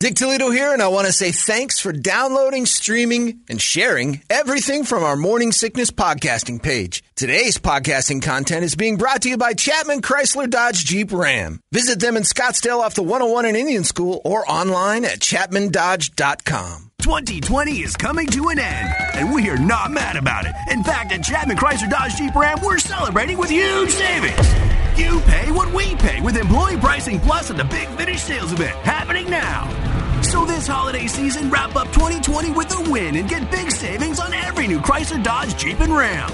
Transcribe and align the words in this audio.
Dick 0.00 0.14
Toledo 0.14 0.50
here, 0.50 0.72
and 0.72 0.80
I 0.80 0.86
want 0.86 1.08
to 1.08 1.12
say 1.12 1.32
thanks 1.32 1.80
for 1.80 1.90
downloading, 1.90 2.66
streaming, 2.66 3.40
and 3.48 3.60
sharing 3.60 4.22
everything 4.30 4.84
from 4.84 5.02
our 5.02 5.16
Morning 5.16 5.50
Sickness 5.50 5.90
podcasting 5.90 6.62
page. 6.62 7.02
Today's 7.16 7.58
podcasting 7.58 8.22
content 8.22 8.62
is 8.62 8.76
being 8.76 8.96
brought 8.96 9.22
to 9.22 9.28
you 9.28 9.36
by 9.36 9.54
Chapman 9.54 10.00
Chrysler 10.02 10.48
Dodge 10.48 10.84
Jeep 10.84 11.10
Ram. 11.12 11.58
Visit 11.72 11.98
them 11.98 12.16
in 12.16 12.22
Scottsdale 12.22 12.78
off 12.78 12.94
the 12.94 13.02
101 13.02 13.44
in 13.46 13.56
Indian 13.56 13.82
School 13.82 14.20
or 14.24 14.48
online 14.48 15.04
at 15.04 15.18
chapmandodge.com. 15.18 16.92
2020 17.00 17.72
is 17.82 17.96
coming 17.96 18.28
to 18.28 18.50
an 18.50 18.60
end, 18.60 18.94
and 19.14 19.32
we 19.32 19.50
are 19.50 19.58
not 19.58 19.90
mad 19.90 20.14
about 20.14 20.46
it. 20.46 20.52
In 20.70 20.84
fact, 20.84 21.10
at 21.10 21.24
Chapman 21.24 21.56
Chrysler 21.56 21.90
Dodge 21.90 22.14
Jeep 22.14 22.36
Ram, 22.36 22.60
we're 22.62 22.78
celebrating 22.78 23.36
with 23.36 23.50
huge 23.50 23.90
savings. 23.90 24.48
You 24.96 25.18
pay 25.22 25.50
what 25.50 25.72
we 25.72 25.96
pay 25.96 26.20
with 26.20 26.36
employee 26.36 26.76
pricing 26.76 27.18
plus 27.18 27.50
at 27.50 27.56
the 27.56 27.64
Big 27.64 27.88
Finish 27.90 28.22
sales 28.22 28.52
event 28.52 28.76
happening 28.78 29.28
now. 29.28 29.87
So 30.28 30.44
this 30.44 30.66
holiday 30.66 31.06
season, 31.06 31.48
wrap 31.48 31.74
up 31.74 31.86
2020 31.86 32.50
with 32.50 32.70
a 32.76 32.90
win 32.90 33.16
and 33.16 33.26
get 33.26 33.50
big 33.50 33.70
savings 33.70 34.20
on 34.20 34.34
every 34.34 34.66
new 34.66 34.78
Chrysler, 34.78 35.24
Dodge, 35.24 35.56
Jeep, 35.56 35.80
and 35.80 35.96
Ram. 35.96 36.28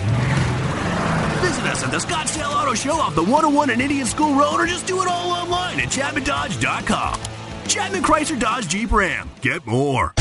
Visit 1.41 1.64
us 1.66 1.84
at 1.84 1.92
the 1.92 1.98
Scottsdale 1.98 2.52
Auto 2.52 2.74
Show 2.74 2.95
off 2.95 3.15
the 3.15 3.23
101 3.23 3.70
and 3.70 3.80
Indian 3.80 4.04
School 4.04 4.34
Road 4.34 4.59
or 4.59 4.66
just 4.66 4.88
do 4.88 5.01
it 5.01 5.06
all 5.06 5.30
online 5.30 5.78
at 5.78 5.91
ChapmanDodge.com. 5.91 7.20
Chapman 7.68 8.02
Chrysler 8.02 8.41
Dodge 8.41 8.66
Jeep 8.66 8.91
Ram. 8.91 9.30
Get 9.41 9.65
more. 9.65 10.12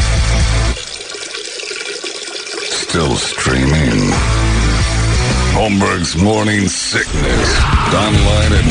Still 2.69 3.15
streaming. 3.15 4.11
Holmberg's 5.55 6.15
Morning 6.15 6.67
Sickness. 6.67 7.59
Online 7.91 8.53
at 8.53 8.65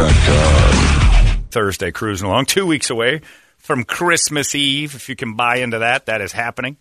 98kupd.com. 0.00 1.40
Thursday 1.50 1.92
cruising 1.92 2.26
along, 2.26 2.46
two 2.46 2.64
weeks 2.64 2.88
away 2.88 3.20
from 3.64 3.82
Christmas 3.82 4.54
Eve. 4.54 4.94
If 4.94 5.08
you 5.08 5.16
can 5.16 5.34
buy 5.36 5.56
into 5.56 5.78
that, 5.78 6.06
that 6.06 6.20
is 6.20 6.32
happening. 6.32 6.76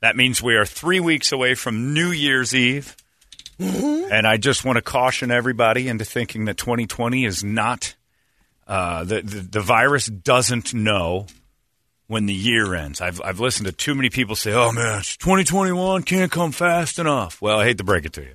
That 0.00 0.16
means 0.16 0.42
we 0.42 0.56
are 0.56 0.66
three 0.66 1.00
weeks 1.00 1.30
away 1.30 1.54
from 1.54 1.94
New 1.94 2.10
Year's 2.10 2.54
Eve. 2.54 2.96
And 3.58 4.26
I 4.26 4.36
just 4.36 4.64
want 4.64 4.76
to 4.76 4.82
caution 4.82 5.30
everybody 5.30 5.88
into 5.88 6.04
thinking 6.04 6.44
that 6.46 6.58
2020 6.58 7.24
is 7.24 7.42
not, 7.42 7.94
uh, 8.66 9.04
the, 9.04 9.22
the, 9.22 9.40
the 9.40 9.60
virus 9.60 10.06
doesn't 10.06 10.74
know 10.74 11.26
when 12.08 12.26
the 12.26 12.34
year 12.34 12.74
ends. 12.74 13.00
I've, 13.00 13.22
I've 13.22 13.40
listened 13.40 13.66
to 13.66 13.72
too 13.72 13.94
many 13.94 14.10
people 14.10 14.36
say, 14.36 14.52
oh 14.52 14.72
man, 14.72 14.98
2021 15.02 16.02
can't 16.02 16.30
come 16.30 16.52
fast 16.52 16.98
enough. 16.98 17.40
Well, 17.40 17.60
I 17.60 17.64
hate 17.64 17.78
to 17.78 17.84
break 17.84 18.04
it 18.04 18.12
to 18.14 18.22
you. 18.22 18.34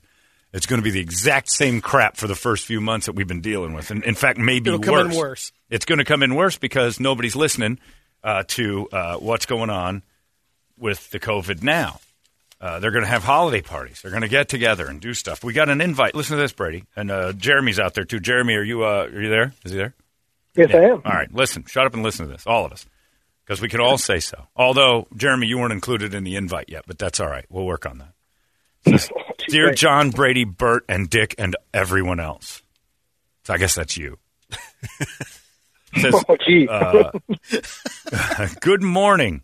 It's 0.54 0.66
going 0.66 0.82
to 0.82 0.84
be 0.84 0.92
the 0.92 1.00
exact 1.00 1.50
same 1.50 1.80
crap 1.80 2.18
for 2.18 2.28
the 2.28 2.36
first 2.36 2.66
few 2.66 2.82
months 2.82 3.06
that 3.06 3.14
we've 3.14 3.28
been 3.28 3.42
dealing 3.42 3.74
with. 3.74 3.90
And 3.90 4.04
in 4.04 4.16
fact, 4.16 4.38
maybe 4.38 4.70
It'll 4.70 4.80
come 4.82 4.94
worse. 4.94 5.14
in 5.14 5.20
worse. 5.20 5.52
It's 5.70 5.86
going 5.86 6.00
to 6.00 6.06
come 6.06 6.24
in 6.24 6.36
worse 6.36 6.58
because 6.58 7.00
nobody's 7.00 7.36
listening 7.36 7.80
uh, 8.24 8.44
to 8.48 8.90
uh, 8.92 9.18
what's 9.18 9.46
going 9.46 9.70
on 9.70 10.04
with 10.78 11.10
the 11.12 11.20
COVID 11.20 11.64
now. 11.64 12.00
Uh, 12.60 12.80
they're 12.80 12.92
going 12.92 13.04
to 13.04 13.10
have 13.10 13.24
holiday 13.24 13.62
parties. 13.62 14.02
They're 14.02 14.12
going 14.12 14.22
to 14.22 14.28
get 14.28 14.50
together 14.50 14.86
and 14.88 15.00
do 15.02 15.14
stuff. 15.16 15.44
We 15.44 15.54
got 15.54 15.70
an 15.70 15.82
invite. 15.82 16.14
Listen 16.14 16.36
to 16.38 16.42
this, 16.42 16.52
Brady, 16.54 16.84
and 16.96 17.10
uh, 17.10 17.34
Jeremy's 17.34 17.80
out 17.80 17.96
there 17.96 18.04
too. 18.06 18.20
Jeremy, 18.20 18.54
are 18.56 18.64
you 18.64 18.84
uh, 18.84 19.08
are 19.12 19.22
you 19.22 19.30
there? 19.30 19.54
Is 19.66 19.72
he 19.72 19.78
there? 19.78 19.96
Yes, 20.56 20.70
I 20.74 20.80
am. 20.80 21.02
All 21.04 21.12
right, 21.14 21.34
listen. 21.34 21.64
Shut 21.66 21.88
up 21.88 21.96
and 21.96 22.04
listen 22.04 22.28
to 22.28 22.32
this, 22.32 22.46
all 22.46 22.66
of 22.66 22.72
us, 22.72 22.86
because 23.44 23.62
we 23.62 23.70
can 23.70 23.80
all 23.80 23.98
say 23.98 24.20
so. 24.20 24.48
Although 24.56 25.08
Jeremy, 25.16 25.48
you 25.48 25.58
weren't 25.58 25.74
included 25.74 26.14
in 26.14 26.24
the 26.24 26.36
invite 26.36 26.66
yet, 26.68 26.84
but 26.86 27.00
that's 27.00 27.20
all 27.20 27.30
right. 27.30 27.46
We'll 27.50 27.66
work 27.66 27.88
on 27.88 27.98
that. 27.98 28.14
Says, 28.88 29.10
Dear. 29.50 29.74
John, 29.74 30.10
Brady, 30.12 30.44
Bert, 30.44 30.86
and 30.90 31.10
Dick, 31.10 31.36
and 31.38 31.56
everyone 31.74 32.20
else. 32.20 32.62
So 33.46 33.54
I 33.54 33.58
guess 33.58 33.76
that's 33.76 33.98
you. 33.98 34.18
Says, 35.98 36.16
Oh, 36.30 36.38
gee. 36.46 36.68
uh, 36.68 37.12
Good 38.62 38.82
morning. 38.82 39.44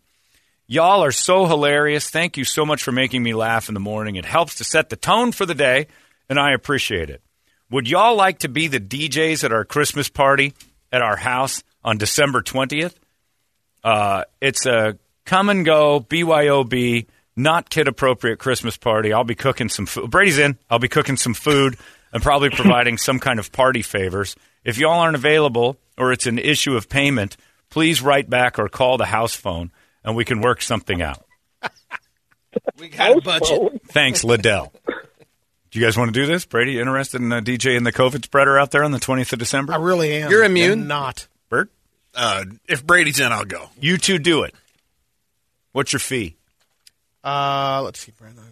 Y'all 0.67 1.03
are 1.03 1.11
so 1.11 1.45
hilarious. 1.45 2.09
Thank 2.09 2.37
you 2.37 2.43
so 2.43 2.65
much 2.65 2.83
for 2.83 2.91
making 2.91 3.23
me 3.23 3.33
laugh 3.33 3.69
in 3.69 3.73
the 3.73 3.79
morning. 3.79 4.15
It 4.17 4.25
helps 4.25 4.55
to 4.55 4.63
set 4.63 4.89
the 4.89 4.95
tone 4.97 5.31
for 5.31 5.45
the 5.45 5.55
day, 5.55 5.87
and 6.29 6.39
I 6.39 6.51
appreciate 6.53 7.09
it. 7.09 7.21
Would 7.69 7.89
y'all 7.89 8.15
like 8.15 8.39
to 8.39 8.49
be 8.49 8.67
the 8.67 8.79
DJs 8.79 9.43
at 9.43 9.51
our 9.51 9.65
Christmas 9.65 10.09
party 10.09 10.53
at 10.91 11.01
our 11.01 11.15
house 11.17 11.63
on 11.83 11.97
December 11.97 12.41
20th? 12.41 12.93
Uh, 13.83 14.23
it's 14.41 14.65
a 14.65 14.97
come 15.25 15.49
and 15.49 15.65
go, 15.65 15.99
BYOB, 16.01 17.05
not 17.37 17.69
kid 17.69 17.87
appropriate 17.87 18.39
Christmas 18.39 18.75
party. 18.77 19.13
I'll 19.13 19.23
be 19.23 19.35
cooking 19.35 19.69
some 19.69 19.85
food. 19.85 20.09
Brady's 20.11 20.37
in. 20.39 20.57
I'll 20.69 20.79
be 20.79 20.87
cooking 20.89 21.15
some 21.17 21.33
food 21.33 21.77
and 22.11 22.21
probably 22.23 22.49
providing 22.51 22.97
some 22.97 23.19
kind 23.19 23.39
of 23.39 23.51
party 23.51 23.81
favors. 23.81 24.35
If 24.63 24.77
y'all 24.77 24.99
aren't 24.99 25.15
available 25.15 25.77
or 25.97 26.11
it's 26.11 26.25
an 26.25 26.39
issue 26.39 26.75
of 26.75 26.89
payment, 26.89 27.37
please 27.69 28.01
write 28.01 28.29
back 28.29 28.59
or 28.59 28.67
call 28.67 28.97
the 28.97 29.05
house 29.05 29.35
phone 29.35 29.71
and 30.03 30.15
we 30.15 30.25
can 30.25 30.41
work 30.41 30.61
something 30.61 31.01
out. 31.01 31.23
We 32.79 32.87
got 32.89 33.17
a 33.17 33.21
budget. 33.21 33.81
Thanks, 33.89 34.23
Liddell. 34.23 34.73
Do 35.69 35.79
you 35.79 35.85
guys 35.85 35.95
want 35.97 36.11
to 36.13 36.19
do 36.19 36.25
this? 36.25 36.45
Brady, 36.45 36.79
interested 36.79 37.21
in 37.21 37.31
uh, 37.31 37.39
DJ 37.41 37.77
and 37.77 37.85
the 37.85 37.91
COVID 37.91 38.23
spreader 38.23 38.57
out 38.57 38.71
there 38.71 38.83
on 38.83 38.91
the 38.91 38.97
20th 38.99 39.33
of 39.33 39.39
December? 39.39 39.73
I 39.73 39.77
really 39.77 40.13
am. 40.15 40.31
You're 40.31 40.43
immune? 40.43 40.81
I'm 40.83 40.87
not. 40.87 41.27
Bert, 41.49 41.69
Uh, 42.15 42.45
if 42.67 42.83
Brady's 42.85 43.19
in, 43.19 43.31
I'll 43.31 43.45
go. 43.45 43.69
you 43.79 43.97
two 43.97 44.17
do 44.17 44.41
it. 44.43 44.55
What's 45.71 45.93
your 45.93 45.99
fee? 45.99 46.36
Uh, 47.27 47.81
let's 47.83 47.99
see, 47.99 48.11
Brandon. 48.17 48.43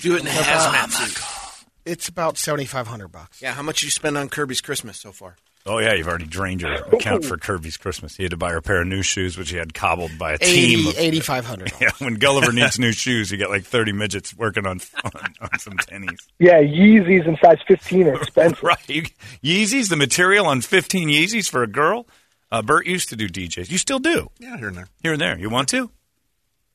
Do 0.00 0.16
it 0.16 0.22
in 0.22 0.26
a 0.26 0.30
hazmat 0.30 0.90
suit. 0.90 1.64
It's 1.84 2.08
about 2.08 2.36
seventy 2.36 2.64
five 2.66 2.86
hundred 2.88 3.08
bucks. 3.08 3.40
Yeah, 3.40 3.52
how 3.52 3.62
much 3.62 3.80
did 3.80 3.86
you 3.86 3.90
spend 3.92 4.18
on 4.18 4.28
Kirby's 4.28 4.60
Christmas 4.60 4.98
so 4.98 5.12
far? 5.12 5.36
Oh 5.66 5.78
yeah, 5.78 5.92
you've 5.94 6.08
already 6.08 6.26
drained 6.26 6.62
your 6.62 6.72
account 6.72 7.24
for 7.24 7.36
Kirby's 7.36 7.76
Christmas. 7.76 8.16
He 8.16 8.22
had 8.24 8.30
to 8.30 8.36
buy 8.36 8.50
her 8.52 8.56
a 8.58 8.62
pair 8.62 8.80
of 8.80 8.86
new 8.88 9.02
shoes, 9.02 9.36
which 9.38 9.50
he 9.50 9.56
had 9.56 9.74
cobbled 9.74 10.18
by 10.18 10.32
a 10.32 10.38
team. 10.38 10.80
80, 10.80 10.88
Of, 10.90 10.98
8500 10.98 11.72
yeah, 11.80 11.90
when 11.98 12.14
Gulliver 12.14 12.52
needs 12.52 12.78
new 12.78 12.92
shoes, 12.92 13.30
you 13.30 13.36
get 13.38 13.50
like 13.50 13.64
thirty 13.64 13.92
midgets 13.92 14.34
working 14.36 14.66
on 14.66 14.80
on, 15.04 15.12
on 15.40 15.58
some 15.58 15.74
tennies. 15.74 16.18
yeah, 16.38 16.60
Yeezys 16.60 17.26
in 17.26 17.36
size 17.42 17.58
15 17.68 18.08
are 18.08 18.14
expensive. 18.14 18.62
Right, 18.62 19.12
Yeezys, 19.44 19.88
the 19.90 19.96
material 19.96 20.46
on 20.46 20.60
fifteen 20.60 21.08
Yeezys 21.08 21.48
for 21.48 21.62
a 21.62 21.66
girl. 21.68 22.06
Uh, 22.50 22.62
Bert 22.62 22.86
used 22.86 23.10
to 23.10 23.16
do 23.16 23.28
DJs. 23.28 23.70
You 23.70 23.76
still 23.78 23.98
do 23.98 24.30
Yeah, 24.38 24.56
here 24.56 24.68
and 24.68 24.76
there. 24.76 24.88
here 25.02 25.12
and 25.12 25.20
there. 25.20 25.38
You 25.38 25.50
want 25.50 25.68
to? 25.68 25.90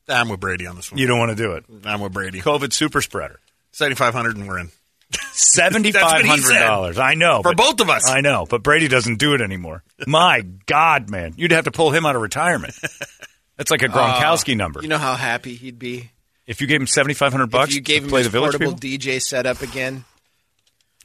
I'm 0.09 0.29
with 0.29 0.39
Brady 0.39 0.67
on 0.67 0.75
this 0.75 0.91
one. 0.91 0.99
You 0.99 1.07
don't 1.07 1.19
want 1.19 1.29
to 1.31 1.35
do 1.35 1.53
it. 1.53 1.65
I'm 1.85 2.01
with 2.01 2.13
Brady. 2.13 2.41
COVID 2.41 2.73
super 2.73 3.01
spreader. 3.01 3.39
7500 3.71 4.37
and 4.37 4.47
we're 4.47 4.59
in. 4.59 4.69
Seventy 5.31 5.91
That's 5.93 6.03
five 6.03 6.13
what 6.19 6.23
he 6.25 6.29
hundred 6.29 6.43
said. 6.43 6.65
dollars. 6.65 6.97
I 6.99 7.13
know 7.13 7.41
For 7.41 7.53
but- 7.53 7.57
both 7.57 7.79
of 7.81 7.89
us. 7.89 8.09
I 8.09 8.21
know, 8.21 8.45
but 8.49 8.63
Brady 8.63 8.87
doesn't 8.87 9.19
do 9.19 9.33
it 9.33 9.41
anymore. 9.41 9.83
My 10.07 10.41
God, 10.65 11.09
man, 11.09 11.33
you'd 11.37 11.51
have 11.51 11.65
to 11.65 11.71
pull 11.71 11.91
him 11.91 12.05
out 12.05 12.15
of 12.15 12.21
retirement. 12.21 12.75
That's 13.57 13.69
like 13.71 13.83
a 13.83 13.87
Gronkowski 13.87 14.53
uh, 14.53 14.57
number. 14.57 14.81
You 14.81 14.87
know 14.87 14.97
how 14.97 15.13
happy 15.15 15.53
he'd 15.55 15.77
be 15.79 16.09
if 16.47 16.59
you 16.59 16.67
gave 16.67 16.81
him 16.81 16.87
seventy 16.87 17.13
five 17.13 17.31
hundred 17.31 17.51
bucks 17.51 17.73
you 17.75 17.81
gave 17.81 17.99
to 18.01 18.03
him 18.05 18.09
play 18.09 18.19
his 18.23 18.27
the 18.27 18.31
village 18.31 18.51
portable 18.53 18.77
people, 18.77 19.07
DJ 19.07 19.21
setup 19.21 19.61
again. 19.61 20.03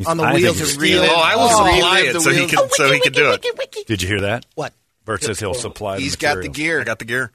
on 0.07 0.17
the 0.17 0.23
I 0.25 0.35
wheels 0.35 0.59
think 0.59 0.77
of 0.77 0.83
he's- 0.83 1.11
Oh, 1.11 1.15
I 1.15 1.37
will 1.37 1.43
Oh, 1.45 1.49
supply 1.75 2.01
it 2.01 2.13
the 2.15 2.21
so 2.21 2.31
he 2.31 2.39
wheels. 2.41 2.51
can 2.51 2.69
so 2.71 2.91
he 2.93 2.99
oh, 2.99 3.03
can 3.03 3.13
do 3.13 3.31
it. 3.33 3.87
Did 3.87 4.01
you 4.03 4.09
hear 4.09 4.21
that? 4.23 4.47
What? 4.55 4.73
Bert 5.05 5.23
says 5.23 5.39
he'll 5.41 5.55
supply. 5.55 5.97
the 5.97 6.03
He's 6.03 6.17
got 6.17 6.41
the 6.43 6.49
gear. 6.49 6.79
I 6.79 6.83
I 6.83 6.85
got 6.85 6.99
the 6.99 7.05
gear. 7.05 7.31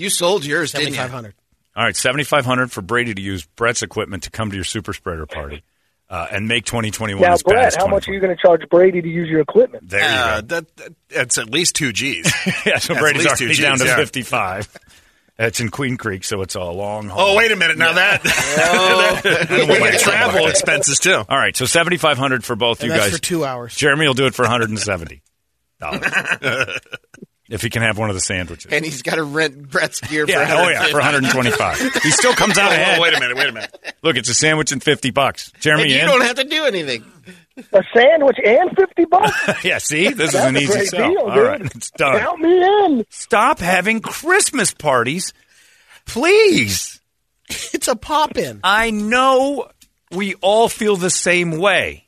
You 0.00 0.10
sold 0.10 0.44
yours, 0.44 0.72
Seventy 0.72 0.90
didn't 0.90 0.98
five 1.00 1.10
you? 1.10 1.14
hundred. 1.14 1.34
All 1.76 1.84
right, 1.84 1.96
seventy 1.96 2.24
five 2.24 2.44
hundred 2.44 2.72
for 2.72 2.82
Brady 2.82 3.14
to 3.14 3.20
use 3.22 3.44
Brett's 3.56 3.82
equipment 3.82 4.24
to 4.24 4.30
come 4.30 4.50
to 4.50 4.56
your 4.56 4.64
super 4.64 4.92
spreader 4.92 5.26
party 5.26 5.62
uh, 6.08 6.26
and 6.32 6.48
make 6.48 6.64
twenty 6.64 6.90
twenty 6.90 7.14
one 7.14 7.22
Now, 7.22 7.32
as 7.34 7.42
bad 7.42 7.56
as 7.58 7.74
Brett, 7.74 7.82
how 7.82 7.86
much 7.88 8.08
are 8.08 8.12
you 8.12 8.20
going 8.20 8.34
to 8.34 8.40
charge 8.42 8.68
Brady 8.68 9.00
to 9.02 9.08
use 9.08 9.28
your 9.28 9.40
equipment? 9.40 9.88
There 9.88 10.00
you 10.00 10.06
Uh, 10.06 10.40
go. 10.40 10.46
that, 10.48 10.76
that 10.76 10.94
it's 11.10 11.38
at 11.38 11.48
least 11.50 11.76
two 11.76 11.92
G's. 11.92 12.26
yeah, 12.66 12.78
so 12.78 12.94
that's 12.94 13.00
Brady's 13.00 13.26
at 13.26 13.30
least 13.30 13.38
two 13.38 13.44
already 13.44 13.62
down 13.62 13.78
to 13.78 13.84
yeah. 13.84 13.96
fifty 13.96 14.22
five. 14.22 14.68
It's 15.38 15.58
in 15.60 15.70
Queen 15.70 15.96
Creek, 15.96 16.24
so 16.24 16.42
it's 16.42 16.54
a 16.54 16.60
long 16.62 17.08
haul. 17.08 17.30
oh, 17.30 17.36
wait 17.36 17.50
a 17.50 17.56
minute. 17.56 17.78
Now 17.78 17.94
that, 17.94 18.22
don't 19.48 19.68
want 19.70 19.80
my 19.80 19.90
travel 19.92 20.46
expenses 20.48 20.98
too. 20.98 21.14
All 21.26 21.38
right, 21.38 21.56
so 21.56 21.64
seventy 21.66 21.96
five 21.96 22.18
hundred 22.18 22.44
for 22.44 22.56
both 22.56 22.80
And 22.80 22.88
you 22.88 22.92
that's 22.92 23.04
guys. 23.10 23.12
for 23.18 23.22
two 23.22 23.44
hours. 23.44 23.74
Jeremy 23.74 24.06
will 24.06 24.12
do 24.14 24.26
it 24.26 24.34
for 24.34 24.42
one 24.42 24.50
hundred 24.50 24.68
and 24.70 24.78
seventy 24.78 25.22
dollars 25.80 26.02
if 27.50 27.60
he 27.62 27.68
can 27.68 27.82
have 27.82 27.98
one 27.98 28.08
of 28.08 28.14
the 28.14 28.20
sandwiches. 28.20 28.72
And 28.72 28.82
he's 28.84 29.02
got 29.02 29.16
to 29.16 29.22
rent 29.22 29.68
Brett's 29.70 30.00
gear 30.00 30.26
for 30.26 30.32
yeah, 30.32 30.56
oh 30.64 30.68
yeah, 30.70 30.84
for 30.86 30.94
one 30.94 31.02
hundred 31.02 31.24
and 31.24 31.32
twenty 31.32 31.50
five. 31.50 31.78
He 32.02 32.10
still 32.10 32.32
comes 32.32 32.56
out 32.56 32.72
ahead. 32.72 32.98
Oh, 32.98 33.02
wait 33.02 33.12
a 33.14 33.20
minute. 33.20 33.36
Wait 33.36 33.48
a 33.48 33.52
minute. 33.52 33.94
Look, 34.02 34.16
it's 34.16 34.28
a 34.30 34.34
sandwich 34.34 34.72
and 34.72 34.82
fifty 34.82 35.10
bucks. 35.10 35.52
Jeremy, 35.60 35.82
And 35.82 35.92
you 35.92 35.98
in? 36.00 36.06
don't 36.06 36.22
have 36.22 36.36
to 36.36 36.44
do 36.44 36.64
anything. 36.64 37.04
A 37.74 37.82
sandwich 37.94 38.38
and 38.42 38.70
50 38.74 39.04
bucks? 39.04 39.64
yeah, 39.64 39.76
see, 39.76 40.08
this 40.08 40.30
is 40.32 40.40
an 40.40 40.56
a 40.56 40.60
easy 40.60 40.72
great 40.72 40.88
sell. 40.88 41.10
deal, 41.10 41.18
All 41.20 41.34
dude. 41.34 41.46
right, 41.46 41.60
it's 41.60 41.90
done. 41.90 42.18
Count 42.18 42.40
me 42.40 42.62
in. 42.86 43.04
Stop 43.10 43.58
having 43.58 44.00
Christmas 44.00 44.72
parties, 44.72 45.34
please. 46.06 47.00
It's 47.48 47.88
a 47.88 47.96
pop 47.96 48.36
in. 48.38 48.60
I 48.64 48.90
know 48.90 49.68
we 50.12 50.34
all 50.36 50.68
feel 50.68 50.96
the 50.96 51.10
same 51.10 51.58
way. 51.58 52.06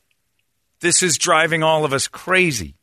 This 0.80 1.02
is 1.02 1.18
driving 1.18 1.62
all 1.62 1.84
of 1.84 1.92
us 1.92 2.08
crazy. 2.08 2.76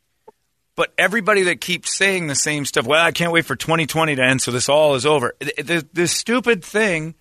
But 0.80 0.94
everybody 0.96 1.42
that 1.42 1.60
keeps 1.60 1.94
saying 1.94 2.28
the 2.28 2.34
same 2.34 2.64
stuff, 2.64 2.86
well, 2.86 3.04
I 3.04 3.12
can't 3.12 3.32
wait 3.32 3.44
for 3.44 3.54
2020 3.54 4.16
to 4.16 4.24
end, 4.24 4.40
so 4.40 4.50
this 4.50 4.66
all 4.66 4.94
is 4.94 5.04
over. 5.04 5.34
Th- 5.38 5.54
th- 5.54 5.84
This 5.92 6.10
stupid 6.10 6.64
thing, 6.64 7.16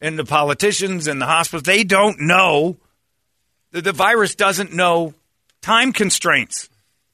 and 0.00 0.18
the 0.18 0.24
politicians 0.24 1.06
and 1.06 1.20
the 1.20 1.26
hospitals, 1.26 1.64
they 1.64 1.84
don't 1.84 2.18
know. 2.20 2.78
The, 3.72 3.82
the 3.82 3.92
virus 3.92 4.34
doesn't 4.34 4.72
know 4.72 5.12
time 5.60 5.92
constraints. 5.92 6.70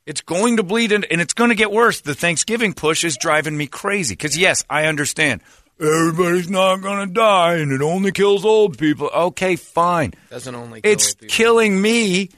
It's 0.07 0.21
going 0.21 0.59
to 0.59 0.63
bleed 0.63 0.93
in, 0.93 1.03
and 1.11 1.21
it's 1.21 1.35
going 1.35 1.51
to 1.51 1.57
get 1.57 1.73
worse. 1.73 2.01
The 2.03 2.15
Thanksgiving 2.15 2.73
push 2.73 3.03
is 3.03 3.17
driving 3.17 3.57
me 3.57 3.67
crazy. 3.67 4.15
Because, 4.15 4.39
yes, 4.39 4.65
I 4.71 4.85
understand. 4.85 5.41
Everybody's 5.81 6.49
not 6.49 6.83
going 6.83 7.09
to 7.09 7.13
die, 7.13 7.55
and 7.57 7.73
it 7.73 7.83
only 7.83 8.13
kills 8.13 8.45
old 8.45 8.79
people. 8.79 9.09
Okay, 9.13 9.57
fine. 9.57 10.15
Doesn't 10.31 10.55
only 10.55 10.83
kill 10.83 10.93
It's 10.93 11.15
killing 11.27 11.83
me 11.83 12.31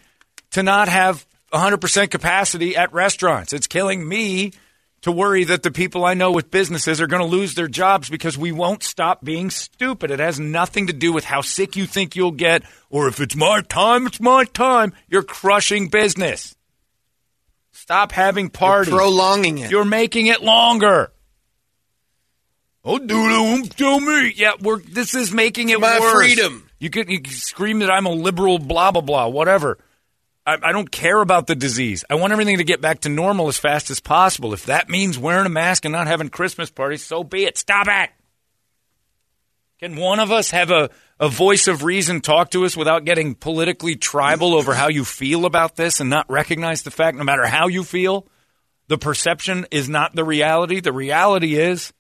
to 0.53 0.63
not 0.63 0.89
have 0.89 1.27
100% 1.53 2.11
capacity 2.11 2.77
at 2.77 2.93
restaurants. 2.93 3.53
It's 3.53 3.67
killing 3.67 4.07
me 4.09 4.53
to 5.03 5.13
worry 5.13 5.45
that 5.45 5.63
the 5.63 5.71
people 5.71 6.05
I 6.05 6.15
know 6.15 6.31
with 6.31 6.51
businesses 6.51 7.01
are 7.01 7.07
going 7.07 7.23
to 7.23 7.27
lose 7.29 7.55
their 7.55 7.69
jobs 7.69 8.09
because 8.09 8.39
we 8.39 8.53
won't 8.53 8.83
stop 8.83 9.25
being 9.25 9.51
stupid. 9.51 10.11
It 10.11 10.21
has 10.21 10.39
nothing 10.39 10.87
to 10.87 10.93
do 10.93 11.13
with 11.13 11.25
how 11.25 11.41
sick 11.41 11.77
you 11.77 11.87
think 11.87 12.15
you'll 12.17 12.31
get 12.31 12.63
or 12.89 13.09
if 13.09 13.21
it's 13.21 13.35
my 13.37 13.63
time, 13.63 14.07
it's 14.07 14.21
my 14.21 14.45
time. 14.45 14.93
You're 15.09 15.25
crushing 15.25 15.89
business. 15.89 16.55
Stop 17.73 18.13
having 18.13 18.49
parties. 18.49 18.95
prolonging 18.95 19.59
it. 19.59 19.71
You're 19.71 19.85
making 19.85 20.27
it 20.27 20.41
longer. 20.43 21.11
Oh, 22.85 22.99
dude, 22.99 23.09
don't 23.09 23.77
tell 23.77 24.01
me. 24.01 24.33
Yeah, 24.37 24.53
we're. 24.61 24.79
This 24.79 25.15
is 25.15 25.33
making 25.33 25.69
it 25.69 25.81
My 25.81 26.01
worse. 26.01 26.15
freedom. 26.15 26.69
You 26.81 26.91
can, 26.91 27.09
you 27.09 27.21
could 27.21 27.33
scream 27.33 27.79
that 27.79 27.91
I'm 27.91 28.07
a 28.07 28.11
liberal, 28.11 28.59
blah 28.59 28.91
blah 28.91 29.03
blah, 29.03 29.29
whatever. 29.29 29.79
I, 30.47 30.59
I 30.63 30.73
don't 30.73 30.91
care 30.91 31.21
about 31.21 31.47
the 31.47 31.55
disease. 31.55 32.05
I 32.11 32.17
want 32.17 32.33
everything 32.33 32.59
to 32.59 32.65
get 32.65 32.81
back 32.81 33.01
to 33.01 33.09
normal 33.09 33.49
as 33.49 33.59
fast 33.59 33.91
as 33.91 34.01
possible. 34.01 34.53
If 34.53 34.67
that 34.67 34.89
means 34.89 35.19
wearing 35.19 35.47
a 35.47 35.51
mask 35.51 35.85
and 35.85 35.93
not 35.93 36.07
having 36.07 36.29
Christmas 36.29 36.71
parties, 36.71 37.05
so 37.05 37.23
be 37.23 37.45
it. 37.45 37.57
Stop 37.59 37.87
it. 37.89 38.11
Can 39.79 39.97
one 39.97 40.21
of 40.21 40.31
us 40.31 40.51
have 40.53 40.71
a, 40.71 40.91
a 41.19 41.29
voice 41.29 41.67
of 41.67 41.83
reason 41.83 42.21
talk 42.21 42.51
to 42.53 42.65
us 42.65 42.77
without 42.77 43.05
getting 43.05 43.35
politically 43.35 43.97
tribal 43.97 44.55
over 44.55 44.75
how 44.75 44.89
you 44.89 45.05
feel 45.05 45.45
about 45.45 45.75
this 45.75 45.99
and 45.99 46.09
not 46.09 46.31
recognize 46.31 46.83
the 46.83 46.93
fact, 46.93 47.17
no 47.17 47.25
matter 47.25 47.47
how 47.47 47.67
you 47.67 47.83
feel, 47.83 48.29
the 48.87 48.99
perception 48.99 49.67
is 49.71 49.89
not 49.89 50.15
the 50.15 50.25
reality? 50.25 50.79
The 50.81 50.93
reality 50.93 51.57
is 51.57 51.93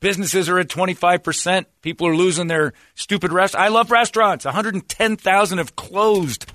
businesses 0.00 0.48
are 0.48 0.58
at 0.58 0.68
25%. 0.68 1.66
People 1.82 2.08
are 2.08 2.16
losing 2.16 2.48
their 2.48 2.72
stupid 2.94 3.32
rest. 3.32 3.54
I 3.54 3.68
love 3.68 3.90
restaurants. 3.90 4.44
110,000 4.44 5.58
have 5.58 5.76
closed. 5.76 6.52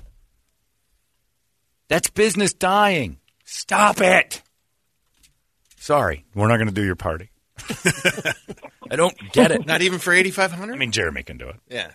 That's 1.88 2.10
business 2.10 2.52
dying. 2.52 3.18
Stop 3.44 4.00
it. 4.00 4.42
Sorry, 5.76 6.24
we're 6.34 6.48
not 6.48 6.56
going 6.56 6.68
to 6.68 6.74
do 6.74 6.84
your 6.84 6.96
party. 6.96 7.30
I 8.90 8.96
don't 8.96 9.16
get 9.32 9.50
it. 9.50 9.66
Not 9.66 9.82
even 9.82 9.98
for 9.98 10.12
8,500? 10.12 10.72
I 10.72 10.76
mean, 10.76 10.92
Jeremy 10.92 11.22
can 11.22 11.36
do 11.36 11.48
it. 11.48 11.56
yeah. 11.68 11.90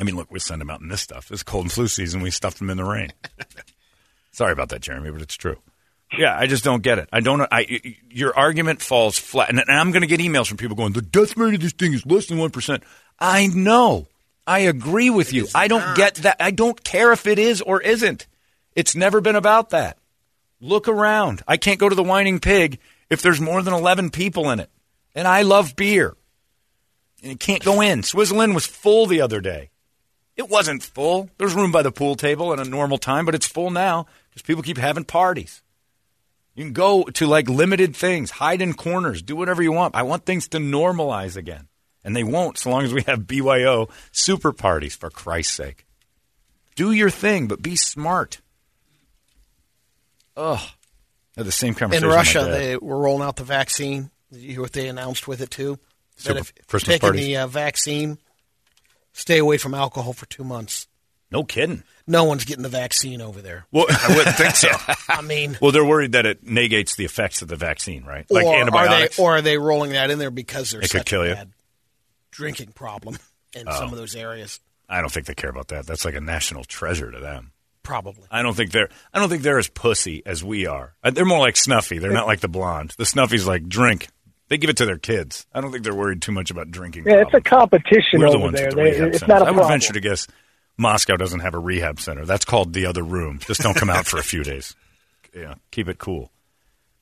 I 0.00 0.04
mean, 0.04 0.14
look, 0.14 0.30
we 0.30 0.38
send 0.38 0.60
them 0.60 0.70
out 0.70 0.80
in 0.80 0.88
this 0.88 1.00
stuff. 1.00 1.32
It's 1.32 1.42
cold 1.42 1.64
and 1.64 1.72
flu 1.72 1.88
season, 1.88 2.20
we 2.22 2.30
stuffed 2.30 2.58
them 2.58 2.70
in 2.70 2.76
the 2.76 2.84
rain. 2.84 3.12
Sorry 4.30 4.52
about 4.52 4.68
that, 4.68 4.80
Jeremy, 4.80 5.10
but 5.10 5.22
it's 5.22 5.34
true. 5.34 5.56
Yeah, 6.16 6.38
I 6.38 6.46
just 6.46 6.62
don't 6.62 6.82
get 6.84 6.98
it. 6.98 7.08
I 7.12 7.18
don't. 7.20 7.40
I 7.50 7.96
your 8.08 8.34
argument 8.38 8.80
falls 8.80 9.18
flat, 9.18 9.50
and, 9.50 9.58
and 9.58 9.70
I'm 9.70 9.90
going 9.90 10.02
to 10.02 10.06
get 10.06 10.20
emails 10.20 10.46
from 10.46 10.56
people 10.56 10.76
going, 10.76 10.92
"The 10.92 11.02
death 11.02 11.36
rate 11.36 11.54
of 11.54 11.60
this 11.60 11.72
thing 11.72 11.92
is 11.92 12.06
less 12.06 12.26
than 12.26 12.38
one 12.38 12.50
percent." 12.50 12.82
I 13.18 13.48
know. 13.48 14.06
I 14.46 14.60
agree 14.60 15.10
with 15.10 15.34
you. 15.34 15.48
I 15.54 15.68
don't 15.68 15.96
get 15.96 16.14
that. 16.16 16.36
I 16.40 16.50
don't 16.52 16.82
care 16.82 17.12
if 17.12 17.26
it 17.26 17.38
is 17.38 17.60
or 17.60 17.82
isn't. 17.82 18.26
It's 18.78 18.94
never 18.94 19.20
been 19.20 19.34
about 19.34 19.70
that. 19.70 19.98
Look 20.60 20.86
around. 20.86 21.42
I 21.48 21.56
can't 21.56 21.80
go 21.80 21.88
to 21.88 21.96
the 21.96 22.04
Whining 22.04 22.38
Pig 22.38 22.78
if 23.10 23.20
there's 23.20 23.40
more 23.40 23.60
than 23.60 23.74
11 23.74 24.10
people 24.10 24.52
in 24.52 24.60
it, 24.60 24.70
and 25.16 25.26
I 25.26 25.42
love 25.42 25.74
beer. 25.74 26.16
And 27.20 27.32
you 27.32 27.36
can't 27.36 27.64
go 27.64 27.80
in. 27.80 28.04
Switzerland 28.04 28.54
was 28.54 28.66
full 28.66 29.06
the 29.06 29.20
other 29.20 29.40
day. 29.40 29.70
It 30.36 30.48
wasn't 30.48 30.84
full. 30.84 31.28
There's 31.38 31.56
room 31.56 31.72
by 31.72 31.82
the 31.82 31.90
pool 31.90 32.14
table 32.14 32.52
at 32.52 32.64
a 32.64 32.70
normal 32.70 32.98
time, 32.98 33.24
but 33.24 33.34
it's 33.34 33.48
full 33.48 33.72
now 33.72 34.06
because 34.30 34.42
people 34.42 34.62
keep 34.62 34.78
having 34.78 35.02
parties. 35.02 35.60
You 36.54 36.62
can 36.62 36.72
go 36.72 37.02
to 37.02 37.26
like 37.26 37.48
limited 37.48 37.96
things, 37.96 38.30
hide 38.30 38.62
in 38.62 38.74
corners, 38.74 39.22
do 39.22 39.34
whatever 39.34 39.60
you 39.60 39.72
want. 39.72 39.96
I 39.96 40.04
want 40.04 40.24
things 40.24 40.46
to 40.50 40.58
normalize 40.58 41.36
again. 41.36 41.66
And 42.04 42.14
they 42.14 42.22
won't 42.22 42.58
so 42.58 42.70
long 42.70 42.84
as 42.84 42.94
we 42.94 43.02
have 43.08 43.26
BYO 43.26 43.88
super 44.12 44.52
parties, 44.52 44.94
for 44.94 45.10
Christ's 45.10 45.56
sake. 45.56 45.84
Do 46.76 46.92
your 46.92 47.10
thing, 47.10 47.48
but 47.48 47.60
be 47.60 47.74
smart. 47.74 48.40
Ugh. 50.38 50.60
Had 51.36 51.46
the 51.46 51.52
same 51.52 51.68
In 51.70 51.74
conversation. 51.74 52.08
with 52.08 52.16
Russia, 52.16 52.44
they 52.50 52.76
were 52.76 52.98
rolling 52.98 53.26
out 53.26 53.36
the 53.36 53.44
vaccine. 53.44 54.10
You 54.30 54.52
hear 54.52 54.60
what 54.62 54.72
they 54.72 54.88
announced 54.88 55.28
with 55.28 55.40
it 55.40 55.50
too? 55.50 55.78
Super- 56.16 56.34
that 56.34 56.40
if 56.40 56.66
Christmas 56.66 56.94
taking 56.96 57.00
parties? 57.08 57.26
the 57.26 57.36
uh, 57.36 57.46
vaccine, 57.46 58.18
stay 59.12 59.38
away 59.38 59.58
from 59.58 59.74
alcohol 59.74 60.12
for 60.12 60.26
two 60.26 60.44
months. 60.44 60.86
No 61.30 61.44
kidding. 61.44 61.82
No 62.06 62.24
one's 62.24 62.44
getting 62.46 62.62
the 62.62 62.68
vaccine 62.70 63.20
over 63.20 63.42
there. 63.42 63.66
Well, 63.70 63.86
I 63.90 64.16
wouldn't 64.16 64.36
think 64.36 64.56
so. 64.56 64.68
I 65.10 65.20
mean, 65.20 65.58
Well, 65.60 65.72
they're 65.72 65.84
worried 65.84 66.12
that 66.12 66.24
it 66.26 66.42
negates 66.42 66.96
the 66.96 67.04
effects 67.04 67.42
of 67.42 67.48
the 67.48 67.56
vaccine, 67.56 68.04
right? 68.04 68.24
Like 68.30 68.46
or 68.46 68.56
antibiotics. 68.56 69.18
Are 69.18 69.22
they, 69.22 69.22
or 69.28 69.36
are 69.36 69.42
they 69.42 69.58
rolling 69.58 69.92
that 69.92 70.10
in 70.10 70.18
there 70.18 70.30
because 70.30 70.70
there's 70.70 70.86
It 70.86 70.90
could 70.90 71.00
such 71.00 71.06
kill 71.06 71.22
a 71.22 71.28
you. 71.28 71.34
bad 71.34 71.52
drinking 72.30 72.72
problem 72.72 73.18
in 73.54 73.68
Oh. 73.68 73.78
some 73.78 73.92
of 73.92 73.98
those 73.98 74.16
areas? 74.16 74.60
I 74.88 75.00
don't 75.02 75.12
think 75.12 75.26
they 75.26 75.34
care 75.34 75.50
about 75.50 75.68
that. 75.68 75.86
That's 75.86 76.04
like 76.06 76.14
a 76.14 76.20
national 76.20 76.64
treasure 76.64 77.10
to 77.10 77.20
them. 77.20 77.52
Probably. 77.88 78.24
I 78.30 78.42
don't 78.42 78.54
think 78.54 78.70
they're. 78.70 78.90
I 79.14 79.18
don't 79.18 79.30
think 79.30 79.42
they're 79.42 79.58
as 79.58 79.68
pussy 79.68 80.22
as 80.26 80.44
we 80.44 80.66
are. 80.66 80.94
Uh, 81.02 81.10
They're 81.10 81.24
more 81.24 81.38
like 81.38 81.56
Snuffy. 81.56 81.98
They're 81.98 82.12
not 82.12 82.26
like 82.26 82.40
the 82.40 82.48
blonde. 82.48 82.94
The 82.98 83.06
Snuffy's 83.06 83.46
like 83.46 83.66
drink. 83.66 84.08
They 84.48 84.58
give 84.58 84.68
it 84.68 84.76
to 84.76 84.84
their 84.84 84.98
kids. 84.98 85.46
I 85.54 85.62
don't 85.62 85.72
think 85.72 85.84
they're 85.84 85.94
worried 85.94 86.20
too 86.20 86.32
much 86.32 86.50
about 86.50 86.70
drinking. 86.70 87.04
Yeah, 87.06 87.22
it's 87.22 87.32
a 87.32 87.40
competition 87.40 88.20
We're 88.20 88.28
the 88.30 88.36
over 88.36 88.44
ones 88.44 88.56
there. 88.56 88.66
with 88.66 88.74
the 88.76 88.82
They, 88.82 88.90
rehab 88.90 89.08
it's 89.08 89.18
centers. 89.20 89.28
not 89.28 89.42
a 89.42 89.44
I 89.46 89.50
would 89.52 89.56
problem. 89.56 89.68
venture 89.80 89.92
to 89.94 90.00
guess 90.00 90.26
Moscow 90.76 91.16
doesn't 91.16 91.40
have 91.40 91.54
a 91.54 91.58
rehab 91.58 91.98
center. 91.98 92.26
That's 92.26 92.44
called 92.44 92.74
the 92.74 92.84
other 92.84 93.02
room. 93.02 93.38
Just 93.46 93.62
don't 93.62 93.74
come 93.74 93.88
out 93.88 94.04
for 94.06 94.18
a 94.18 94.22
few 94.22 94.44
days. 94.44 94.76
Yeah, 95.34 95.54
keep 95.70 95.88
it 95.88 95.96
cool. 95.96 96.30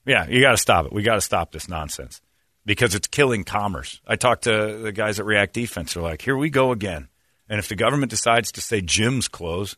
Yeah, 0.05 0.29
you 0.29 0.41
got 0.41 0.53
to 0.53 0.57
stop 0.59 0.87
it. 0.87 0.93
We 0.93 1.03
got 1.03 1.17
to 1.17 1.21
stop 1.21 1.51
this 1.51 1.69
nonsense 1.69 2.21
because 2.65 2.95
it's 2.95 3.09
killing 3.09 3.43
commerce. 3.43 4.01
I 4.07 4.15
talked 4.15 4.45
to 4.45 4.79
the 4.83 4.93
guys 4.93 5.19
at 5.19 5.27
React 5.27 5.53
Defense. 5.53 5.95
They're 5.95 6.03
like, 6.05 6.23
"Here 6.23 6.37
we 6.37 6.49
go 6.49 6.71
again." 6.71 7.09
And 7.49 7.59
if 7.59 7.69
the 7.69 7.75
government 7.77 8.11
decides 8.11 8.53
to 8.53 8.61
say 8.61 8.83
gyms 8.83 9.29
close, 9.31 9.77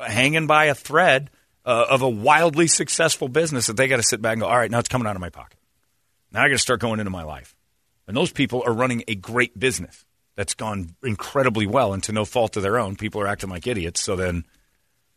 hanging 0.00 0.46
by 0.46 0.66
a 0.66 0.74
thread 0.74 1.30
uh, 1.64 1.86
of 1.90 2.02
a 2.02 2.08
wildly 2.08 2.66
successful 2.66 3.28
business, 3.28 3.66
that 3.66 3.76
they 3.76 3.88
got 3.88 3.96
to 3.96 4.02
sit 4.02 4.22
back 4.22 4.32
and 4.32 4.42
go, 4.42 4.48
"All 4.48 4.56
right, 4.56 4.70
now 4.70 4.78
it's 4.78 4.88
coming 4.88 5.06
out 5.06 5.16
of 5.16 5.20
my 5.20 5.30
pocket. 5.30 5.58
Now 6.32 6.42
I 6.42 6.48
got 6.48 6.54
to 6.54 6.58
start 6.58 6.80
going 6.80 7.00
into 7.00 7.10
my 7.10 7.22
life." 7.22 7.54
And 8.06 8.16
those 8.16 8.32
people 8.32 8.62
are 8.66 8.72
running 8.72 9.04
a 9.06 9.14
great 9.14 9.58
business 9.58 10.04
that's 10.36 10.54
gone 10.54 10.94
incredibly 11.02 11.66
well, 11.66 11.92
and 11.92 12.02
to 12.04 12.12
no 12.12 12.24
fault 12.24 12.56
of 12.56 12.62
their 12.62 12.78
own, 12.78 12.96
people 12.96 13.20
are 13.20 13.26
acting 13.26 13.50
like 13.50 13.66
idiots. 13.66 14.00
So 14.00 14.16
then, 14.16 14.44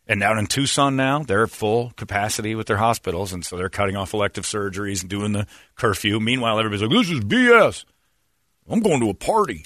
and 0.06 0.20
down 0.20 0.38
in 0.38 0.46
Tucson 0.46 0.96
now, 0.96 1.20
they're 1.22 1.44
at 1.44 1.50
full 1.50 1.92
capacity 1.96 2.54
with 2.54 2.66
their 2.66 2.76
hospitals, 2.76 3.32
and 3.32 3.44
so 3.44 3.56
they're 3.56 3.68
cutting 3.68 3.96
off 3.96 4.14
elective 4.14 4.44
surgeries 4.44 5.00
and 5.00 5.10
doing 5.10 5.32
the 5.32 5.46
curfew. 5.76 6.20
Meanwhile, 6.20 6.58
everybody's 6.58 6.82
like, 6.82 6.90
"This 6.90 7.10
is 7.10 7.20
BS. 7.20 7.84
I'm 8.68 8.80
going 8.80 9.00
to 9.00 9.10
a 9.10 9.14
party." 9.14 9.64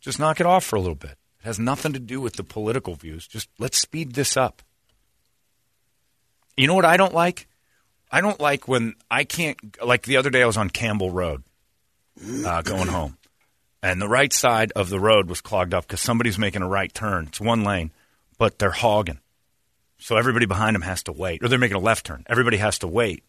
Just 0.00 0.20
knock 0.20 0.40
it 0.40 0.46
off 0.46 0.64
for 0.64 0.76
a 0.76 0.80
little 0.80 0.94
bit. 0.94 1.18
Has 1.46 1.60
nothing 1.60 1.92
to 1.92 2.00
do 2.00 2.20
with 2.20 2.32
the 2.34 2.42
political 2.42 2.96
views. 2.96 3.24
Just 3.24 3.48
let's 3.56 3.78
speed 3.78 4.14
this 4.14 4.36
up. 4.36 4.62
You 6.56 6.66
know 6.66 6.74
what 6.74 6.84
I 6.84 6.96
don't 6.96 7.14
like? 7.14 7.46
I 8.10 8.20
don't 8.20 8.40
like 8.40 8.66
when 8.66 8.96
I 9.08 9.22
can't. 9.22 9.56
Like 9.80 10.02
the 10.02 10.16
other 10.16 10.28
day, 10.28 10.42
I 10.42 10.46
was 10.46 10.56
on 10.56 10.70
Campbell 10.70 11.12
Road 11.12 11.44
uh, 12.44 12.62
going 12.62 12.88
home, 12.88 13.16
and 13.80 14.02
the 14.02 14.08
right 14.08 14.32
side 14.32 14.72
of 14.74 14.88
the 14.88 14.98
road 14.98 15.28
was 15.28 15.40
clogged 15.40 15.72
up 15.72 15.86
because 15.86 16.00
somebody's 16.00 16.36
making 16.36 16.62
a 16.62 16.68
right 16.68 16.92
turn. 16.92 17.26
It's 17.28 17.40
one 17.40 17.62
lane, 17.62 17.92
but 18.38 18.58
they're 18.58 18.72
hogging, 18.72 19.20
so 19.98 20.16
everybody 20.16 20.46
behind 20.46 20.74
them 20.74 20.82
has 20.82 21.04
to 21.04 21.12
wait, 21.12 21.44
or 21.44 21.48
they're 21.48 21.60
making 21.60 21.76
a 21.76 21.78
left 21.78 22.06
turn. 22.06 22.24
Everybody 22.28 22.56
has 22.56 22.80
to 22.80 22.88
wait 22.88 23.22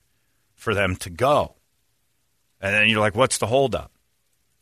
for 0.56 0.74
them 0.74 0.96
to 0.96 1.12
go, 1.12 1.54
and 2.60 2.74
then 2.74 2.90
you're 2.90 3.00
like, 3.00 3.14
"What's 3.14 3.38
the 3.38 3.46
holdup?" 3.46 3.92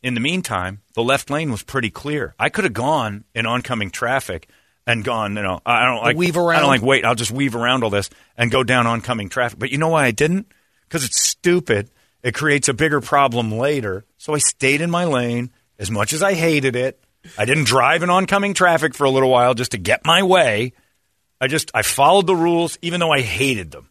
In 0.06 0.14
the 0.14 0.20
meantime, 0.20 0.82
the 0.94 1.02
left 1.02 1.32
lane 1.32 1.50
was 1.50 1.64
pretty 1.64 1.90
clear. 1.90 2.36
I 2.38 2.50
could 2.50 2.64
have 2.64 2.74
gone 2.74 3.24
in 3.34 3.48
oncoming 3.48 3.90
traffic 3.90 4.48
and 4.86 5.04
gone, 5.04 5.36
you 5.36 5.42
know, 5.42 5.62
I 5.66 5.84
don't 5.84 6.04
like 6.04 6.16
Weave 6.16 6.38
around. 6.38 6.58
I 6.58 6.60
don't 6.60 6.70
like 6.70 6.84
wait. 6.84 7.04
I'll 7.04 7.16
just 7.16 7.32
weave 7.32 7.56
around 7.56 7.84
all 7.84 7.90
this 7.90 8.12
and 8.38 8.52
go 8.52 8.64
down 8.64 8.86
oncoming 8.86 9.30
traffic. 9.30 9.58
But 9.58 9.72
you 9.72 9.80
know 9.80 9.88
why 9.88 10.06
I 10.06 10.12
didn't? 10.12 10.46
Because 10.84 11.06
it's 11.06 11.28
stupid. 11.28 11.90
It 12.22 12.36
creates 12.36 12.70
a 12.70 12.74
bigger 12.76 13.02
problem 13.02 13.54
later. 13.54 14.06
So 14.20 14.36
I 14.36 14.38
stayed 14.38 14.82
in 14.82 14.92
my 14.92 15.06
lane 15.06 15.50
as 15.80 15.90
much 15.90 16.14
as 16.14 16.22
I 16.22 16.36
hated 16.36 16.76
it. 16.76 17.04
I 17.36 17.46
didn't 17.46 17.64
drive 17.64 18.04
in 18.04 18.12
oncoming 18.12 18.54
traffic 18.54 18.94
for 18.94 19.06
a 19.06 19.10
little 19.10 19.32
while 19.32 19.56
just 19.56 19.72
to 19.72 19.80
get 19.80 20.06
my 20.06 20.22
way. 20.22 20.74
I 21.42 21.48
just 21.48 21.72
I 21.74 21.82
followed 21.82 22.28
the 22.28 22.36
rules 22.36 22.78
even 22.84 23.00
though 23.00 23.12
I 23.12 23.22
hated 23.22 23.72
them. 23.72 23.90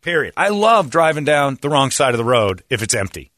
Period. 0.00 0.32
I 0.38 0.48
love 0.48 0.88
driving 0.88 1.24
down 1.24 1.58
the 1.60 1.68
wrong 1.68 1.90
side 1.90 2.14
of 2.14 2.18
the 2.18 2.24
road 2.24 2.64
if 2.70 2.82
it's 2.82 2.94
empty. 2.94 3.31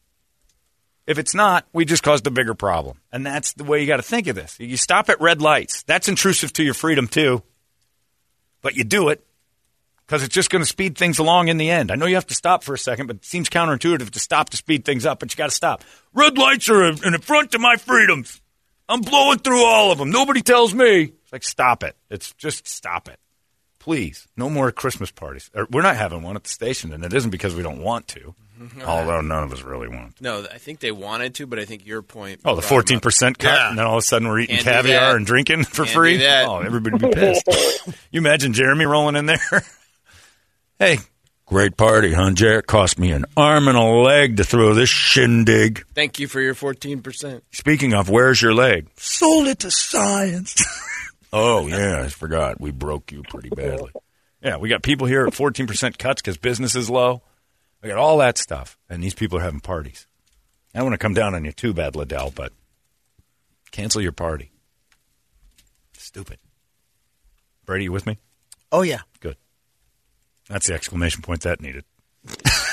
If 1.06 1.18
it's 1.18 1.34
not, 1.34 1.66
we 1.73 1.84
just 1.84 2.02
caused 2.02 2.26
a 2.26 2.30
bigger 2.30 2.54
problem. 2.54 2.99
And 3.12 3.26
that's 3.26 3.52
the 3.52 3.64
way 3.64 3.80
you 3.80 3.87
got 3.87 3.99
to 3.99 4.02
think 4.02 4.26
of 4.26 4.37
this. 4.37 4.58
You 4.58 4.76
stop 4.76 5.11
at 5.11 5.20
red 5.20 5.42
lights. 5.42 5.82
That's 5.82 6.08
intrusive 6.08 6.52
to 6.54 6.62
your 6.62 6.75
freedom, 6.75 7.08
too. 7.08 7.42
But 8.62 8.75
you 8.75 8.84
do 8.84 9.11
it 9.11 9.25
because 10.06 10.23
it's 10.23 10.34
just 10.34 10.50
going 10.50 10.62
to 10.62 10.68
speed 10.68 10.96
things 10.96 11.18
along 11.18 11.49
in 11.49 11.58
the 11.58 11.70
end. 11.70 11.90
I 11.90 11.96
know 11.96 12.06
you 12.06 12.14
have 12.14 12.26
to 12.28 12.34
stop 12.34 12.64
for 12.64 12.75
a 12.75 12.78
second, 12.78 13.06
but 13.06 13.16
it 13.16 13.25
seems 13.25 13.50
counterintuitive 13.50 14.11
to 14.11 14.18
stop 14.18 14.50
to 14.50 14.56
speed 14.56 14.84
things 14.84 15.04
up, 15.04 15.20
but 15.20 15.32
you 15.32 15.37
got 15.37 15.50
to 15.50 15.54
stop. 15.54 15.82
Red 16.14 16.38
lights 16.38 16.68
are 16.70 16.84
in 16.84 17.12
the 17.12 17.20
front 17.20 17.52
to 17.52 17.58
my 17.58 17.76
freedoms. 17.76 18.40
I'm 18.88 19.00
blowing 19.00 19.38
through 19.38 19.64
all 19.64 19.92
of 19.92 19.99
them. 19.99 20.11
Nobody 20.11 20.42
tells 20.42 20.75
me. 20.75 21.12
It's 21.23 21.32
like, 21.32 21.42
stop 21.42 21.82
it. 21.82 21.96
It's 22.11 22.32
just 22.34 22.66
stop 22.68 23.08
it. 23.08 23.18
Please, 23.85 24.26
no 24.35 24.49
more 24.49 24.73
Christmas 24.73 25.11
parties. 25.11 25.50
Er, 25.55 25.67
we're 25.71 25.83
not 25.83 25.97
having 25.97 26.23
one 26.23 26.37
at 26.37 26.45
the 26.45 26.49
station, 26.49 26.91
and 26.95 27.05
it 27.05 27.12
isn't 27.12 27.31
because 27.31 27.55
we 27.55 27.62
don't 27.62 27.83
want 27.83 28.09
to, 28.09 28.35
although 28.87 29.21
none 29.21 29.43
of 29.45 29.53
us 29.53 29.61
really 29.61 29.88
want. 29.88 30.17
to. 30.17 30.23
No, 30.23 30.47
I 30.50 30.57
think 30.57 30.81
they 30.81 30.91
wanted 30.91 31.35
to, 31.35 31.47
but 31.47 31.59
I 31.59 31.67
think 31.67 31.85
your 31.87 32.00
point. 32.00 32.41
Oh, 32.47 32.57
the 32.57 32.62
fourteen 32.62 32.99
percent 33.00 33.38
cut, 33.38 33.53
Yeah. 33.53 33.69
and 33.69 33.79
then 33.79 33.85
all 33.85 33.97
of 33.97 33.99
a 33.99 34.03
sudden 34.03 34.26
we're 34.26 34.38
eating 34.41 34.57
Can't 34.57 34.87
caviar 34.87 35.17
and 35.17 35.26
drinking 35.26 35.64
for 35.64 35.85
Can't 35.85 35.95
free. 35.95 36.26
Oh, 36.26 36.61
everybody 36.61 36.97
be 36.97 37.11
pissed. 37.12 37.47
you 38.11 38.21
imagine 38.21 38.55
Jeremy 38.55 38.87
rolling 38.87 39.17
in 39.17 39.26
there? 39.26 39.37
hey, 40.79 40.97
great 41.45 41.76
party, 41.76 42.14
huh, 42.14 42.31
Jared? 42.31 42.67
Cost 42.67 42.99
me 42.99 43.12
an 43.12 43.26
arm 43.37 43.69
and 43.69 43.76
a 43.76 43.83
leg 43.83 44.38
to 44.38 44.45
throw 44.45 44.73
this 44.73 44.88
shindig. 44.88 45.85
Thank 45.95 46.19
you 46.19 46.26
for 46.26 46.41
your 46.41 46.55
14%. 46.55 47.43
Speaking 47.53 47.93
of, 47.93 48.09
where's 48.09 48.41
your 48.41 48.55
leg? 48.55 48.88
Sold 48.97 49.47
it 49.49 49.59
to 49.59 49.71
science. 49.71 50.64
Oh 51.35 51.67
yeah, 51.67 52.03
I 52.03 52.09
forgot. 52.09 52.61
We 52.61 52.71
broke 52.71 53.12
you 53.12 53.23
pretty 53.23 53.50
badly. 53.50 53.93
Yeah, 54.43 54.57
we 54.57 54.69
got 54.69 54.83
people 54.83 55.07
here 55.07 55.26
at 55.26 55.35
fourteen 55.35 55.67
percent 55.67 55.99
cuts 55.99 56.23
because 56.23 56.38
business 56.38 56.75
is 56.75 56.88
low. 56.88 57.23
We 57.83 57.91
got 57.91 57.99
all 57.99 58.19
that 58.19 58.38
stuff, 58.38 58.79
and 58.88 59.03
these 59.03 59.14
people 59.14 59.38
are 59.38 59.43
having 59.43 59.61
parties. 59.61 60.07
I 60.75 60.79
don't 60.79 60.87
want 60.87 60.95
to 60.95 61.05
come 61.05 61.14
down 61.14 61.35
on 61.35 61.45
you 61.45 61.53
too 61.53 61.75
bad, 61.75 61.95
Liddell, 61.95 62.33
but 62.35 62.53
cancel 63.71 64.00
your 64.00 64.12
party. 64.12 64.50
Stupid. 65.93 66.38
Brady, 67.64 67.85
you 67.85 67.93
with 67.93 68.07
me? 68.07 68.19
Oh 68.73 68.83
yeah. 68.83 69.00
Good. 69.21 69.37
That's 70.49 70.67
the 70.67 70.75
exclamation 70.75 71.23
point 71.23 71.43
that 71.43 71.61
needed. 71.61 71.85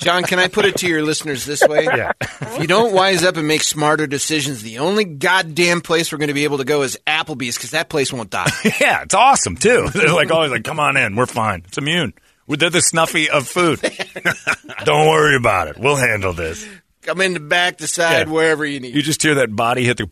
John, 0.00 0.22
can 0.24 0.38
I 0.38 0.48
put 0.48 0.64
it 0.66 0.76
to 0.78 0.86
your 0.88 1.02
listeners 1.02 1.44
this 1.46 1.62
way? 1.66 1.84
Yeah. 1.84 2.12
If 2.20 2.58
you 2.60 2.66
don't 2.66 2.92
wise 2.92 3.24
up 3.24 3.36
and 3.36 3.48
make 3.48 3.62
smarter 3.62 4.06
decisions, 4.06 4.62
the 4.62 4.78
only 4.78 5.04
goddamn 5.04 5.80
place 5.80 6.12
we're 6.12 6.18
going 6.18 6.28
to 6.28 6.34
be 6.34 6.44
able 6.44 6.58
to 6.58 6.64
go 6.64 6.82
is 6.82 6.98
Applebee's 7.06 7.56
because 7.56 7.70
that 7.70 7.88
place 7.88 8.12
won't 8.12 8.30
die. 8.30 8.50
yeah, 8.80 9.02
it's 9.02 9.14
awesome 9.14 9.56
too. 9.56 9.88
They're 9.94 10.12
like 10.12 10.30
always 10.30 10.50
like, 10.50 10.64
come 10.64 10.80
on 10.80 10.96
in, 10.96 11.16
we're 11.16 11.26
fine. 11.26 11.62
It's 11.66 11.78
immune. 11.78 12.12
We're 12.46 12.56
they're 12.56 12.70
the 12.70 12.80
snuffy 12.82 13.30
of 13.30 13.46
food. 13.46 13.80
Don't 14.84 15.06
worry 15.08 15.36
about 15.36 15.68
it. 15.68 15.78
We'll 15.78 15.94
handle 15.96 16.32
this. 16.32 16.66
Come 17.02 17.20
in 17.20 17.32
the 17.34 17.40
back, 17.40 17.78
the 17.78 17.86
side, 17.86 18.26
Yeah. 18.26 18.32
wherever 18.32 18.66
you 18.66 18.80
need. 18.80 18.94
You 18.94 19.02
just 19.02 19.22
hear 19.22 19.36
that 19.36 19.54
body 19.54 19.84
hit 19.84 19.98
the. 19.98 20.10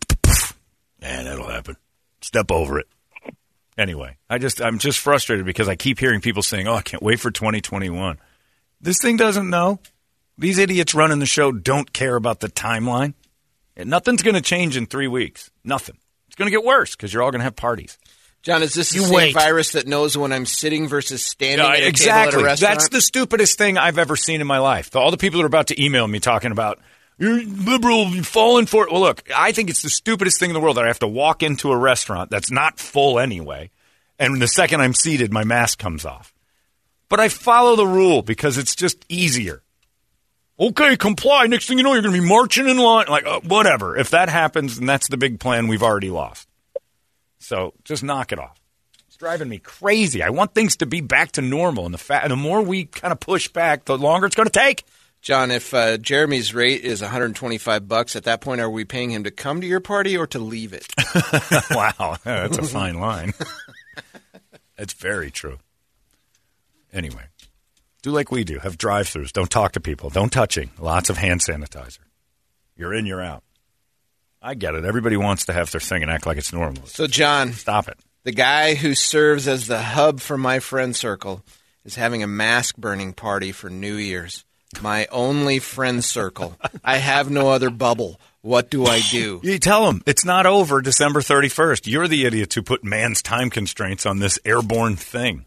Man, 1.01 1.25
that'll 1.25 1.49
happen. 1.49 1.77
Step 2.21 2.51
over 2.53 2.79
it. 2.79 2.87
Anyway, 3.77 4.17
I 4.31 4.39
just 4.39 4.61
I'm 4.61 4.79
just 4.79 4.99
frustrated 4.99 5.47
because 5.47 5.69
I 5.69 5.75
keep 5.77 5.99
hearing 5.99 6.21
people 6.21 6.43
saying, 6.43 6.67
"Oh, 6.69 6.75
I 6.75 6.83
can't 6.83 7.03
wait 7.03 7.21
for 7.21 7.31
2021." 7.31 8.19
This 8.81 8.99
thing 9.01 9.17
doesn't 9.17 9.49
know. 9.51 9.81
These 10.37 10.59
idiots 10.59 10.95
running 10.95 11.19
the 11.19 11.27
show 11.27 11.51
don't 11.53 11.93
care 11.93 12.15
about 12.17 12.41
the 12.41 12.49
timeline. 12.49 13.15
And 13.77 13.91
nothing's 13.91 14.23
going 14.23 14.35
to 14.35 14.41
change 14.41 14.77
in 14.77 14.87
three 14.87 15.09
weeks. 15.09 15.51
Nothing. 15.65 15.97
It's 16.27 16.37
going 16.37 16.47
to 16.47 16.57
get 16.57 16.65
worse 16.65 16.95
because 16.97 17.13
you're 17.13 17.23
all 17.23 17.31
going 17.31 17.41
to 17.41 17.45
have 17.45 17.57
parties. 17.57 17.99
John, 18.43 18.63
is 18.63 18.73
this 18.75 18.91
the 18.91 18.97
You 19.01 19.03
same 19.07 19.15
wait. 19.15 19.35
virus 19.35 19.73
that 19.73 19.87
knows 19.89 20.17
when 20.17 20.33
I'm 20.33 20.47
sitting 20.47 20.87
versus 20.89 21.25
standing 21.25 21.67
Yeah, 21.67 21.73
at 21.73 21.83
a 21.83 21.89
exactly. 21.89 22.31
table 22.31 22.39
at 22.39 22.43
a 22.43 22.47
restaurant? 22.47 22.75
That's 22.75 22.89
the 22.89 23.01
stupidest 23.01 23.59
thing 23.59 23.77
I've 23.79 23.99
ever 23.99 24.15
seen 24.17 24.41
in 24.41 24.47
my 24.47 24.59
life. 24.59 24.95
All 24.95 25.11
the 25.11 25.17
people 25.17 25.39
that 25.39 25.45
are 25.45 25.47
about 25.49 25.67
to 25.69 25.83
email 25.85 26.07
me 26.07 26.21
talking 26.21 26.53
about 26.53 26.79
you're 27.19 27.43
liberal, 27.43 28.07
you're 28.11 28.23
falling 28.23 28.67
for 28.67 28.85
it. 28.87 28.93
Well, 28.93 29.01
look, 29.01 29.29
I 29.35 29.51
think 29.51 29.71
it's 29.71 29.83
the 29.83 29.91
stupidest 29.91 30.39
thing 30.39 30.51
in 30.51 30.55
the 30.55 30.61
world 30.61 30.77
that 30.77 30.85
I 30.85 30.87
have 30.87 31.01
to 31.01 31.09
walk 31.09 31.43
into 31.43 31.73
a 31.73 31.77
restaurant 31.77 32.31
that's 32.31 32.49
not 32.51 32.79
full 32.79 33.19
anyway, 33.19 33.71
and 34.21 34.41
the 34.41 34.47
second 34.47 34.83
I'm 34.83 34.95
seated, 34.95 35.33
my 35.33 35.43
mask 35.43 35.81
comes 35.81 36.05
off. 36.05 36.33
But 37.09 37.21
I 37.21 37.29
follow 37.29 37.77
the 37.77 37.87
rule 37.87 38.23
because 38.23 38.59
it's 38.59 38.75
just 38.75 39.05
easier. 39.09 39.63
Okay, 40.61 40.97
comply. 40.97 41.47
Next 41.47 41.69
thing 41.69 41.79
you 41.79 41.85
know, 41.85 41.93
you're 41.93 42.03
going 42.03 42.15
to 42.15 42.21
be 42.21 42.27
marching 42.27 42.69
in 42.69 42.79
line. 42.79 43.07
Like, 43.09 43.27
uh, 43.27 43.41
whatever. 43.41 43.97
If 43.97 44.11
that 44.11 44.29
happens, 44.29 44.79
then 44.79 44.87
that's 44.87 45.09
the 45.09 45.17
big 45.17 45.39
plan 45.39 45.69
we've 45.69 45.83
already 45.83 46.11
lost. 46.11 46.49
So 47.39 47.75
just 47.85 48.03
knock 48.03 48.33
it 48.33 48.39
off. 48.39 48.61
It's 49.07 49.17
driving 49.17 49.49
me 49.49 49.59
crazy. 49.59 50.23
I 50.23 50.31
want 50.31 50.55
things 50.55 50.77
to 50.79 50.87
be 50.87 51.01
back 51.01 51.33
to 51.33 51.43
normal, 51.43 51.85
and 51.85 51.95
the 51.95 51.99
fa- 51.99 52.25
the 52.29 52.37
more 52.37 52.61
we 52.61 52.87
kind 52.87 53.13
of 53.13 53.21
push 53.21 53.49
back, 53.49 53.85
the 53.85 53.97
longer 53.97 54.27
it's 54.27 54.37
going 54.37 54.49
to 54.49 54.53
take. 54.53 54.85
John, 55.23 55.51
if 55.51 55.75
uh, 55.75 55.97
Jeremy's 55.99 56.55
rate 56.55 56.83
is 56.83 57.03
125 57.03 57.89
bucks, 57.89 58.17
at 58.17 58.25
that 58.25 58.41
point, 58.41 58.61
are 58.61 58.71
we 58.71 58.85
paying 58.85 59.11
him 59.11 59.25
to 59.25 59.31
come 59.31 59.61
to 59.61 59.67
your 59.67 59.81
party 59.81 60.17
or 60.17 60.27
to 60.29 60.39
leave 60.39 60.73
it? 60.73 60.87
wow, 61.71 62.17
that's 62.25 62.59
a 62.59 62.63
fine 62.63 62.99
line. 62.99 63.35
that's 64.77 64.93
very 64.93 65.31
true. 65.31 65.59
Anyway, 66.93 67.25
do 68.03 68.11
like 68.11 68.31
we 68.31 68.45
do. 68.45 68.59
Have 68.59 68.79
drive-throughs. 68.79 69.33
Don't 69.33 69.51
talk 69.51 69.73
to 69.73 69.81
people. 69.81 70.11
Don't 70.11 70.33
touching. 70.33 70.71
Lots 70.79 71.11
of 71.11 71.17
hand 71.19 71.41
sanitizer. 71.41 71.99
You're 72.77 72.95
in, 72.95 73.07
you're 73.07 73.23
out. 73.23 73.43
I 74.41 74.55
get 74.55 74.75
it. 74.75 74.85
Everybody 74.85 75.17
wants 75.17 75.47
to 75.47 75.53
have 75.53 75.71
their 75.73 75.81
thing 75.81 76.03
and 76.03 76.11
act 76.11 76.25
like 76.27 76.39
it's 76.39 76.53
normal. 76.53 76.87
So, 76.87 77.07
John, 77.09 77.53
Stop 77.53 77.89
it. 77.89 77.99
the 78.25 78.33
guy 78.33 78.75
who 78.75 78.95
serves 78.95 79.49
as 79.49 79.67
the 79.67 79.83
hub 79.83 80.21
for 80.21 80.39
my 80.39 80.61
friend 80.61 80.95
circle 80.95 81.45
is 81.85 81.97
having 81.97 82.23
a 82.23 82.27
mask 82.29 82.77
burning 82.77 83.13
party 83.15 83.51
for 83.53 83.69
New 83.69 83.95
Year's. 83.97 84.45
My 84.83 85.07
only 85.11 85.59
friend 85.59 86.05
circle. 86.05 86.57
I 86.85 86.99
have 86.99 87.31
no 87.31 87.49
other 87.49 87.71
bubble. 87.71 88.21
What 88.43 88.71
do 88.71 88.87
I 88.87 89.01
do? 89.11 89.41
You 89.45 89.59
tell 89.59 89.87
them 89.87 90.03
it's 90.07 90.25
not 90.27 90.47
over 90.47 90.81
December 90.83 91.21
31st. 91.21 91.87
You're 91.91 92.07
the 92.07 92.27
idiots 92.27 92.55
who 92.55 92.63
put 92.63 92.85
man's 92.85 93.23
time 93.23 93.51
constraints 93.51 94.07
on 94.07 94.19
this 94.21 94.39
airborne 94.45 94.97
thing. 94.97 95.47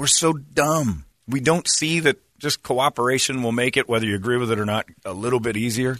We're 0.00 0.06
so 0.06 0.32
dumb. 0.32 1.04
We 1.28 1.40
don't 1.40 1.68
see 1.68 2.00
that 2.00 2.16
just 2.38 2.62
cooperation 2.62 3.42
will 3.42 3.52
make 3.52 3.76
it, 3.76 3.86
whether 3.86 4.06
you 4.06 4.14
agree 4.14 4.38
with 4.38 4.50
it 4.50 4.58
or 4.58 4.64
not, 4.64 4.86
a 5.04 5.12
little 5.12 5.40
bit 5.40 5.58
easier. 5.58 5.98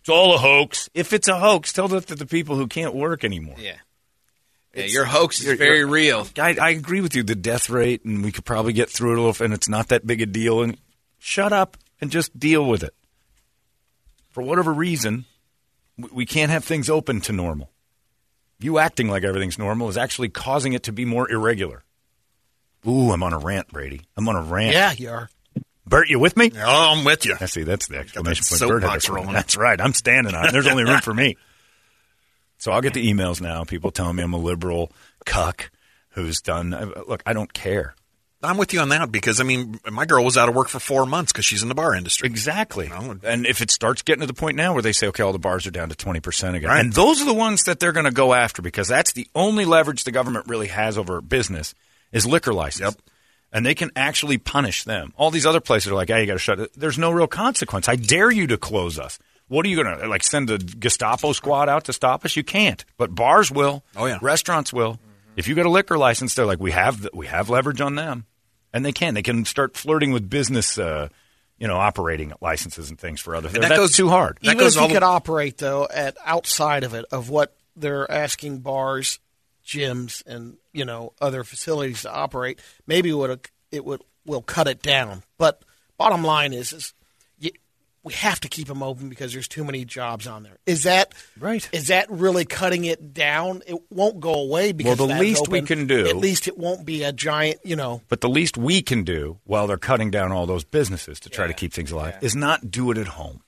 It's 0.00 0.08
all 0.08 0.36
a 0.36 0.38
hoax. 0.38 0.88
If 0.94 1.12
it's 1.12 1.26
a 1.26 1.40
hoax, 1.40 1.72
tell 1.72 1.88
that 1.88 2.06
to 2.06 2.14
the 2.14 2.26
people 2.26 2.54
who 2.54 2.68
can't 2.68 2.94
work 2.94 3.24
anymore. 3.24 3.56
Yeah. 3.58 3.78
Yeah, 4.72 4.84
your 4.84 5.04
hoax 5.04 5.40
is 5.40 5.46
You're- 5.46 5.56
very 5.56 5.78
you're- 5.78 5.90
real. 5.90 6.28
I, 6.38 6.56
I 6.60 6.70
agree 6.70 7.00
with 7.00 7.16
you. 7.16 7.24
The 7.24 7.34
death 7.34 7.68
rate, 7.68 8.04
and 8.04 8.22
we 8.22 8.30
could 8.30 8.44
probably 8.44 8.72
get 8.72 8.88
through 8.88 9.14
it 9.14 9.18
a 9.18 9.22
little, 9.22 9.44
and 9.44 9.52
it's 9.52 9.68
not 9.68 9.88
that 9.88 10.06
big 10.06 10.20
a 10.22 10.26
deal. 10.26 10.62
And 10.62 10.76
shut 11.18 11.52
up 11.52 11.76
and 12.00 12.08
just 12.08 12.38
deal 12.38 12.64
with 12.64 12.84
it. 12.84 12.94
For 14.30 14.44
whatever 14.44 14.72
reason, 14.72 15.24
we- 15.98 16.10
we 16.12 16.24
can't 16.26 16.52
have 16.52 16.62
things 16.64 16.88
open 16.88 17.20
to 17.22 17.32
normal. 17.32 17.72
You 18.60 18.78
acting 18.78 19.08
like 19.08 19.24
everything's 19.24 19.58
normal 19.58 19.88
is 19.88 19.96
actually 19.96 20.28
causing 20.28 20.72
it 20.72 20.84
to 20.84 20.92
be 20.92 21.04
more 21.04 21.28
irregular. 21.28 21.82
Ooh, 22.86 23.10
I'm 23.12 23.22
on 23.22 23.32
a 23.32 23.38
rant, 23.38 23.68
Brady. 23.68 24.02
I'm 24.16 24.28
on 24.28 24.36
a 24.36 24.42
rant. 24.42 24.74
Yeah, 24.74 24.92
you 24.92 25.10
are. 25.10 25.28
Bert, 25.86 26.08
you 26.08 26.18
with 26.18 26.36
me? 26.36 26.50
Oh, 26.56 26.92
I'm 26.96 27.04
with 27.04 27.26
you. 27.26 27.36
I 27.40 27.46
see. 27.46 27.62
That's 27.62 27.88
the 27.88 27.98
exclamation 27.98 28.42
that 28.50 28.58
point. 28.58 28.82
Bert 28.82 28.82
had 28.90 29.08
rolling. 29.08 29.32
That's 29.32 29.56
right. 29.56 29.78
I'm 29.80 29.92
standing 29.92 30.34
on 30.34 30.46
it. 30.46 30.52
There's 30.52 30.66
only 30.66 30.84
room 30.84 31.00
for 31.00 31.12
me. 31.12 31.36
So 32.58 32.72
I'll 32.72 32.80
get 32.80 32.94
the 32.94 33.06
emails 33.12 33.40
now. 33.40 33.64
People 33.64 33.90
telling 33.90 34.16
me 34.16 34.22
I'm 34.22 34.32
a 34.32 34.38
liberal 34.38 34.90
cuck 35.26 35.70
who's 36.10 36.40
done. 36.40 36.72
uh, 36.72 37.02
Look, 37.06 37.22
I 37.26 37.34
don't 37.34 37.52
care. 37.52 37.94
I'm 38.42 38.56
with 38.58 38.72
you 38.74 38.80
on 38.80 38.90
that 38.90 39.10
because 39.10 39.40
I 39.40 39.44
mean, 39.44 39.80
my 39.90 40.04
girl 40.04 40.24
was 40.24 40.36
out 40.36 40.48
of 40.48 40.54
work 40.54 40.68
for 40.68 40.78
four 40.78 41.06
months 41.06 41.32
because 41.32 41.44
she's 41.46 41.62
in 41.62 41.68
the 41.68 41.74
bar 41.74 41.94
industry. 41.94 42.26
Exactly. 42.28 42.88
know, 42.88 43.16
And 43.22 43.46
if 43.46 43.60
it 43.62 43.70
starts 43.70 44.02
getting 44.02 44.20
to 44.20 44.26
the 44.26 44.34
point 44.34 44.56
now 44.56 44.74
where 44.74 44.82
they 44.82 44.92
say, 44.92 45.08
okay, 45.08 45.22
all 45.22 45.32
the 45.32 45.38
bars 45.38 45.66
are 45.66 45.70
down 45.70 45.88
to 45.88 45.94
20% 45.94 46.54
again. 46.54 46.68
Right. 46.68 46.80
And 46.80 46.92
those 46.92 47.22
are 47.22 47.24
the 47.26 47.34
ones 47.34 47.64
that 47.64 47.80
they're 47.80 47.92
going 47.92 48.04
to 48.04 48.10
go 48.12 48.34
after 48.34 48.60
because 48.62 48.88
that's 48.88 49.12
the 49.12 49.26
only 49.34 49.64
leverage 49.64 50.04
the 50.04 50.12
government 50.12 50.46
really 50.48 50.68
has 50.68 50.98
over 50.98 51.20
business 51.22 51.74
is 52.14 52.24
liquor 52.26 52.54
license. 52.54 52.94
Yep. 52.94 53.02
And 53.52 53.64
they 53.66 53.74
can 53.74 53.90
actually 53.94 54.38
punish 54.38 54.84
them. 54.84 55.12
All 55.16 55.30
these 55.30 55.44
other 55.46 55.60
places 55.60 55.92
are 55.92 55.94
like, 55.94 56.08
hey, 56.08 56.22
you 56.22 56.26
got 56.26 56.32
to 56.32 56.38
shut 56.38 56.58
it. 56.58 56.72
There's 56.74 56.98
no 56.98 57.10
real 57.12 57.26
consequence. 57.26 57.88
I 57.88 57.96
dare 57.96 58.30
you 58.30 58.46
to 58.48 58.56
close 58.56 58.98
us. 58.98 59.18
What 59.46 59.66
are 59.66 59.68
you 59.68 59.80
going 59.84 59.98
to, 59.98 60.08
like, 60.08 60.22
send 60.24 60.48
a 60.50 60.56
Gestapo 60.58 61.32
squad 61.32 61.68
out 61.68 61.84
to 61.84 61.92
stop 61.92 62.24
us? 62.24 62.34
You 62.34 62.42
can't. 62.42 62.82
But 62.96 63.14
bars 63.14 63.50
will. 63.52 63.84
Oh, 63.94 64.06
yeah. 64.06 64.18
Restaurants 64.22 64.72
will. 64.72 64.98
If 65.36 65.46
you 65.48 65.54
got 65.54 65.66
a 65.66 65.70
liquor 65.70 65.98
license, 65.98 66.34
they're 66.34 66.46
like, 66.46 66.58
we 66.60 66.70
have, 66.72 67.06
we 67.12 67.26
have 67.26 67.50
leverage 67.50 67.80
on 67.80 67.94
them. 67.94 68.24
And 68.72 68.84
they 68.84 68.92
can. 68.92 69.14
They 69.14 69.22
can 69.22 69.44
start 69.44 69.76
flirting 69.76 70.10
with 70.12 70.28
business, 70.28 70.76
uh, 70.78 71.08
you 71.58 71.68
know, 71.68 71.76
operating 71.76 72.32
licenses 72.40 72.90
and 72.90 72.98
things 72.98 73.20
for 73.20 73.36
other 73.36 73.48
things. 73.48 73.62
that 73.62 73.68
That's 73.68 73.78
goes- 73.78 73.92
too 73.96 74.08
hard. 74.08 74.38
That 74.42 74.46
Even 74.52 74.58
goes 74.58 74.72
if 74.72 74.76
you 74.76 74.82
all 74.82 74.88
the- 74.88 74.94
could 74.94 75.02
operate 75.04 75.58
though 75.58 75.86
at 75.92 76.16
outside 76.24 76.82
of 76.82 76.94
it 76.94 77.04
of 77.12 77.28
what 77.30 77.54
they're 77.76 78.10
asking 78.10 78.58
bars, 78.60 79.20
gyms, 79.64 80.24
and 80.26 80.56
you 80.72 80.84
know 80.84 81.12
other 81.20 81.44
facilities 81.44 82.02
to 82.02 82.12
operate, 82.12 82.60
maybe 82.86 83.10
it 83.10 83.14
would 83.14 83.48
it 83.70 83.84
would 83.84 84.02
will 84.26 84.42
cut 84.42 84.68
it 84.68 84.82
down. 84.82 85.22
But 85.38 85.62
bottom 85.98 86.22
line 86.22 86.52
is 86.52 86.72
is 86.72 86.94
you, 87.38 87.50
we 88.02 88.12
have 88.14 88.40
to 88.40 88.48
keep 88.48 88.68
them 88.68 88.82
open 88.82 89.08
because 89.08 89.32
there's 89.32 89.48
too 89.48 89.64
many 89.64 89.84
jobs 89.84 90.26
on 90.26 90.42
there. 90.42 90.58
Is 90.66 90.82
that 90.84 91.14
Right. 91.38 91.68
Is 91.72 91.88
that 91.88 92.10
really 92.10 92.44
cutting 92.44 92.84
it 92.84 93.14
down? 93.14 93.62
It 93.66 93.78
won't 93.90 94.20
go 94.20 94.34
away 94.34 94.72
because 94.72 94.98
well, 94.98 95.08
the 95.08 95.14
that's 95.14 95.20
least 95.20 95.48
we 95.48 95.62
can 95.62 95.86
do- 95.86 96.06
At 96.08 96.16
least 96.16 96.46
it 96.48 96.58
won't 96.58 96.84
be 96.84 97.02
a 97.02 97.12
giant. 97.12 97.60
You 97.64 97.76
know. 97.76 98.02
But 98.08 98.20
the 98.20 98.28
least 98.28 98.56
we 98.56 98.82
can 98.82 99.04
do 99.04 99.38
while 99.44 99.66
they're 99.66 99.76
cutting 99.78 100.10
down 100.10 100.32
all 100.32 100.46
those 100.46 100.64
businesses 100.64 101.18
to 101.20 101.30
try 101.30 101.46
to 101.46 101.54
keep 101.54 101.72
things 101.72 101.90
alive 101.90 102.18
is 102.20 102.36
not 102.36 102.70
do 102.70 102.90
it 102.90 102.98
at 102.98 103.08
home. 103.08 103.42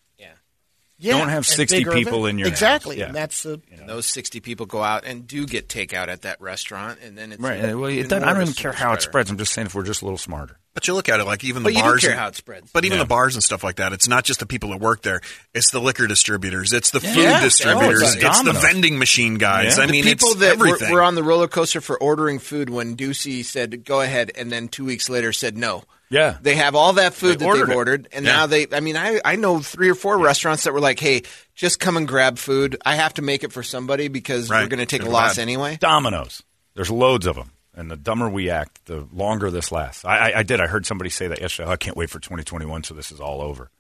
Yeah, 0.99 1.19
Don't 1.19 1.29
have 1.29 1.45
60 1.47 1.85
people 1.85 2.25
event. 2.25 2.27
in 2.31 2.39
your 2.39 2.49
house. 2.49 2.53
exactly, 2.57 2.99
Yeah. 2.99 3.07
and 3.07 3.15
that's 3.15 3.43
the 3.43 3.61
And 3.71 3.87
those 3.87 4.07
60 4.07 4.41
people 4.41 4.65
go 4.65 4.83
out 4.83 5.05
and 5.05 5.27
do 5.27 5.47
get 5.47 5.69
takeout 5.69 6.09
at 6.09 6.23
that 6.23 6.41
restaurant, 6.41 7.01
and 7.03 7.19
then 7.19 7.33
it's 7.33 7.41
Right. 7.43 7.59
even 7.59 7.79
Well, 7.81 7.91
it 7.91 8.09
doesn't- 8.09 8.25
I 8.25 8.33
don't 8.33 8.43
even 8.43 8.55
care 8.55 8.73
super 8.73 8.83
how 8.83 8.95
it 8.95 9.03
spreads. 9.03 9.31
I'm 9.31 9.37
just 9.37 9.53
saying 9.53 9.67
if 9.67 9.75
we're 9.75 9.83
just 9.85 10.01
a 10.01 10.07
little 10.07 10.17
smarter. 10.17 10.59
But 10.73 10.89
you 10.89 10.95
look 10.95 11.09
at 11.11 11.21
it 11.21 11.25
like 11.25 11.45
even 11.45 11.63
But 11.63 11.71
the 11.71 11.77
you 11.77 11.83
bars, 11.83 12.01
care 12.01 12.11
and- 12.13 12.21
how 12.21 12.29
it 12.29 12.37
spreads. 12.37 12.71
But 12.73 12.85
even 12.87 12.97
Yeah. 12.97 13.05
the 13.05 13.09
bars 13.09 13.35
and 13.35 13.45
stuff 13.45 13.63
like 13.63 13.77
that, 13.77 13.93
it's 13.93 14.09
not 14.09 14.25
just 14.25 14.41
the 14.41 14.47
people 14.47 14.71
that 14.71 14.81
work 14.81 15.03
there. 15.03 15.21
It's 15.55 15.71
the 15.71 15.81
liquor 15.81 16.07
distributors. 16.07 16.73
It's 16.73 16.91
the 16.91 17.01
food 17.01 17.15
Yeah. 17.17 17.41
distributors. 17.43 18.03
Oh, 18.03 18.07
it's 18.07 18.15
it's 18.25 18.43
the 18.43 18.53
vending 18.55 18.99
machine 18.99 19.37
guys. 19.37 19.77
Yeah. 19.77 19.83
I 19.85 19.87
The 19.87 19.93
mean, 19.93 20.05
people 20.05 20.31
it's 20.31 20.41
that 20.41 20.59
were, 20.59 20.67
everything. 20.69 20.93
were 20.93 21.03
on 21.03 21.15
the 21.15 21.23
roller 21.23 21.49
coaster 21.49 21.81
for 21.83 21.99
ordering 21.99 22.39
food 22.39 22.71
when 22.71 22.97
Ducey 22.97 23.45
said 23.45 23.85
go 23.85 24.01
ahead, 24.01 24.33
and 24.35 24.51
then 24.51 24.69
two 24.69 24.85
weeks 24.87 25.09
later 25.11 25.33
said 25.33 25.59
no. 25.59 25.85
Yeah. 26.09 26.39
They 26.41 26.55
have 26.55 26.75
all 26.75 26.95
that 26.95 27.15
food 27.15 27.39
They 27.41 27.47
that 27.47 27.53
they've 27.55 27.69
it. 27.71 27.75
ordered, 27.75 28.09
and 28.13 28.25
Yeah. 28.25 28.33
now 28.33 28.47
they. 28.47 28.67
I 28.73 28.81
mean, 28.81 28.97
I 28.97 29.21
I 29.25 29.37
know 29.37 29.61
three 29.61 29.89
or 29.89 29.95
four 29.95 30.19
restaurants 30.19 30.65
that 30.65 30.73
were 30.73 30.81
like, 30.81 31.01
"Hey, 31.01 31.23
just 31.55 31.81
come 31.81 31.97
and 31.97 32.07
grab 32.07 32.39
food. 32.39 32.77
I 32.85 32.95
have 32.97 33.15
to 33.15 33.23
make 33.23 33.43
it 33.45 33.53
for 33.53 33.63
somebody 33.63 34.09
because 34.09 34.49
we're 34.49 34.69
going 34.69 34.79
to 34.79 34.87
take 34.87 35.03
a 35.03 35.11
loss 35.11 35.39
anyway." 35.39 35.77
Dominoes. 35.81 36.43
There's 36.75 36.91
loads 36.91 37.27
of 37.27 37.37
them. 37.37 37.53
And 37.75 37.91
the 37.91 37.97
dumber 37.97 38.31
we 38.31 38.49
act, 38.49 38.87
the 38.87 39.07
longer 39.13 39.51
this 39.51 39.71
lasts. 39.71 40.05
I, 40.05 40.17
I, 40.31 40.39
I 40.39 40.43
did. 40.45 40.61
I 40.63 40.67
heard 40.67 40.87
somebody 40.87 41.11
say 41.11 41.29
that 41.29 41.41
yesterday. 41.43 41.69
"Oh, 41.69 41.73
I 41.73 41.77
can't 41.77 41.97
wait 41.97 42.09
for 42.09 42.19
2021 42.19 42.85
so 42.85 42.95
this 42.95 43.13
is 43.13 43.21
all 43.21 43.43
over. 43.43 43.71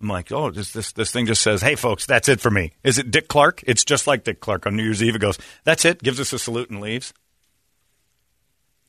I'm 0.00 0.08
like, 0.08 0.30
oh, 0.32 0.50
this, 0.50 0.72
this, 0.72 0.92
this 0.92 1.10
thing 1.10 1.26
just 1.26 1.42
says, 1.42 1.60
hey, 1.60 1.74
folks, 1.74 2.06
that's 2.06 2.28
it 2.28 2.40
for 2.40 2.50
me. 2.50 2.72
Is 2.84 2.96
it 2.98 3.10
Dick 3.10 3.28
Clark? 3.28 3.62
It's 3.66 3.84
just 3.84 4.06
like 4.06 4.24
Dick 4.24 4.40
Clark 4.40 4.66
on 4.66 4.74
New 4.76 4.82
Year's 4.84 5.02
Eve. 5.02 5.14
It 5.16 5.20
goes, 5.20 5.36
that's 5.64 5.84
it, 5.84 6.02
gives 6.02 6.18
us 6.20 6.32
a 6.32 6.38
salute 6.38 6.70
and 6.70 6.80
leaves. 6.80 7.12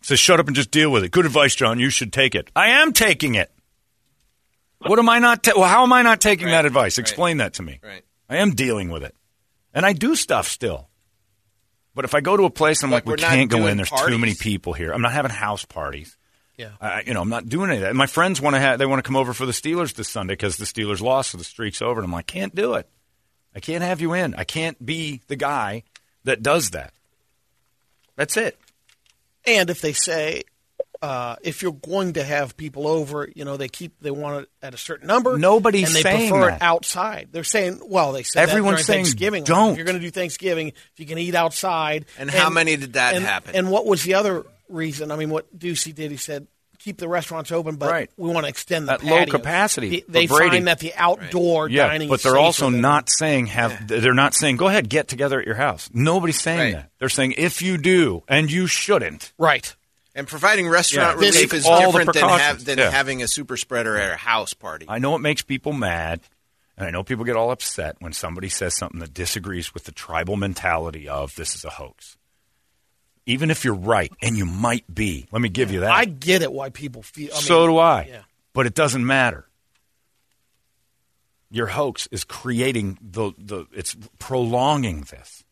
Says, 0.02 0.20
shut 0.20 0.40
up 0.40 0.48
and 0.48 0.56
just 0.56 0.72
deal 0.72 0.92
with 0.92 1.04
it. 1.04 1.12
Good 1.12 1.26
advice, 1.26 1.54
John. 1.56 1.80
You 1.80 1.90
should 1.90 2.12
take 2.12 2.34
it. 2.36 2.50
I 2.56 2.70
am 2.82 2.92
taking 2.92 3.36
it. 3.36 3.52
What 4.80 4.98
am 4.98 5.08
I 5.10 5.20
not? 5.20 5.44
Ta- 5.44 5.54
well, 5.56 5.70
how 5.70 5.84
am 5.84 5.94
I 5.94 6.02
not 6.02 6.20
taking 6.22 6.48
Right. 6.48 6.54
that 6.54 6.66
advice? 6.66 6.98
Explain 6.98 7.38
that 7.38 7.54
to 7.56 7.64
me. 7.64 7.80
Right. 7.84 8.04
I 8.28 8.38
am 8.38 8.56
dealing 8.56 8.90
with 8.90 9.04
it, 9.04 9.16
and 9.74 9.86
I 9.86 9.94
do 9.94 10.16
stuff 10.16 10.48
still. 10.48 10.90
But 11.94 12.06
if 12.06 12.16
I 12.16 12.22
go 12.22 12.36
to 12.38 12.46
a 12.46 12.50
place 12.50 12.82
and 12.82 12.88
I'm 12.90 12.94
Like, 12.94 13.06
like, 13.06 13.18
we 13.18 13.22
can't 13.24 13.50
go 13.50 13.68
in. 13.68 13.78
There's 13.78 13.92
too 13.92 14.18
many 14.18 14.34
people 14.34 14.74
here. 14.74 14.92
I'm 14.92 15.02
not 15.02 15.12
having 15.12 15.30
house 15.30 15.66
parties. 15.66 16.18
Yeah. 16.58 16.70
I, 16.80 17.02
you 17.06 17.14
know, 17.14 17.22
I'm 17.22 17.30
not 17.30 17.48
doing 17.50 17.70
any 17.70 17.78
of 17.78 17.82
that. 17.84 17.96
My 17.96 18.08
friends 18.08 18.40
want 18.40 18.56
to 18.56 18.60
have. 18.60 18.80
They 18.80 18.86
want 18.86 19.04
to 19.04 19.08
come 19.08 19.16
over 19.18 19.34
for 19.34 19.46
the 19.46 19.52
Steelers 19.52 19.94
this 19.94 20.08
Sunday 20.10 20.34
because 20.34 20.58
the 20.58 20.66
Steelers 20.66 21.02
lost, 21.02 21.32
so 21.32 21.38
the 21.38 21.44
streak's 21.44 21.82
over. 21.82 22.00
And 22.00 22.06
I'm 22.06 22.12
like, 22.12 22.28
can't 22.28 22.56
do 22.56 22.76
it. 22.76 22.88
I 23.56 23.60
can't 23.60 23.84
have 23.84 24.00
you 24.00 24.14
in. 24.14 24.34
I 24.36 24.46
can't 24.46 24.84
be 24.84 25.22
the 25.28 25.36
guy 25.36 25.84
that 26.24 26.42
does 26.42 26.72
that. 26.72 26.94
That's 28.16 28.38
it. 28.38 28.58
And 29.46 29.70
if 29.70 29.82
they 29.82 29.94
say, 29.94 30.44
uh, 31.02 31.36
if 31.42 31.64
you're 31.64 31.72
going 31.72 32.14
to 32.14 32.24
have 32.24 32.56
people 32.56 32.88
over, 32.88 33.28
you 33.36 33.44
know, 33.44 33.58
they 33.58 33.68
keep 33.70 33.94
they 34.02 34.12
want 34.12 34.44
it 34.44 34.50
at 34.62 34.74
a 34.76 34.78
certain 34.78 35.08
number. 35.08 35.38
Nobody's 35.38 35.88
and 35.88 35.96
they 35.96 36.02
saying 36.04 36.30
prefer 36.30 36.48
that. 36.52 36.58
it 36.58 36.62
outside. 36.62 37.30
They're 37.32 37.44
saying, 37.44 37.82
well, 37.84 38.12
they 38.12 38.22
said 38.24 38.48
Everyone's 38.48 38.78
that 38.80 38.84
saying, 38.84 39.06
Thanksgiving. 39.06 39.44
don't. 39.44 39.72
If 39.72 39.78
you're 39.78 39.86
going 39.86 39.98
to 39.98 40.02
do 40.02 40.12
Thanksgiving, 40.12 40.68
if 40.68 40.92
you 40.98 41.06
can 41.08 41.18
eat 41.18 41.34
outside. 41.34 42.06
And 42.20 42.30
how 42.30 42.50
many 42.52 42.76
did 42.78 42.94
that 42.94 43.16
and- 43.16 43.26
happen? 43.26 43.56
And 43.56 43.72
what 43.72 43.88
was 43.88 44.04
the 44.04 44.14
other 44.14 44.46
reason? 44.70 45.10
I 45.12 45.16
mean, 45.16 45.32
what 45.32 45.58
Ducey 45.58 45.94
did, 45.96 46.12
he 46.12 46.18
said, 46.18 46.46
keep 46.84 46.98
the 46.98 47.08
restaurants 47.08 47.52
open, 47.52 47.76
but 47.76 47.90
Right. 47.90 48.10
we 48.18 48.30
want 48.30 48.46
to 48.46 48.50
extend 48.50 48.88
the 48.88 48.94
At 48.94 49.04
low 49.04 49.26
capacity 49.26 49.90
They, 49.90 50.00
for 50.02 50.12
they 50.12 50.28
Brady. 50.28 50.50
find 50.58 50.68
that 50.68 50.80
the 50.80 50.94
outdoor 50.96 51.70
Yeah, 51.70 51.88
dining. 51.88 52.10
but 52.10 52.22
they're 52.24 52.32
safer 52.34 52.40
also 52.42 52.70
not 52.70 53.10
saying 53.10 53.48
have. 53.48 53.88
They're 53.88 54.14
not 54.14 54.34
saying 54.34 54.58
go 54.58 54.68
ahead 54.68 54.90
get 54.90 55.08
together 55.08 55.40
at 55.40 55.46
your 55.46 55.56
house. 55.56 55.90
Nobody's 55.94 56.40
saying 56.42 56.60
Right. 56.60 56.74
that. 56.74 56.90
They're 57.00 57.10
saying 57.10 57.36
if 57.38 57.62
you 57.62 57.78
do 57.78 58.24
and 58.28 58.52
you 58.52 58.68
shouldn't. 58.68 59.34
right. 59.38 59.76
And 60.14 60.28
providing 60.28 60.68
restaurant 60.68 61.22
Yeah. 61.22 61.28
relief 61.30 61.54
is 61.54 61.64
different 61.64 61.94
than, 61.94 62.06
precautions. 62.24 62.42
have, 62.42 62.66
than 62.66 62.78
Yeah. 62.80 62.92
having 62.92 63.24
a 63.24 63.30
super 63.30 63.56
spreader 63.56 63.96
at 63.98 64.12
a 64.12 64.18
house 64.18 64.54
party. 64.54 64.86
I 64.90 65.00
know 65.00 65.16
it 65.16 65.20
makes 65.20 65.42
people 65.42 65.72
mad, 65.72 66.20
and 66.78 66.86
I 66.86 66.92
know 66.92 67.02
people 67.02 67.24
get 67.24 67.38
all 67.38 67.50
upset 67.50 67.96
when 68.00 68.12
somebody 68.12 68.50
says 68.50 68.76
something 68.76 69.00
that 69.00 69.14
disagrees 69.14 69.74
with 69.74 69.86
the 69.86 69.94
tribal 69.94 70.36
mentality 70.36 71.08
of 71.08 71.34
this 71.36 71.56
is 71.56 71.64
a 71.64 71.70
hoax. 71.70 72.18
Even 73.26 73.52
if 73.52 73.64
you're 73.64 73.76
right, 73.76 74.12
and 74.22 74.36
you 74.36 74.46
might 74.46 74.84
be, 74.94 75.28
let 75.32 75.42
me 75.42 75.50
give 75.50 75.72
you 75.72 75.82
that. 75.82 75.92
I 75.92 76.06
get 76.06 76.42
it 76.42 76.52
why 76.52 76.70
people 76.70 77.04
feel. 77.04 77.32
I 77.32 77.36
mean, 77.36 77.42
so 77.44 77.68
do 77.68 77.78
I. 77.78 78.08
Yeah. 78.10 78.22
But 78.54 78.66
it 78.66 78.74
doesn't 78.74 79.06
matter. 79.06 79.46
Your 81.50 81.68
hoax 81.68 82.08
is 82.12 82.24
creating 82.24 82.98
the, 83.02 83.32
the 83.38 83.66
it's 83.74 83.96
prolonging 84.20 85.02
this. 85.02 85.44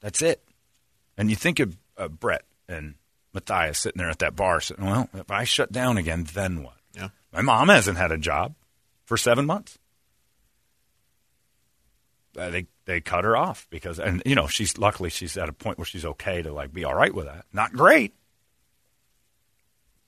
That's 0.00 0.22
it. 0.22 0.42
And 1.16 1.30
you 1.30 1.36
think 1.36 1.58
of 1.58 1.76
uh, 1.96 2.08
Brett 2.08 2.44
and 2.68 2.94
Matthias 3.34 3.78
sitting 3.78 3.98
there 3.98 4.10
at 4.10 4.20
that 4.20 4.36
bar 4.36 4.60
saying, 4.60 4.80
well, 4.80 5.08
if 5.14 5.30
I 5.30 5.44
shut 5.44 5.72
down 5.72 5.98
again, 5.98 6.24
then 6.32 6.62
what? 6.62 6.76
Yeah. 6.94 7.08
My 7.32 7.42
mom 7.42 7.68
hasn't 7.68 7.98
had 7.98 8.12
a 8.12 8.18
job 8.18 8.54
for 9.04 9.16
seven 9.16 9.46
months. 9.46 9.78
Uh, 12.36 12.50
they 12.50 12.66
they 12.88 13.02
cut 13.02 13.24
her 13.24 13.36
off 13.36 13.66
because, 13.68 14.00
and 14.00 14.22
you 14.24 14.34
know, 14.34 14.46
she's 14.46 14.78
luckily 14.78 15.10
she's 15.10 15.36
at 15.36 15.48
a 15.48 15.52
point 15.52 15.76
where 15.76 15.84
she's 15.84 16.06
okay 16.06 16.40
to 16.40 16.52
like 16.52 16.72
be 16.72 16.84
all 16.84 16.94
right 16.94 17.14
with 17.14 17.26
that. 17.26 17.44
Not 17.52 17.72
great, 17.74 18.14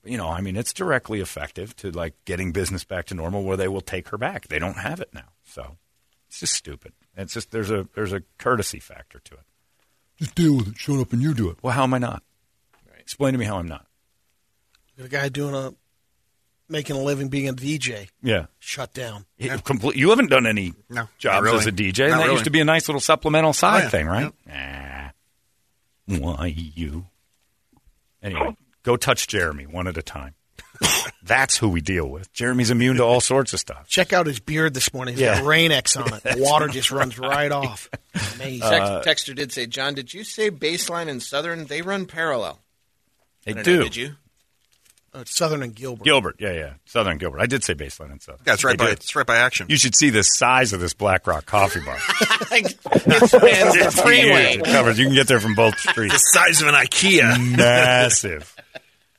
you 0.03 0.17
know, 0.17 0.29
I 0.29 0.41
mean, 0.41 0.55
it's 0.55 0.73
directly 0.73 1.21
effective 1.21 1.75
to 1.77 1.91
like 1.91 2.15
getting 2.25 2.51
business 2.51 2.83
back 2.83 3.05
to 3.07 3.13
normal 3.13 3.43
where 3.43 3.57
they 3.57 3.67
will 3.67 3.81
take 3.81 4.09
her 4.09 4.17
back. 4.17 4.47
They 4.47 4.57
don't 4.57 4.77
have 4.77 4.99
it 4.99 5.13
now, 5.13 5.29
so 5.43 5.77
it's 6.27 6.39
just 6.39 6.55
stupid. 6.55 6.93
It's 7.15 7.33
just 7.33 7.51
there's 7.51 7.69
a 7.69 7.87
there's 7.93 8.13
a 8.13 8.23
courtesy 8.39 8.79
factor 8.79 9.19
to 9.19 9.35
it. 9.35 9.43
Just 10.17 10.33
deal 10.35 10.57
with 10.57 10.69
it. 10.69 10.77
Shut 10.77 10.99
up 10.99 11.13
and 11.13 11.21
you 11.21 11.33
do 11.35 11.49
it. 11.49 11.57
Well, 11.61 11.73
how 11.73 11.83
am 11.83 11.93
I 11.93 11.99
not? 11.99 12.23
Explain 12.99 13.33
to 13.33 13.37
me 13.37 13.45
how 13.45 13.57
I'm 13.57 13.67
not. 13.67 13.85
The 14.97 15.09
guy 15.09 15.29
doing 15.29 15.53
a 15.53 15.73
making 16.71 16.95
a 16.95 16.99
living 17.01 17.27
being 17.29 17.47
a 17.49 17.53
DJ 17.53 18.07
Yeah. 18.23 18.45
shut 18.59 18.93
down. 18.93 19.25
It- 19.37 19.63
complete- 19.63 19.95
you 19.97 20.09
haven't 20.09 20.29
done 20.29 20.47
any 20.47 20.73
No, 20.89 21.07
jobs 21.19 21.43
really. 21.43 21.57
as 21.59 21.67
a 21.67 21.71
DJ, 21.71 22.05
and 22.05 22.13
that 22.13 22.17
really. 22.19 22.31
used 22.33 22.45
to 22.45 22.49
be 22.51 22.59
a 22.61 22.65
nice 22.65 22.87
little 22.87 23.01
supplemental 23.01 23.53
side 23.53 23.81
Oh, 23.81 23.83
yeah. 23.83 23.89
thing, 23.89 24.07
right? 24.07 24.33
Nah. 24.47 26.17
Why 26.17 26.47
you? 26.47 27.07
Anyway, 28.23 28.55
go 28.83 28.97
touch 28.97 29.27
Jeremy 29.27 29.65
one 29.65 29.87
at 29.87 29.97
a 29.97 30.01
time. 30.01 30.35
That's 31.23 31.57
who 31.57 31.69
we 31.69 31.81
deal 31.81 32.07
with. 32.07 32.31
Jeremy's 32.33 32.71
immune 32.71 32.97
to 32.97 33.03
all 33.03 33.21
sorts 33.21 33.53
of 33.53 33.59
stuff. 33.59 33.87
Check 33.87 34.13
out 34.13 34.25
his 34.25 34.39
beard 34.39 34.73
this 34.73 34.93
morning. 34.93 35.13
He's 35.15 35.21
Yeah. 35.21 35.35
got 35.39 35.45
Rain-X 35.45 35.95
on 35.95 36.13
it. 36.13 36.23
The 36.35 36.35
water 36.41 36.67
just 36.67 36.91
runs 36.91 37.17
right 37.19 37.51
off. 37.51 37.87
Amazing. 38.35 38.61
Text, 38.61 38.91
uh, 38.91 39.03
Texter 39.05 39.35
did 39.35 39.51
say, 39.51 39.67
John, 39.67 39.93
did 39.93 40.13
you 40.13 40.23
say 40.23 40.49
Baseline 40.49 41.07
and 41.07 41.21
Southern? 41.21 41.65
They 41.65 41.81
run 41.81 42.05
parallel. 42.07 42.59
They 43.45 43.51
I 43.51 43.55
don't 43.55 43.63
do. 43.65 43.77
know, 43.77 43.83
did 43.83 43.95
you? 43.95 44.15
Uh, 45.13 45.23
Southern 45.25 45.61
and 45.61 45.75
Gilbert. 45.75 46.05
Gilbert, 46.05 46.35
yeah, 46.39 46.53
yeah, 46.53 46.73
Southern 46.85 47.17
Gilbert. 47.17 47.41
I 47.41 47.45
did 47.45 47.63
say 47.65 47.73
baseline 47.75 48.11
and 48.11 48.21
Southern. 48.21 48.41
Yeah, 48.47 48.53
it's 48.53 48.63
right 48.63 48.77
They 48.77 48.83
by 48.85 48.89
do. 48.91 48.93
it's 48.93 49.13
right 49.15 49.25
by 49.27 49.35
action. 49.37 49.67
You 49.69 49.75
should 49.75 49.93
see 49.95 50.09
the 50.09 50.23
size 50.23 50.71
of 50.71 50.79
this 50.79 50.93
Black 50.93 51.27
Rock 51.27 51.45
coffee 51.45 51.81
bar. 51.81 51.97
it 52.51 52.69
spans 53.29 53.29
the 53.29 53.91
freeway. 54.01 54.53
It 54.55 54.63
covers. 54.63 54.97
You 54.97 55.05
can 55.05 55.13
get 55.15 55.27
there 55.27 55.41
from 55.41 55.53
both 55.55 55.77
streets. 55.79 56.13
the 56.13 56.17
size 56.17 56.61
of 56.61 56.69
an 56.69 56.75
IKEA. 56.75 57.57
Massive. 57.57 58.55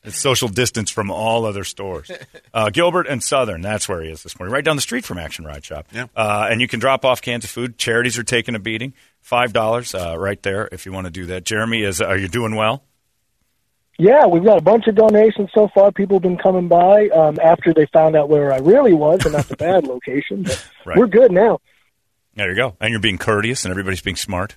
It's 0.04 0.18
social 0.18 0.48
distance 0.48 0.90
from 0.90 1.10
all 1.12 1.44
other 1.44 1.64
stores. 1.64 2.10
Uh, 2.54 2.68
Gilbert 2.68 3.06
and 3.06 3.22
Southern, 3.22 3.62
that's 3.62 3.88
where 3.88 4.02
he 4.02 4.10
is 4.10 4.22
this 4.22 4.38
morning, 4.38 4.52
right 4.52 4.62
down 4.62 4.76
the 4.76 4.82
street 4.82 5.06
from 5.06 5.16
Action 5.16 5.46
Ride 5.46 5.64
Shop. 5.64 5.86
Yeah. 5.90 6.08
Uh, 6.14 6.48
and 6.50 6.60
you 6.60 6.68
can 6.68 6.80
drop 6.80 7.02
off 7.06 7.22
cans 7.22 7.44
of 7.44 7.50
food. 7.50 7.78
Charities 7.78 8.18
are 8.18 8.22
taking 8.24 8.54
a 8.54 8.58
beating. 8.58 8.92
Five 9.22 9.54
dollars 9.54 9.94
uh, 9.94 10.16
right 10.18 10.42
there 10.42 10.68
if 10.70 10.84
you 10.84 10.92
want 10.92 11.06
to 11.06 11.10
do 11.10 11.24
that. 11.26 11.44
Jeremy, 11.44 11.82
is 11.82 12.02
are 12.02 12.18
you 12.18 12.28
doing 12.28 12.54
well? 12.54 12.82
Yeah, 13.98 14.26
we've 14.26 14.44
got 14.44 14.58
a 14.58 14.62
bunch 14.62 14.86
of 14.86 14.94
donations 14.94 15.50
so 15.54 15.68
far. 15.68 15.92
People 15.92 16.16
have 16.16 16.22
been 16.22 16.38
coming 16.38 16.66
by 16.68 17.08
um, 17.08 17.38
after 17.42 17.72
they 17.74 17.86
found 17.86 18.16
out 18.16 18.28
where 18.28 18.52
I 18.52 18.58
really 18.58 18.94
was 18.94 19.24
and 19.26 19.34
that's 19.34 19.50
a 19.50 19.56
bad 19.56 19.86
location. 19.86 20.42
But 20.44 20.66
Right. 20.84 20.96
we're 20.98 21.06
good 21.06 21.30
now. 21.30 21.60
There 22.34 22.48
you 22.50 22.56
go. 22.56 22.74
And 22.80 22.90
you're 22.90 23.00
being 23.00 23.18
courteous, 23.18 23.64
and 23.64 23.70
everybody's 23.70 24.00
being 24.00 24.16
smart. 24.16 24.56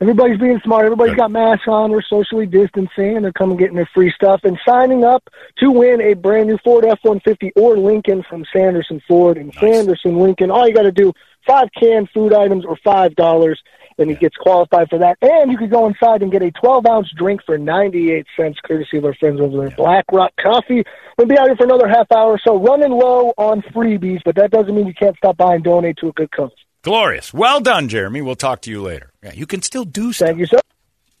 Everybody's 0.00 0.38
being 0.38 0.60
smart. 0.64 0.84
Everybody's 0.84 1.14
got 1.14 1.30
masks 1.30 1.68
on. 1.68 1.92
We're 1.92 2.02
socially 2.02 2.44
distancing, 2.44 3.16
and 3.16 3.24
they're 3.24 3.32
coming 3.32 3.56
getting 3.56 3.76
their 3.76 3.88
free 3.94 4.12
stuff 4.12 4.40
and 4.42 4.58
signing 4.66 5.04
up 5.04 5.22
to 5.58 5.70
win 5.70 6.00
a 6.00 6.14
brand 6.14 6.48
new 6.48 6.58
Ford 6.58 6.84
F-150 6.84 7.52
or 7.54 7.76
Lincoln 7.78 8.24
from 8.28 8.44
Sanderson 8.52 9.00
Ford 9.06 9.38
and 9.38 9.54
Sanderson 9.54 10.18
Lincoln. 10.18 10.50
All 10.50 10.66
you 10.66 10.74
got 10.74 10.82
to 10.82 10.92
do 10.92 11.12
five 11.46 11.68
canned 11.78 12.10
food 12.10 12.32
items 12.34 12.64
or 12.64 12.76
five 12.84 13.14
dollars, 13.14 13.62
and 13.98 14.10
he 14.10 14.16
gets 14.16 14.36
qualified 14.36 14.88
for 14.88 14.98
that. 14.98 15.18
And 15.22 15.50
you 15.50 15.58
could 15.58 15.70
go 15.70 15.86
inside 15.86 16.22
and 16.22 16.30
get 16.30 16.42
a 16.42 16.50
12 16.50 16.86
ounce 16.86 17.10
drink 17.16 17.42
for 17.44 17.58
98 17.58 18.26
cents, 18.36 18.58
courtesy 18.64 18.98
of 18.98 19.04
our 19.04 19.14
friends 19.14 19.40
over 19.40 19.56
there, 19.56 19.66
at 19.68 19.76
Black 19.76 20.04
Rock 20.12 20.32
Coffee. 20.40 20.84
We'll 21.18 21.26
be 21.26 21.38
out 21.38 21.46
here 21.46 21.56
for 21.56 21.64
another 21.64 21.88
half 21.88 22.10
hour 22.12 22.32
or 22.32 22.40
so, 22.44 22.58
running 22.58 22.90
low 22.90 23.32
on 23.36 23.62
freebies, 23.62 24.20
but 24.24 24.36
that 24.36 24.50
doesn't 24.50 24.74
mean 24.74 24.86
you 24.86 24.94
can't 24.94 25.16
stop 25.16 25.36
by 25.36 25.54
and 25.54 25.64
donate 25.64 25.96
to 25.98 26.08
a 26.08 26.12
good 26.12 26.30
cause. 26.30 26.50
Glorious. 26.82 27.32
Well 27.32 27.60
done, 27.60 27.88
Jeremy. 27.88 28.22
We'll 28.22 28.34
talk 28.34 28.62
to 28.62 28.70
you 28.70 28.82
later. 28.82 29.12
Yeah, 29.22 29.32
you 29.34 29.46
can 29.46 29.62
still 29.62 29.84
do 29.84 30.12
stuff. 30.12 30.28
Thank 30.28 30.38
you, 30.38 30.46
sir. 30.46 30.60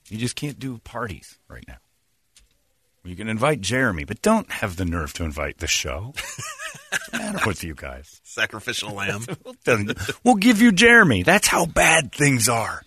You 0.08 0.18
just 0.18 0.34
can't 0.34 0.58
do 0.58 0.78
parties 0.78 1.38
right 1.48 1.64
now. 1.68 1.76
You 3.04 3.16
can 3.16 3.28
invite 3.28 3.60
Jeremy, 3.60 4.04
but 4.04 4.22
don't 4.22 4.50
have 4.50 4.76
the 4.76 4.84
nerve 4.84 5.12
to 5.14 5.24
invite 5.24 5.58
the 5.58 5.66
show. 5.66 6.14
What's 6.14 7.12
matter 7.12 7.40
with 7.46 7.64
you 7.64 7.74
guys? 7.74 8.20
Sacrificial 8.24 8.92
lamb. 8.92 9.26
We'll 10.24 10.36
give 10.36 10.60
you 10.62 10.70
Jeremy. 10.72 11.22
That's 11.24 11.48
how 11.48 11.66
bad 11.66 12.12
things 12.12 12.48
are. 12.48 12.82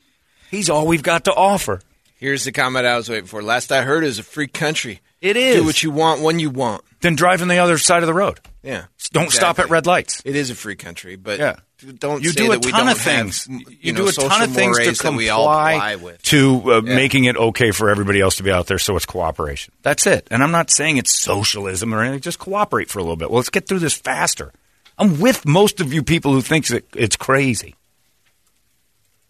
He's 0.51 0.69
all 0.69 0.87
we've 0.87 1.03
got 1.03 1.25
to 1.25 1.33
offer. 1.33 1.81
Here's 2.17 2.45
the 2.45 2.51
comment 2.53 2.85
I 2.85 2.95
was 2.95 3.09
waiting 3.09 3.25
for. 3.25 3.41
Last 3.43 3.71
I 3.71 3.81
heard, 3.81 4.03
was 4.03 4.19
a 4.19 4.23
free 4.23 4.47
country. 4.47 5.01
It 5.21 5.35
is. 5.35 5.57
Do 5.57 5.65
what 5.65 5.83
you 5.83 5.91
want 5.91 6.21
when 6.21 6.39
you 6.39 6.49
want. 6.49 6.83
Then 7.01 7.15
drive 7.15 7.41
on 7.41 7.49
the 7.49 7.57
other 7.57 7.77
side 7.77 8.03
of 8.03 8.07
the 8.07 8.13
road. 8.13 8.39
Yeah. 8.63 8.85
Don't 9.11 9.31
stop 9.31 9.59
at 9.59 9.69
red 9.69 9.85
lights. 9.85 10.21
It 10.25 10.35
is 10.35 10.49
a 10.49 10.55
free 10.55 10.75
country, 10.75 11.17
but 11.17 11.39
Yeah. 11.39 11.55
Don't 11.99 12.23
You 12.23 12.29
say 12.29 12.45
do 12.45 12.51
a 12.53 12.57
ton 12.59 12.71
don't 12.71 12.87
of 12.89 12.97
things. 12.97 13.45
Have, 13.45 13.55
you, 13.59 13.65
you, 13.81 13.93
do 13.93 14.07
a 14.07 14.11
ton 14.11 14.41
of 14.41 14.51
things 14.51 14.77
to 14.77 14.85
mores 14.85 15.17
we 15.17 15.29
all 15.29 15.45
comply 15.45 16.15
to 16.23 16.61
uh, 16.73 16.81
Yeah. 16.83 16.95
making 16.95 17.25
it 17.25 17.35
okay 17.35 17.71
for 17.71 17.89
everybody 17.89 18.21
else 18.21 18.37
to 18.37 18.43
be 18.43 18.51
out 18.51 18.67
there. 18.67 18.79
So 18.79 18.95
it's 18.95 19.05
cooperation. 19.05 19.73
That's 19.81 20.07
it. 20.07 20.27
And 20.31 20.41
I'm 20.41 20.51
not 20.51 20.71
saying 20.71 20.97
it's 20.97 21.13
socialism 21.19 21.93
or 21.93 22.01
anything. 22.01 22.21
Just 22.21 22.39
cooperate 22.39 22.89
for 22.89 22.99
a 22.99 23.01
little 23.03 23.17
bit. 23.17 23.29
Well, 23.29 23.37
let's 23.37 23.49
get 23.49 23.67
through 23.67 23.79
this 23.79 23.93
faster. 23.93 24.51
I'm 24.97 25.19
with 25.19 25.45
most 25.45 25.81
of 25.81 25.91
you 25.93 26.01
people 26.03 26.31
who 26.31 26.41
thinks 26.41 26.69
that 26.69 26.85
it's 26.95 27.17
crazy. 27.17 27.75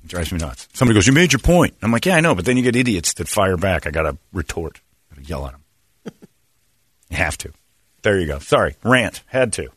It 0.04 0.10
drives 0.10 0.32
me 0.32 0.38
nuts. 0.38 0.68
Somebody 0.74 0.94
goes, 0.96 1.08
"You 1.08 1.14
made 1.14 1.34
your 1.34 1.40
point." 1.40 1.74
I'm 1.82 1.92
like, 1.92 2.06
"Yeah, 2.06 2.16
I 2.16 2.20
know," 2.22 2.36
but 2.36 2.46
then 2.46 2.58
you 2.58 2.64
get 2.64 2.76
idiots 2.76 3.14
that 3.16 3.28
fire 3.28 3.58
back. 3.58 3.88
I 3.88 3.90
got 3.90 4.04
to 4.04 4.18
retort. 4.32 4.80
I 5.12 5.16
Got 5.16 5.24
to 5.24 5.28
yell 5.30 5.46
at 5.48 5.54
them. 5.54 6.14
you 7.10 7.18
have 7.18 7.38
to. 7.40 7.52
There 8.04 8.20
you 8.20 8.28
go. 8.28 8.38
Sorry, 8.38 8.76
rant. 8.84 9.24
Had 9.26 9.52
to. 9.54 9.70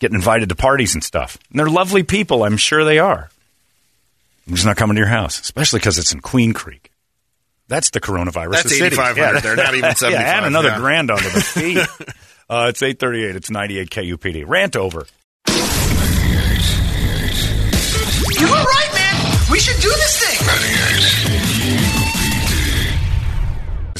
Getting 0.00 0.16
invited 0.16 0.48
to 0.48 0.56
parties 0.56 0.94
and 0.94 1.04
stuff. 1.04 1.38
And 1.50 1.60
they're 1.60 1.68
lovely 1.70 2.02
people. 2.02 2.42
I'm 2.42 2.56
sure 2.56 2.84
they 2.84 2.98
are. 2.98 3.30
I'm 4.48 4.54
just 4.54 4.66
not 4.66 4.76
coming 4.76 4.96
to 4.96 5.00
your 5.00 5.08
house, 5.08 5.40
especially 5.40 5.78
because 5.78 5.98
it's 5.98 6.12
in 6.12 6.20
Queen 6.20 6.52
Creek. 6.52 6.90
That's 7.68 7.90
the 7.90 8.00
coronavirus. 8.00 8.50
That's 8.52 8.64
of 8.64 8.70
cities. 8.72 8.98
8,500 8.98 9.40
there, 9.42 9.54
not 9.56 9.74
even 9.74 9.84
Yeah, 9.90 9.94
75, 9.94 10.26
add 10.26 10.44
another 10.44 10.70
yeah. 10.70 10.78
grand 10.78 11.10
onto 11.12 11.28
the 11.30 11.40
fee. 11.40 11.78
uh, 12.48 12.66
it's 12.70 12.82
838. 12.82 13.36
It's 13.36 13.50
98 13.50 13.90
KUPD. 13.90 14.44
Rant 14.48 14.74
over. 14.74 15.06
You 15.46 15.54
were 18.46 18.64
right, 18.64 18.90
man. 18.94 19.36
We 19.50 19.60
should 19.60 19.80
do 19.80 19.88
this 19.88 20.18
thing. 20.18 20.38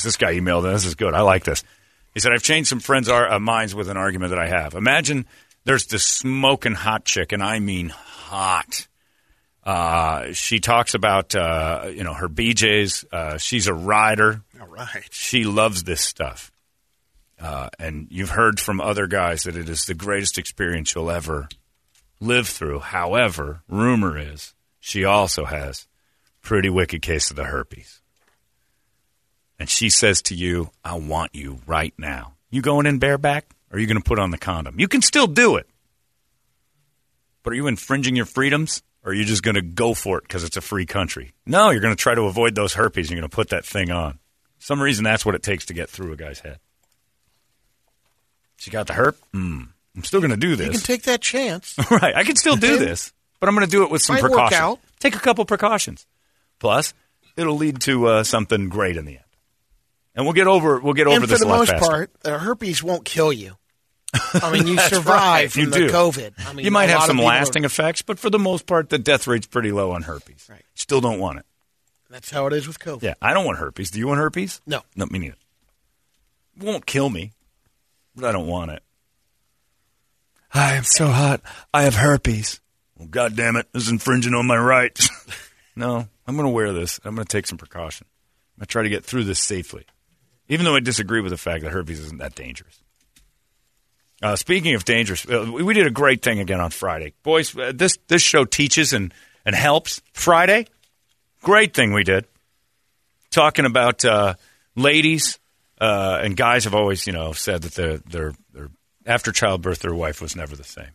This 0.03 0.17
guy 0.17 0.33
emailed 0.35 0.65
in. 0.65 0.73
This 0.73 0.87
is 0.87 0.95
good. 0.95 1.13
I 1.13 1.21
like 1.21 1.45
this. 1.45 1.63
He 2.15 2.21
said, 2.21 2.33
I've 2.33 2.43
changed 2.43 2.71
some 2.71 2.81
friends' 2.81 3.11
ar- 3.11 3.31
uh, 3.33 3.39
minds 3.39 3.75
with 3.75 3.91
an 3.91 3.99
argument 3.99 4.31
that 4.31 4.39
I 4.39 4.47
have. 4.49 4.75
Imagine 4.75 5.27
there's 5.65 5.87
this 5.87 6.05
smoking 6.05 6.75
hot 6.75 7.05
chick, 7.05 7.33
and 7.33 7.43
I 7.43 7.59
mean 7.59 7.91
hot. 7.91 8.87
Uh, 9.63 10.33
she 10.33 10.59
talks 10.59 10.95
about, 10.95 11.35
uh, 11.35 11.91
you 11.95 12.03
know, 12.03 12.15
her 12.15 12.29
BJs. 12.29 13.05
Uh, 13.13 13.39
she's 13.39 13.67
a 13.67 13.75
rider. 13.75 14.43
All 14.61 14.67
right. 14.67 15.07
She 15.11 15.45
loves 15.45 15.85
this 15.85 16.01
stuff. 16.01 16.51
Uh, 17.39 17.69
and 17.79 18.09
you've 18.11 18.31
heard 18.31 18.61
from 18.61 18.81
other 18.81 19.07
guys 19.07 19.45
that 19.45 19.57
it 19.57 19.69
is 19.69 19.87
the 19.87 19.95
greatest 19.95 20.39
experience 20.39 20.95
you'll 20.95 21.11
ever 21.11 21.49
live 22.21 22.49
through. 22.49 22.81
However, 22.81 23.63
rumor 23.69 24.19
is 24.19 24.55
she 24.79 25.05
also 25.05 25.45
has 25.45 25.87
pretty 26.43 26.71
wicked 26.71 27.03
case 27.03 27.31
of 27.31 27.37
the 27.37 27.45
herpes. 27.45 28.01
And 29.59 29.69
she 29.69 29.91
says 29.91 30.23
to 30.23 30.35
you, 30.35 30.71
I 30.85 30.95
want 30.95 31.35
you 31.35 31.61
right 31.67 31.93
now. 31.99 32.35
You 32.51 32.63
going 32.63 32.87
in 32.87 32.99
bareback 32.99 33.47
are 33.71 33.79
you 33.79 33.87
going 33.87 33.97
to 33.97 34.03
put 34.03 34.19
on 34.19 34.31
the 34.31 34.39
condom? 34.39 34.79
You 34.79 34.89
can 34.89 35.03
still 35.03 35.27
do 35.27 35.57
it. 35.57 35.69
But 37.43 37.53
are 37.53 37.57
you 37.57 37.67
infringing 37.67 38.17
your 38.17 38.27
freedoms 38.27 38.83
or 39.05 39.13
are 39.13 39.15
you 39.15 39.25
just 39.25 39.43
going 39.43 39.55
to 39.55 39.63
go 39.63 39.95
for 39.95 40.19
it 40.19 40.25
because 40.25 40.45
it's 40.45 40.57
a 40.57 40.61
free 40.61 40.87
country? 40.87 41.33
No, 41.47 41.71
you're 41.71 41.81
going 41.81 41.95
to 41.95 42.01
try 42.01 42.15
to 42.15 42.23
avoid 42.23 42.55
those 42.55 42.75
herpes. 42.75 43.11
You're 43.11 43.19
going 43.21 43.31
to 43.31 43.35
put 43.35 43.51
that 43.51 43.65
thing 43.65 43.91
on. 43.91 44.19
Some 44.59 44.83
reason 44.83 45.05
that's 45.05 45.25
what 45.25 45.35
it 45.35 45.43
takes 45.43 45.67
to 45.67 45.75
get 45.75 45.89
through 45.89 46.13
a 46.13 46.17
guy's 46.17 46.41
head. 46.41 46.59
She 48.57 48.71
got 48.71 48.87
the 48.87 48.93
herp? 48.93 49.15
Mm. 49.35 49.69
I'm 49.97 50.05
still 50.05 50.21
going 50.21 50.33
to 50.33 50.37
do 50.37 50.55
this. 50.55 50.67
You 50.67 50.73
can 50.73 50.81
take 50.81 51.03
that 51.05 51.23
chance. 51.23 51.77
right. 51.91 52.15
I 52.15 52.25
can 52.25 52.37
still 52.37 52.57
do 52.57 52.79
this, 52.79 53.13
but 53.39 53.49
I'm 53.49 53.55
going 53.55 53.67
to 53.67 53.71
do 53.71 53.85
it 53.85 53.91
with 53.91 54.03
some 54.03 54.19
precautions. 54.19 54.79
Take 54.99 55.17
a 55.17 55.19
couple 55.19 55.45
precautions. 55.47 56.07
Plus, 56.59 56.93
it'll 57.37 57.57
lead 57.57 57.81
to 57.83 58.07
uh, 58.07 58.23
something 58.23 58.69
great 58.69 58.99
in 58.99 59.07
the 59.07 59.13
end. 59.13 59.25
And 60.15 60.27
we'll 60.27 60.35
get 60.35 60.47
over 60.47 60.79
we'll 60.81 60.93
get 60.93 61.07
over 61.07 61.17
and 61.17 61.23
for 61.25 61.27
this 61.29 61.41
the 61.41 61.47
a 61.47 61.49
lot 61.49 61.59
most 61.61 61.71
faster. 61.71 61.89
part, 61.89 62.11
uh, 62.25 62.39
herpes 62.39 62.83
won't 62.83 63.05
kill 63.05 63.33
you. 63.33 63.57
I 64.35 64.53
mean, 64.53 64.67
you 64.67 64.79
survive 64.89 65.07
right. 65.07 65.53
from 65.53 65.61
You 65.63 65.71
the 65.71 65.79
do. 65.79 65.89
COVID. 65.91 66.33
I 66.47 66.53
mean, 66.53 66.65
you 66.65 66.71
might 66.71 66.89
have 66.89 67.03
some 67.05 67.17
people 67.17 67.27
are- 67.31 67.35
lasting 67.35 67.65
effects, 67.65 68.03
but 68.03 68.19
for 68.19 68.31
the 68.31 68.39
most 68.39 68.67
part, 68.67 68.89
the 68.91 68.99
death 68.99 69.27
rate's 69.27 69.47
pretty 69.47 69.73
low 69.73 69.93
on 69.93 70.03
herpes. 70.03 70.47
Right. 70.51 70.63
Still 70.75 71.01
don't 71.01 71.19
want 71.21 71.39
it. 71.39 71.47
That's 72.11 72.31
how 72.31 72.47
it 72.47 72.53
is 72.53 72.67
with 72.67 72.79
COVID. 72.81 73.03
Yeah, 73.03 73.15
I 73.23 73.33
don't 73.35 73.45
want 73.45 73.59
herpes. 73.59 73.91
Do 73.93 74.01
you 74.01 74.09
want 74.09 74.19
herpes? 74.19 74.61
No. 74.67 74.83
No, 74.97 75.07
me 75.07 75.21
neither. 75.21 75.37
It 76.57 76.63
won't 76.65 76.85
kill 76.87 77.09
me, 77.09 77.33
but 78.17 78.25
I 78.25 78.33
don't 78.33 78.49
want 78.49 78.73
it. 78.73 78.83
I 80.53 80.75
am 80.75 80.83
so 80.85 81.07
hot. 81.07 81.41
I 81.73 81.83
have 81.83 81.95
herpes. 81.95 82.61
Well, 82.99 83.07
God 83.09 83.37
damn 83.37 83.55
it. 83.57 83.69
This 83.73 83.85
is 83.85 83.91
infringing 83.91 84.35
on 84.35 84.47
my 84.47 84.57
rights. 84.59 85.09
no, 85.77 86.09
I'm 86.27 86.35
going 86.37 86.47
to 86.49 86.53
wear 86.53 86.73
this. 86.73 86.99
I'm 87.05 87.15
going 87.15 87.25
to 87.27 87.31
take 87.33 87.47
some 87.47 87.59
precaution. 87.59 88.07
I'm 88.57 88.61
going 88.63 88.67
to 88.67 88.73
try 88.73 88.83
to 88.83 88.89
get 88.89 89.05
through 89.05 89.25
this 89.25 89.39
safely, 89.39 89.85
even 90.49 90.65
though 90.65 90.75
I 90.75 90.81
disagree 90.81 91.21
with 91.21 91.31
the 91.31 91.37
fact 91.39 91.63
that 91.63 91.71
herpes 91.71 92.01
isn't 92.01 92.19
that 92.19 92.35
dangerous. 92.35 92.83
Uh, 94.23 94.37
speaking 94.37 94.75
of 94.75 94.85
dangerous, 94.85 95.27
uh, 95.27 95.51
we 95.51 95.73
did 95.73 95.87
a 95.87 95.91
great 95.91 96.23
thing 96.23 96.41
again 96.41 96.61
on 96.61 96.71
Friday. 96.71 97.15
Boys, 97.23 97.57
uh, 97.57 97.73
this, 97.75 97.99
this 98.09 98.23
show 98.23 98.45
teaches 98.45 98.93
and, 98.93 99.15
and 99.47 99.55
helps. 99.55 100.03
Friday, 100.13 100.67
great 101.43 101.75
thing 101.75 101.93
we 101.93 102.05
did 102.05 102.27
talking 103.31 103.65
about 103.65 104.05
uh, 104.05 104.35
ladies 104.77 105.39
and 105.81 106.37
guys 106.37 106.65
have 106.65 106.75
always, 106.75 107.07
you 107.07 107.13
know, 107.13 107.33
said 107.33 107.63
that 107.63 107.75
their 107.75 108.33
their 108.53 108.69
after 109.07 109.33
childbirth 109.33 109.81
their 109.81 109.95
wife 109.95 110.21
was 110.21 110.37
never 110.37 110.55
the 110.55 110.65
same. 110.65 110.91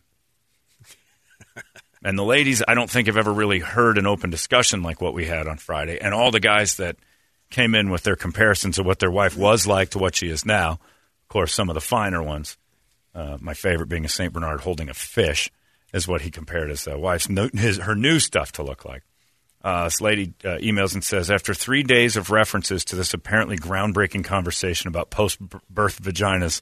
and 2.04 2.18
the 2.18 2.24
ladies, 2.24 2.62
I 2.66 2.74
don't 2.74 2.90
think 2.90 3.08
have 3.08 3.16
ever 3.16 3.32
really 3.32 3.58
heard 3.58 3.98
an 3.98 4.06
open 4.06 4.30
discussion 4.30 4.82
like 4.82 5.00
what 5.00 5.14
we 5.14 5.26
had 5.26 5.48
on 5.48 5.56
Friday. 5.58 5.98
And 6.00 6.14
all 6.14 6.30
the 6.30 6.40
guys 6.40 6.76
that 6.76 6.96
came 7.50 7.74
in 7.74 7.90
with 7.90 8.02
their 8.02 8.16
comparisons 8.16 8.78
of 8.78 8.86
what 8.86 8.98
their 8.98 9.10
wife 9.10 9.36
was 9.36 9.66
like 9.66 9.90
to 9.90 9.98
what 9.98 10.14
she 10.14 10.28
is 10.28 10.44
now. 10.44 10.72
Of 10.72 11.28
course, 11.28 11.54
some 11.54 11.68
of 11.68 11.74
the 11.74 11.80
finer 11.80 12.22
ones. 12.22 12.56
Uh, 13.16 13.38
my 13.40 13.54
favorite 13.54 13.88
being 13.88 14.04
a 14.04 14.10
Saint 14.10 14.34
Bernard 14.34 14.60
holding 14.60 14.90
a 14.90 14.94
fish 14.94 15.50
is 15.94 16.06
what 16.06 16.20
he 16.20 16.30
compared 16.30 16.68
his 16.68 16.86
uh, 16.86 16.98
wife's 16.98 17.30
no, 17.30 17.48
his, 17.54 17.78
her 17.78 17.94
new 17.94 18.20
stuff 18.20 18.52
to 18.52 18.62
look 18.62 18.84
like. 18.84 19.02
Uh, 19.64 19.84
this 19.84 20.02
lady 20.02 20.34
uh, 20.44 20.58
emails 20.58 20.92
and 20.92 21.02
says, 21.02 21.30
after 21.30 21.54
three 21.54 21.82
days 21.82 22.16
of 22.16 22.30
references 22.30 22.84
to 22.84 22.94
this 22.94 23.14
apparently 23.14 23.56
groundbreaking 23.56 24.22
conversation 24.22 24.88
about 24.88 25.08
post-birth 25.08 26.02
vaginas, 26.02 26.60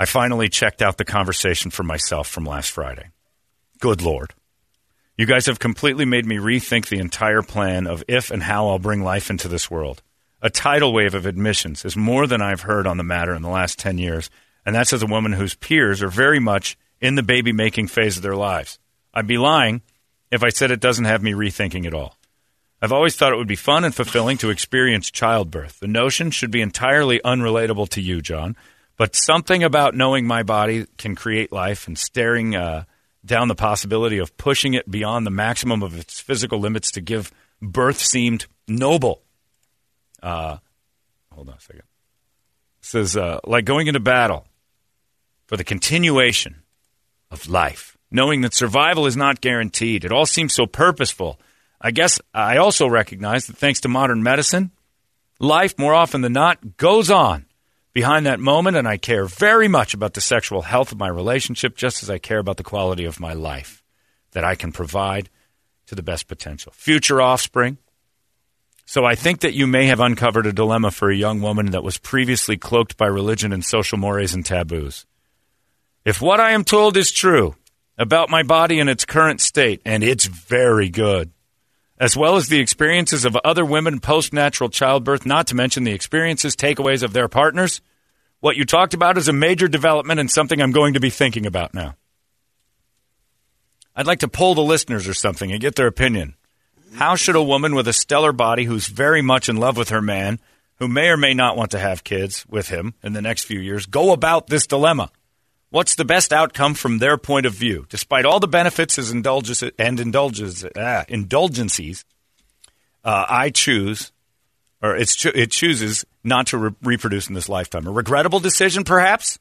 I 0.00 0.04
finally 0.04 0.48
checked 0.48 0.82
out 0.82 0.98
the 0.98 1.04
conversation 1.04 1.70
for 1.70 1.84
myself 1.84 2.26
from 2.28 2.44
last 2.44 2.72
Friday. 2.72 3.10
Good 3.78 4.02
Lord. 4.02 4.34
You 5.16 5.26
guys 5.26 5.46
have 5.46 5.60
completely 5.60 6.04
made 6.04 6.26
me 6.26 6.38
rethink 6.38 6.88
the 6.88 6.98
entire 6.98 7.42
plan 7.42 7.86
of 7.86 8.02
if 8.08 8.32
and 8.32 8.42
how 8.42 8.68
I'll 8.68 8.80
bring 8.80 9.04
life 9.04 9.30
into 9.30 9.46
this 9.46 9.70
world. 9.70 10.02
A 10.42 10.50
tidal 10.50 10.92
wave 10.92 11.14
of 11.14 11.24
admissions 11.24 11.84
is 11.84 11.96
more 11.96 12.26
than 12.26 12.42
I've 12.42 12.62
heard 12.62 12.88
on 12.88 12.96
the 12.96 13.04
matter 13.04 13.32
in 13.32 13.42
the 13.42 13.48
last 13.48 13.78
10 13.78 13.96
years, 13.98 14.28
and 14.66 14.74
that's 14.74 14.92
as 14.92 15.02
a 15.02 15.06
woman 15.06 15.32
whose 15.32 15.54
peers 15.54 16.02
are 16.02 16.08
very 16.08 16.38
much 16.38 16.76
in 17.00 17.14
the 17.14 17.22
baby 17.22 17.52
making 17.52 17.88
phase 17.88 18.16
of 18.16 18.22
their 18.22 18.36
lives. 18.36 18.78
I'd 19.12 19.26
be 19.26 19.38
lying 19.38 19.82
if 20.30 20.42
I 20.42 20.48
said 20.48 20.70
it 20.70 20.80
doesn't 20.80 21.04
have 21.04 21.22
me 21.22 21.32
rethinking 21.32 21.84
it 21.84 21.94
all. 21.94 22.16
I've 22.80 22.92
always 22.92 23.16
thought 23.16 23.32
it 23.32 23.36
would 23.36 23.48
be 23.48 23.56
fun 23.56 23.84
and 23.84 23.94
fulfilling 23.94 24.36
to 24.38 24.50
experience 24.50 25.10
childbirth. 25.10 25.80
The 25.80 25.86
notion 25.86 26.30
should 26.30 26.50
be 26.50 26.60
entirely 26.60 27.20
unrelatable 27.24 27.88
to 27.90 28.00
you, 28.00 28.20
John, 28.20 28.56
but 28.96 29.16
something 29.16 29.62
about 29.62 29.94
knowing 29.94 30.26
my 30.26 30.42
body 30.42 30.86
can 30.98 31.14
create 31.14 31.52
life 31.52 31.86
and 31.86 31.96
staring 31.96 32.54
uh, 32.54 32.84
down 33.24 33.48
the 33.48 33.54
possibility 33.54 34.18
of 34.18 34.36
pushing 34.36 34.74
it 34.74 34.90
beyond 34.90 35.26
the 35.26 35.30
maximum 35.30 35.82
of 35.82 35.98
its 35.98 36.20
physical 36.20 36.58
limits 36.58 36.90
to 36.92 37.00
give 37.00 37.32
birth 37.62 37.98
seemed 37.98 38.46
noble. 38.68 39.22
Uh, 40.22 40.58
hold 41.32 41.48
on 41.48 41.56
a 41.56 41.60
second. 41.60 41.78
It 41.78 41.84
says, 42.82 43.16
uh, 43.16 43.40
like 43.44 43.64
going 43.64 43.86
into 43.86 44.00
battle 44.00 44.46
for 45.46 45.56
the 45.56 45.64
continuation 45.64 46.62
of 47.30 47.48
life, 47.48 47.96
knowing 48.10 48.40
that 48.42 48.54
survival 48.54 49.06
is 49.06 49.16
not 49.16 49.40
guaranteed. 49.40 50.04
It 50.04 50.12
all 50.12 50.26
seems 50.26 50.54
so 50.54 50.66
purposeful. 50.66 51.38
I 51.80 51.90
guess 51.90 52.20
I 52.32 52.56
also 52.56 52.86
recognize 52.86 53.46
that 53.46 53.56
thanks 53.56 53.80
to 53.80 53.88
modern 53.88 54.22
medicine, 54.22 54.70
life 55.38 55.78
more 55.78 55.94
often 55.94 56.22
than 56.22 56.32
not 56.32 56.76
goes 56.76 57.10
on 57.10 57.46
behind 57.92 58.26
that 58.26 58.40
moment, 58.40 58.76
and 58.76 58.88
I 58.88 58.96
care 58.96 59.24
very 59.24 59.68
much 59.68 59.94
about 59.94 60.14
the 60.14 60.20
sexual 60.20 60.62
health 60.62 60.92
of 60.92 60.98
my 60.98 61.08
relationship 61.08 61.76
just 61.76 62.02
as 62.02 62.10
I 62.10 62.18
care 62.18 62.38
about 62.38 62.56
the 62.56 62.64
quality 62.64 63.04
of 63.04 63.20
my 63.20 63.32
life 63.32 63.82
that 64.32 64.44
I 64.44 64.54
can 64.54 64.72
provide 64.72 65.30
to 65.86 65.94
the 65.94 66.02
best 66.02 66.26
potential. 66.26 66.72
Future 66.74 67.20
offspring. 67.20 67.78
So 68.86 69.04
I 69.04 69.14
think 69.14 69.40
that 69.40 69.54
you 69.54 69.66
may 69.66 69.86
have 69.86 70.00
uncovered 70.00 70.46
a 70.46 70.52
dilemma 70.52 70.90
for 70.90 71.10
a 71.10 71.16
young 71.16 71.40
woman 71.40 71.70
that 71.70 71.84
was 71.84 71.96
previously 71.96 72.56
cloaked 72.56 72.96
by 72.96 73.06
religion 73.06 73.52
and 73.52 73.64
social 73.64 73.96
mores 73.96 74.34
and 74.34 74.44
taboos. 74.44 75.06
If 76.04 76.20
what 76.20 76.40
I 76.40 76.52
am 76.52 76.64
told 76.64 76.96
is 76.96 77.10
true 77.10 77.56
about 77.96 78.28
my 78.28 78.42
body 78.42 78.78
in 78.78 78.88
its 78.88 79.04
current 79.04 79.40
state, 79.40 79.80
and 79.84 80.04
it's 80.04 80.26
very 80.26 80.90
good, 80.90 81.30
as 81.98 82.16
well 82.16 82.36
as 82.36 82.48
the 82.48 82.60
experiences 82.60 83.24
of 83.24 83.36
other 83.44 83.64
women 83.64 84.00
post 84.00 84.32
natural 84.32 84.68
childbirth, 84.68 85.24
not 85.24 85.46
to 85.46 85.54
mention 85.54 85.84
the 85.84 85.92
experiences, 85.92 86.56
takeaways 86.56 87.02
of 87.02 87.12
their 87.12 87.28
partners, 87.28 87.80
what 88.40 88.56
you 88.56 88.66
talked 88.66 88.92
about 88.92 89.16
is 89.16 89.28
a 89.28 89.32
major 89.32 89.68
development 89.68 90.20
and 90.20 90.30
something 90.30 90.60
I'm 90.60 90.72
going 90.72 90.94
to 90.94 91.00
be 91.00 91.08
thinking 91.08 91.46
about 91.46 91.72
now. 91.72 91.96
I'd 93.96 94.06
like 94.06 94.18
to 94.18 94.28
poll 94.28 94.54
the 94.54 94.60
listeners 94.60 95.08
or 95.08 95.14
something 95.14 95.50
and 95.50 95.60
get 95.60 95.76
their 95.76 95.86
opinion. 95.86 96.34
How 96.96 97.16
should 97.16 97.36
a 97.36 97.42
woman 97.42 97.74
with 97.74 97.88
a 97.88 97.94
stellar 97.94 98.32
body 98.32 98.64
who's 98.64 98.88
very 98.88 99.22
much 99.22 99.48
in 99.48 99.56
love 99.56 99.78
with 99.78 99.88
her 99.88 100.02
man, 100.02 100.40
who 100.76 100.88
may 100.88 101.08
or 101.08 101.16
may 101.16 101.32
not 101.32 101.56
want 101.56 101.70
to 101.70 101.78
have 101.78 102.04
kids 102.04 102.44
with 102.46 102.68
him 102.68 102.92
in 103.02 103.14
the 103.14 103.22
next 103.22 103.44
few 103.44 103.60
years, 103.60 103.86
go 103.86 104.12
about 104.12 104.48
this 104.48 104.66
dilemma? 104.66 105.10
What's 105.74 105.96
the 105.96 106.04
best 106.04 106.32
outcome 106.32 106.74
from 106.74 106.98
their 106.98 107.18
point 107.18 107.46
of 107.46 107.52
view? 107.52 107.84
Despite 107.88 108.24
all 108.24 108.38
the 108.38 108.46
benefits 108.46 108.96
and 108.96 109.26
indulges 109.26 110.64
ah, 110.76 111.04
indulgencies, 111.08 112.04
uh, 113.04 113.26
I 113.28 113.50
choose, 113.50 114.12
or 114.80 114.96
cho- 115.04 115.32
it 115.34 115.50
chooses 115.50 116.04
not 116.22 116.46
to 116.46 116.58
re- 116.58 116.70
reproduce 116.80 117.26
in 117.28 117.34
this 117.34 117.48
lifetime. 117.48 117.88
A 117.88 117.90
regrettable 117.90 118.38
decision, 118.38 118.84
perhaps. 118.84 119.40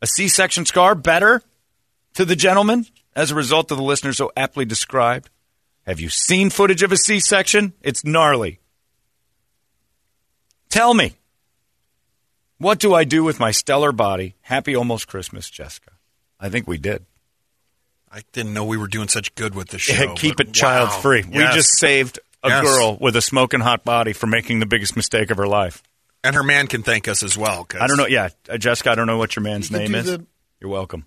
A 0.00 0.06
C-section 0.06 0.66
scar, 0.66 0.94
better 0.94 1.42
to 2.14 2.24
the 2.24 2.36
gentleman 2.36 2.86
as 3.16 3.32
a 3.32 3.34
result 3.34 3.72
of 3.72 3.76
the 3.76 3.82
listener 3.82 4.12
so 4.12 4.30
aptly 4.36 4.64
described. 4.64 5.30
Have 5.84 5.98
you 5.98 6.10
seen 6.10 6.48
footage 6.48 6.84
of 6.84 6.92
a 6.92 6.96
C-section? 6.96 7.72
It's 7.82 8.04
gnarly. 8.04 8.60
Tell 10.68 10.94
me, 10.94 11.15
what 12.58 12.78
do 12.78 12.94
I 12.94 13.04
do 13.04 13.22
with 13.24 13.38
my 13.40 13.50
stellar 13.50 13.92
body? 13.92 14.34
Happy 14.42 14.74
almost 14.74 15.06
Christmas, 15.08 15.50
Jessica. 15.50 15.92
I 16.40 16.48
think 16.48 16.66
we 16.66 16.78
did. 16.78 17.04
I 18.10 18.22
didn't 18.32 18.54
know 18.54 18.64
we 18.64 18.76
were 18.76 18.86
doing 18.86 19.08
such 19.08 19.34
good 19.34 19.54
with 19.54 19.68
the 19.68 19.78
show. 19.80 20.14
Keep 20.14 20.36
but 20.38 20.48
it 20.48 20.52
child 20.54 20.88
wow. 20.90 20.98
free. 21.00 21.24
We 21.26 21.38
just 21.52 21.78
saved 21.78 22.18
a 22.42 22.48
Yes. 22.48 22.62
girl 22.64 22.96
with 23.00 23.16
a 23.16 23.22
smoking 23.22 23.60
hot 23.60 23.84
body 23.84 24.12
from 24.12 24.30
making 24.30 24.60
the 24.60 24.66
biggest 24.66 24.94
mistake 24.96 25.30
of 25.30 25.36
her 25.38 25.48
life. 25.48 25.82
and 26.24 26.34
her 26.34 26.42
man 26.42 26.66
can 26.66 26.82
thank 26.82 27.06
us 27.08 27.22
as 27.22 27.36
well. 27.38 27.64
'cause- 27.64 27.80
I 27.80 27.86
don't 27.86 27.96
know. 27.96 28.06
Yeah, 28.06 28.30
uh, 28.48 28.58
Jessica, 28.58 28.90
I 28.90 28.94
don't 28.96 29.06
know 29.06 29.16
what 29.18 29.36
your 29.36 29.42
man's 29.44 29.70
You 29.70 29.78
name 29.78 29.94
is. 29.94 30.06
the- 30.06 30.26
You're 30.60 30.70
welcome. 30.70 31.06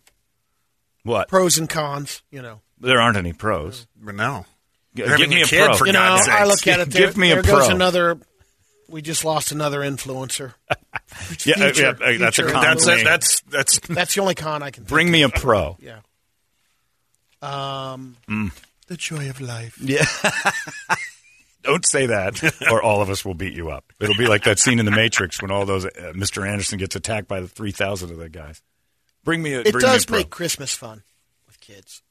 What? 1.04 1.28
Pros 1.28 1.58
and 1.58 1.70
cons, 1.70 2.22
you 2.32 2.42
know. 2.42 2.62
There 2.80 3.02
aren't 3.02 3.18
any 3.18 3.34
pros. 3.34 3.86
But 3.96 4.16
no. 4.16 4.46
Give 4.96 5.08
me 5.30 5.42
a 5.42 5.44
a 5.44 5.48
kid 5.48 5.66
pro. 5.66 5.78
for 5.78 5.88
you 5.88 5.94
know, 5.94 6.00
God's 6.00 6.28
I 6.30 6.38
sakes. 6.38 6.48
look 6.50 6.68
at 6.68 6.80
it. 6.82 6.92
There, 6.92 7.08
Give 7.08 7.18
me 7.18 7.32
a 7.32 7.42
there 7.42 7.44
goes 7.44 7.68
another. 7.68 8.18
We 8.90 9.02
just 9.02 9.24
lost 9.24 9.52
another 9.52 9.80
influencer. 9.82 10.54
Yeah, 11.44 11.56
uh, 11.56 11.74
Future- 11.74 11.98
yeah, 12.00 12.08
uh, 12.08 12.18
that's 12.20 12.38
a 12.40 12.44
con. 12.44 12.62
That's 12.62 12.88
it. 12.88 13.04
That's 13.04 13.42
that's 13.42 13.80
That's 13.80 14.14
the 14.14 14.22
only 14.22 14.36
con 14.36 14.62
I 14.62 14.70
can. 14.70 14.84
Think 14.84 14.90
Bring 14.90 15.10
me 15.12 15.24
a 15.24 15.30
pro. 15.30 15.76
Yeah. 15.82 16.00
Um. 17.42 18.16
the 18.88 18.98
joy 18.98 19.30
of 19.30 19.42
life. 19.42 19.78
Yeah. 19.82 20.06
Don't 21.64 21.86
say 21.90 22.06
that, 22.08 22.42
or 22.72 22.82
all 22.82 23.02
of 23.02 23.10
us 23.10 23.26
will 23.26 23.34
beat 23.34 23.54
you 23.54 23.70
up. 23.70 23.92
It'll 24.00 24.16
be 24.16 24.28
like 24.28 24.44
that 24.44 24.60
scene 24.60 24.80
in 24.80 24.86
The 24.86 24.92
Matrix 24.92 25.42
when 25.42 25.52
all 25.52 25.66
those 25.66 25.86
uh, 25.86 26.14
Mr. 26.16 26.48
Anderson 26.48 26.78
gets 26.80 26.96
attacked 26.96 27.28
by 27.28 27.42
the 27.42 27.48
three 27.48 27.72
thousand 27.72 28.12
of 28.12 28.18
the 28.18 28.30
guys. 28.30 28.62
Bring 29.24 29.42
me 29.42 29.54
a. 29.54 29.62
It 29.62 29.72
bring 29.74 29.82
does 29.82 30.10
me 30.10 30.18
a 30.18 30.20
make 30.20 30.30
Christmas 30.30 30.74
fun 30.74 31.04
with 31.48 31.60
kids. 31.60 32.02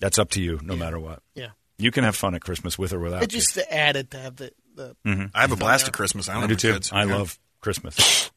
That's 0.00 0.18
up 0.18 0.30
to 0.32 0.42
you, 0.42 0.60
no 0.62 0.76
matter 0.76 0.98
what. 0.98 1.22
Yeah. 1.34 1.50
You 1.78 1.90
can 1.90 2.04
have 2.04 2.16
fun 2.16 2.34
at 2.34 2.42
Christmas 2.42 2.78
with 2.78 2.92
or 2.92 2.98
without. 2.98 3.22
It 3.22 3.30
just 3.30 3.56
added 3.70 4.10
to 4.10 4.18
have 4.18 4.36
the 4.36 4.52
the 4.78 5.30
I 5.34 5.42
have 5.42 5.52
a 5.52 5.56
blast 5.56 5.86
at 5.88 5.92
Christmas. 5.92 6.28
I 6.28 6.34
don't 6.34 6.44
I 6.44 6.46
do 6.46 6.56
too. 6.56 6.72
kids. 6.72 6.90
I 6.92 7.04
Yeah. 7.04 7.16
love 7.16 7.38
Christmas. 7.60 8.30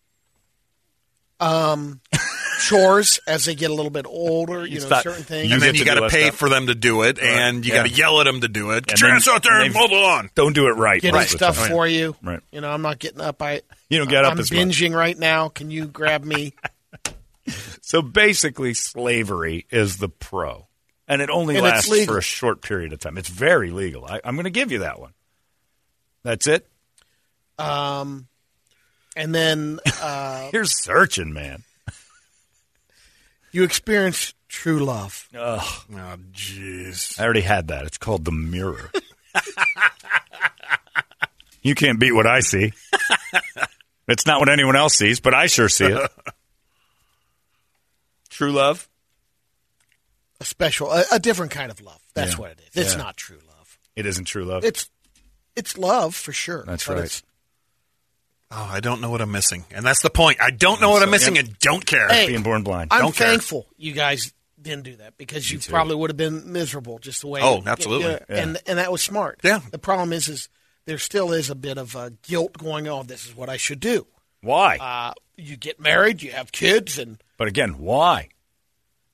um 1.40 2.02
chores 2.68 3.20
as 3.26 3.46
they 3.46 3.56
get 3.56 3.72
a 3.72 3.74
little 3.74 3.90
bit 3.90 4.06
older. 4.06 4.66
You 4.66 4.76
It's 4.76 4.84
know, 4.86 4.90
not- 4.92 5.04
certain 5.04 5.24
things. 5.24 5.48
You 5.50 5.56
And 5.56 5.64
then 5.64 5.74
you 5.76 5.84
got 5.86 5.96
to 5.96 6.10
pay 6.10 6.26
stuff. 6.28 6.36
for 6.36 6.50
them 6.50 6.68
to 6.68 6.76
do 6.76 7.02
it, 7.02 7.18
and 7.18 7.66
you 7.66 7.72
Yeah. 7.74 7.80
got 7.84 7.90
to 7.90 7.94
yell 7.94 8.20
at 8.22 8.26
them 8.26 8.42
to 8.42 8.48
do 8.48 8.72
it. 8.72 8.86
Get 8.86 8.94
And 8.94 9.02
your 9.02 9.10
ass 9.12 9.28
out 9.28 9.42
there 9.42 9.54
and 9.56 9.66
and 9.66 9.74
they've- 9.74 9.82
mow 9.82 9.88
the 9.88 9.96
lawn. 9.96 10.30
Don't 10.36 10.54
do 10.54 10.68
it 10.68 10.74
right. 10.74 11.02
Getting 11.02 11.16
most 11.16 11.34
of 11.34 11.40
the 11.40 11.46
stuff 11.52 11.58
time. 11.58 11.70
for 11.72 11.88
you. 11.88 12.16
Right. 12.22 12.40
You 12.52 12.62
know, 12.62 12.70
I'm 12.72 12.84
not 12.84 13.00
getting 13.00 13.22
up. 13.22 13.42
I 13.42 13.62
You 13.90 13.98
don't 13.98 14.10
get 14.10 14.24
up 14.26 14.34
I'm 14.34 14.40
as 14.40 14.52
much. 14.52 14.60
binging 14.60 14.94
right 14.96 15.18
now. 15.18 15.50
Can 15.50 15.72
you 15.72 15.86
grab 15.88 16.24
me? 16.24 16.54
So 17.82 18.02
basically, 18.04 18.74
slavery 18.76 19.66
is 19.72 19.98
the 19.98 20.08
pro, 20.08 20.68
and 21.08 21.22
it 21.24 21.30
only 21.32 21.56
And 21.58 21.64
lasts 21.66 22.06
for 22.06 22.20
a 22.20 22.22
short 22.22 22.62
period 22.62 22.94
of 22.94 23.00
time. 23.00 23.18
It's 23.18 23.28
very 23.28 23.72
legal. 23.72 24.06
I, 24.06 24.22
I'm 24.24 24.36
going 24.36 24.44
to 24.46 24.52
give 24.52 24.72
you 24.72 24.80
that 24.80 25.00
one. 25.00 25.12
That's 26.24 26.48
it. 26.48 26.68
Um, 27.58 28.28
and 29.16 29.34
then 29.34 29.80
uh, 30.02 30.50
Here's 30.52 30.78
searching, 30.84 31.34
man. 31.34 31.64
you 33.52 33.64
experience 33.64 34.34
true 34.48 34.84
love. 34.84 35.28
Ugh, 35.38 35.62
Oh, 35.94 36.16
jeez. 36.34 37.20
I 37.20 37.24
already 37.24 37.42
had 37.42 37.70
that. 37.70 37.86
It's 37.86 37.98
called 37.98 38.26
the 38.26 38.32
mirror. 38.32 38.92
you 41.62 41.76
can't 41.76 42.00
beat 42.00 42.12
what 42.14 42.28
I 42.28 42.40
see. 42.42 42.74
It's 44.08 44.26
not 44.26 44.40
what 44.40 44.50
anyone 44.50 44.76
else 44.76 44.96
sees, 44.96 45.20
but 45.20 45.34
I 45.34 45.48
sure 45.48 45.70
see 45.70 45.86
it. 45.86 46.12
True 48.30 48.52
love. 48.52 48.88
A 50.40 50.46
special, 50.46 50.92
a, 50.92 51.04
a 51.14 51.20
different 51.20 51.52
kind 51.52 51.72
of 51.72 51.82
love. 51.82 52.02
That's 52.16 52.34
Yeah. 52.34 52.40
what 52.40 52.52
it 52.52 52.60
is. 52.74 52.86
It's 52.86 52.94
Yeah. 52.94 52.98
not 53.04 53.18
true 53.18 53.40
love. 53.48 53.78
It 53.96 54.06
isn't 54.06 54.26
true 54.26 54.46
love. 54.46 54.64
It's 54.66 54.90
it's 55.56 55.78
love 55.78 56.16
for 56.16 56.32
sure. 56.32 56.64
That's 56.66 56.88
but 56.88 56.98
right. 56.98 57.22
Oh, 58.54 58.70
I 58.70 58.82
don't 58.82 59.00
know 59.00 59.10
what 59.10 59.22
I'm 59.22 59.32
missing, 59.32 59.64
and 59.72 59.86
that's 59.86 60.02
the 60.02 60.10
point. 60.10 60.40
I 60.42 60.52
don't 60.52 60.82
know 60.82 60.90
what 60.90 61.02
I'm 61.02 61.10
missing, 61.10 61.38
and 61.38 61.58
don't 61.60 61.86
care. 61.86 62.10
Hey, 62.10 62.28
Being 62.28 62.44
born 62.44 62.64
blind. 62.64 62.90
I'm 62.92 63.02
Don't 63.02 63.16
care. 63.16 63.30
thankful 63.30 63.66
you 63.78 63.94
guys 63.94 64.34
didn't 64.62 64.84
do 64.84 64.96
that 64.98 65.18
because 65.18 65.50
you 65.50 65.58
too. 65.58 65.72
probably 65.72 65.96
would 65.96 66.10
have 66.10 66.18
been 66.18 66.52
miserable 66.52 67.00
just 67.00 67.22
the 67.22 67.28
way. 67.28 67.40
Oh, 67.42 67.64
absolutely. 67.66 68.18
and 68.28 68.58
and 68.68 68.78
that 68.78 68.92
was 68.92 69.02
smart. 69.02 69.40
Yeah. 69.44 69.62
The 69.72 69.80
problem 69.80 70.12
is, 70.12 70.28
is 70.28 70.50
there 70.86 70.98
still 70.98 71.32
is 71.32 71.50
a 71.50 71.56
bit 71.56 71.78
of 71.78 71.96
uh, 71.96 72.10
guilt 72.24 72.58
going 72.58 72.90
on. 72.90 73.08
This 73.08 73.26
is 73.26 73.36
what 73.36 73.48
I 73.50 73.58
should 73.58 73.80
do. 73.80 74.06
Why? 74.42 74.78
Uh, 74.78 75.14
you 75.38 75.56
get 75.56 75.80
married, 75.80 76.22
you 76.22 76.32
have 76.32 76.52
kids, 76.52 76.98
and 76.98 77.24
but 77.38 77.48
again, 77.48 77.78
why? 77.78 78.30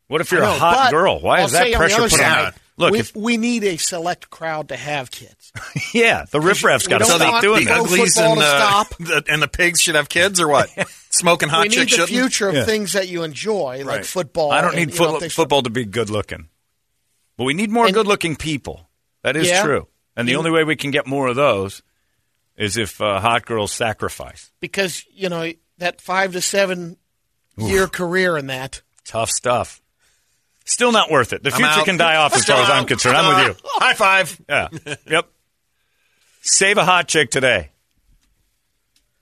What 0.07 0.21
if 0.21 0.31
you're 0.31 0.41
know, 0.41 0.55
a 0.55 0.57
hot 0.59 0.91
girl? 0.91 1.19
Why 1.19 1.39
I'll 1.39 1.45
is 1.45 1.51
that 1.51 1.63
say 1.63 1.73
on 1.73 1.79
pressure 1.79 2.01
put 2.03 2.11
side, 2.11 2.45
on? 2.47 2.53
Look, 2.79 2.91
we, 2.91 2.99
if, 2.99 3.15
we 3.15 3.37
need 3.37 3.63
a 3.63 3.77
select 3.77 4.29
crowd 4.29 4.69
to 4.69 4.75
have 4.77 5.09
kids. 5.11 5.51
yeah, 5.93 6.25
the 6.31 6.39
riffraff's 6.39 6.85
we 6.85 6.91
got 6.91 6.99
to 6.99 7.05
stop 7.05 7.41
doing 7.41 7.65
the 7.65 7.71
that. 7.71 7.79
uglies 7.81 8.15
and 8.17 8.37
to 8.39 8.43
stop. 8.45 8.89
the, 8.99 9.23
and 9.29 9.41
the 9.41 9.47
pigs 9.47 9.81
should 9.81 9.95
have 9.95 10.07
kids, 10.09 10.39
or 10.39 10.47
what? 10.47 10.69
Smoking 11.09 11.49
hot 11.49 11.63
we 11.63 11.69
need 11.69 11.75
chicks 11.75 11.91
the 11.91 12.05
shouldn't. 12.05 12.09
future 12.19 12.49
of 12.49 12.55
Yeah. 12.55 12.65
things 12.65 12.93
that 12.93 13.07
you 13.07 13.23
enjoy, 13.23 13.79
like 13.79 13.87
Right. 13.97 14.05
football. 14.05 14.51
I 14.51 14.61
don't 14.61 14.75
and, 14.75 14.79
need 14.87 14.93
you 14.93 14.99
know, 15.01 15.11
foot- 15.11 15.19
things- 15.21 15.33
football 15.33 15.63
to 15.63 15.69
be 15.71 15.85
good 15.85 16.09
looking, 16.11 16.49
but 17.35 17.45
we 17.45 17.53
need 17.55 17.71
more 17.71 17.85
And- 17.85 17.93
good 17.95 18.05
looking 18.07 18.35
people. 18.35 18.87
That 19.23 19.35
is 19.35 19.47
Yeah. 19.47 19.63
true, 19.63 19.87
and 20.15 20.27
the 20.27 20.33
You- 20.33 20.37
only 20.37 20.51
way 20.51 20.63
we 20.63 20.75
can 20.75 20.91
get 20.91 21.07
more 21.07 21.27
of 21.27 21.35
those 21.35 21.81
is 22.55 22.77
if 22.77 23.01
uh, 23.01 23.19
hot 23.19 23.45
girls 23.45 23.71
sacrifice. 23.71 24.51
because 24.59 25.03
you 25.11 25.29
know 25.29 25.51
that 25.79 25.99
five 25.99 26.33
to 26.33 26.41
seven 26.41 26.97
year 27.57 27.87
career 27.87 28.37
in 28.37 28.47
that. 28.47 28.81
Tough 29.03 29.31
stuff. 29.31 29.81
Still 30.67 30.91
not 30.91 31.09
worth 31.09 31.31
it. 31.31 31.43
The 31.43 31.51
future 31.51 31.81
can 31.85 31.95
die 31.95 32.17
off 32.17 32.35
as 32.35 32.43
far 32.43 32.61
as 32.61 32.69
I'm 32.69 32.85
concerned. 32.85 33.15
I'm 33.15 33.47
with 33.47 33.57
you. 33.57 33.69
High 33.75 33.93
five. 33.93 34.39
Yeah. 34.49 34.67
yep. 35.09 35.29
Save 36.41 36.77
a 36.77 36.83
hot 36.83 37.07
chick 37.07 37.31
today. 37.31 37.69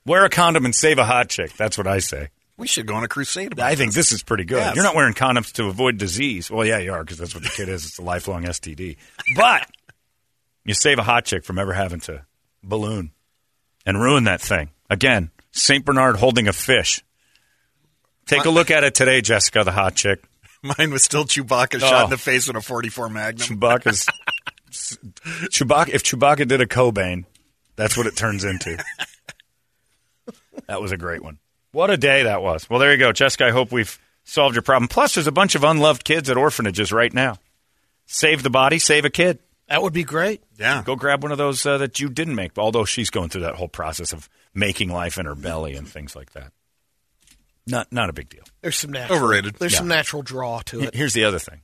Wear 0.04 0.24
a 0.24 0.28
condom 0.28 0.64
and 0.64 0.74
save 0.74 0.98
a 0.98 1.04
hot 1.04 1.28
chick. 1.28 1.56
That's 1.56 1.78
what 1.78 1.86
I 1.86 2.00
say. 2.00 2.30
We 2.56 2.66
should 2.66 2.86
go 2.86 2.94
on 2.96 3.04
a 3.04 3.08
crusade. 3.08 3.52
About 3.52 3.66
I 3.66 3.76
think 3.76 3.92
this 3.92 4.10
is 4.10 4.24
pretty 4.24 4.44
good. 4.44 4.58
Yes. 4.58 4.74
You're 4.74 4.84
not 4.84 4.96
wearing 4.96 5.14
condoms 5.14 5.52
to 5.52 5.66
avoid 5.66 5.98
disease. 5.98 6.50
Well, 6.50 6.66
yeah, 6.66 6.78
you 6.78 6.92
are 6.92 7.04
because 7.04 7.18
that's 7.18 7.34
what 7.34 7.44
the 7.44 7.50
kid 7.50 7.68
is. 7.68 7.84
It's 7.86 7.98
a 7.98 8.02
lifelong 8.02 8.42
STD. 8.42 8.96
But 9.36 9.70
you 10.64 10.74
save 10.74 10.98
a 10.98 11.04
hot 11.04 11.26
chick 11.26 11.44
from 11.44 11.60
ever 11.60 11.72
having 11.74 12.00
to 12.00 12.26
balloon 12.64 13.12
and 13.84 14.00
ruin 14.00 14.24
that 14.24 14.40
thing. 14.40 14.70
Again, 14.90 15.30
St. 15.52 15.84
Bernard 15.84 16.16
holding 16.16 16.48
a 16.48 16.52
fish. 16.52 17.04
Take 18.26 18.46
a 18.46 18.50
look 18.50 18.72
at 18.72 18.82
it 18.82 18.96
today, 18.96 19.20
Jessica, 19.20 19.62
the 19.62 19.70
hot 19.70 19.94
chick. 19.94 20.24
Mine 20.78 20.90
was 20.92 21.02
still 21.04 21.24
Chewbacca 21.24 21.76
Oh. 21.76 21.78
shot 21.78 22.04
in 22.04 22.10
the 22.10 22.18
face 22.18 22.46
with 22.46 22.56
a 22.56 22.60
44 22.60 23.08
Magnum. 23.08 23.46
Chewbacca's 23.58 24.06
Chewbacca. 24.70 25.88
If 25.90 26.02
Chewbacca 26.02 26.46
did 26.48 26.60
a 26.60 26.66
Cobain, 26.66 27.24
that's 27.76 27.96
what 27.96 28.06
it 28.06 28.16
turns 28.16 28.44
into. 28.44 28.76
that 30.68 30.80
was 30.80 30.92
a 30.92 30.96
great 30.96 31.22
one. 31.22 31.38
What 31.72 31.90
a 31.90 31.96
day 31.96 32.22
that 32.24 32.42
was. 32.42 32.68
Well, 32.70 32.78
there 32.80 32.92
you 32.92 32.98
go, 32.98 33.12
Jessica. 33.12 33.46
I 33.46 33.50
hope 33.50 33.70
we've 33.70 33.98
solved 34.24 34.54
your 34.54 34.62
problem. 34.62 34.88
Plus, 34.88 35.14
there's 35.14 35.26
a 35.26 35.32
bunch 35.32 35.54
of 35.54 35.64
unloved 35.64 36.04
kids 36.04 36.30
at 36.30 36.36
orphanages 36.36 36.90
right 36.92 37.12
now. 37.12 37.36
Save 38.06 38.42
the 38.42 38.50
body, 38.50 38.78
save 38.78 39.04
a 39.04 39.10
kid. 39.10 39.38
That 39.68 39.82
would 39.82 39.92
be 39.92 40.04
great. 40.04 40.42
Yeah. 40.58 40.82
Go 40.84 40.94
grab 40.96 41.22
one 41.22 41.32
of 41.32 41.38
those 41.38 41.66
uh, 41.66 41.78
that 41.78 41.98
you 42.00 42.08
didn't 42.08 42.36
make. 42.36 42.56
Although 42.56 42.84
she's 42.84 43.10
going 43.10 43.28
through 43.30 43.42
that 43.42 43.56
whole 43.56 43.68
process 43.68 44.12
of 44.12 44.28
making 44.54 44.90
life 44.90 45.18
in 45.18 45.26
her 45.26 45.34
belly 45.34 45.74
and 45.74 45.88
things 45.88 46.14
like 46.14 46.32
that. 46.32 46.52
Not 47.66 47.90
not 47.92 48.08
a 48.08 48.12
big 48.12 48.28
deal. 48.28 48.44
There's 48.62 48.76
some 48.76 48.92
natural 48.92 49.18
Overrated. 49.18 49.56
There's 49.56 49.72
Yeah. 49.72 49.78
some 49.78 49.88
natural 49.88 50.22
draw 50.22 50.60
to 50.66 50.82
it. 50.82 50.94
Here's 50.94 51.14
the 51.14 51.24
other 51.24 51.38
thing. 51.38 51.62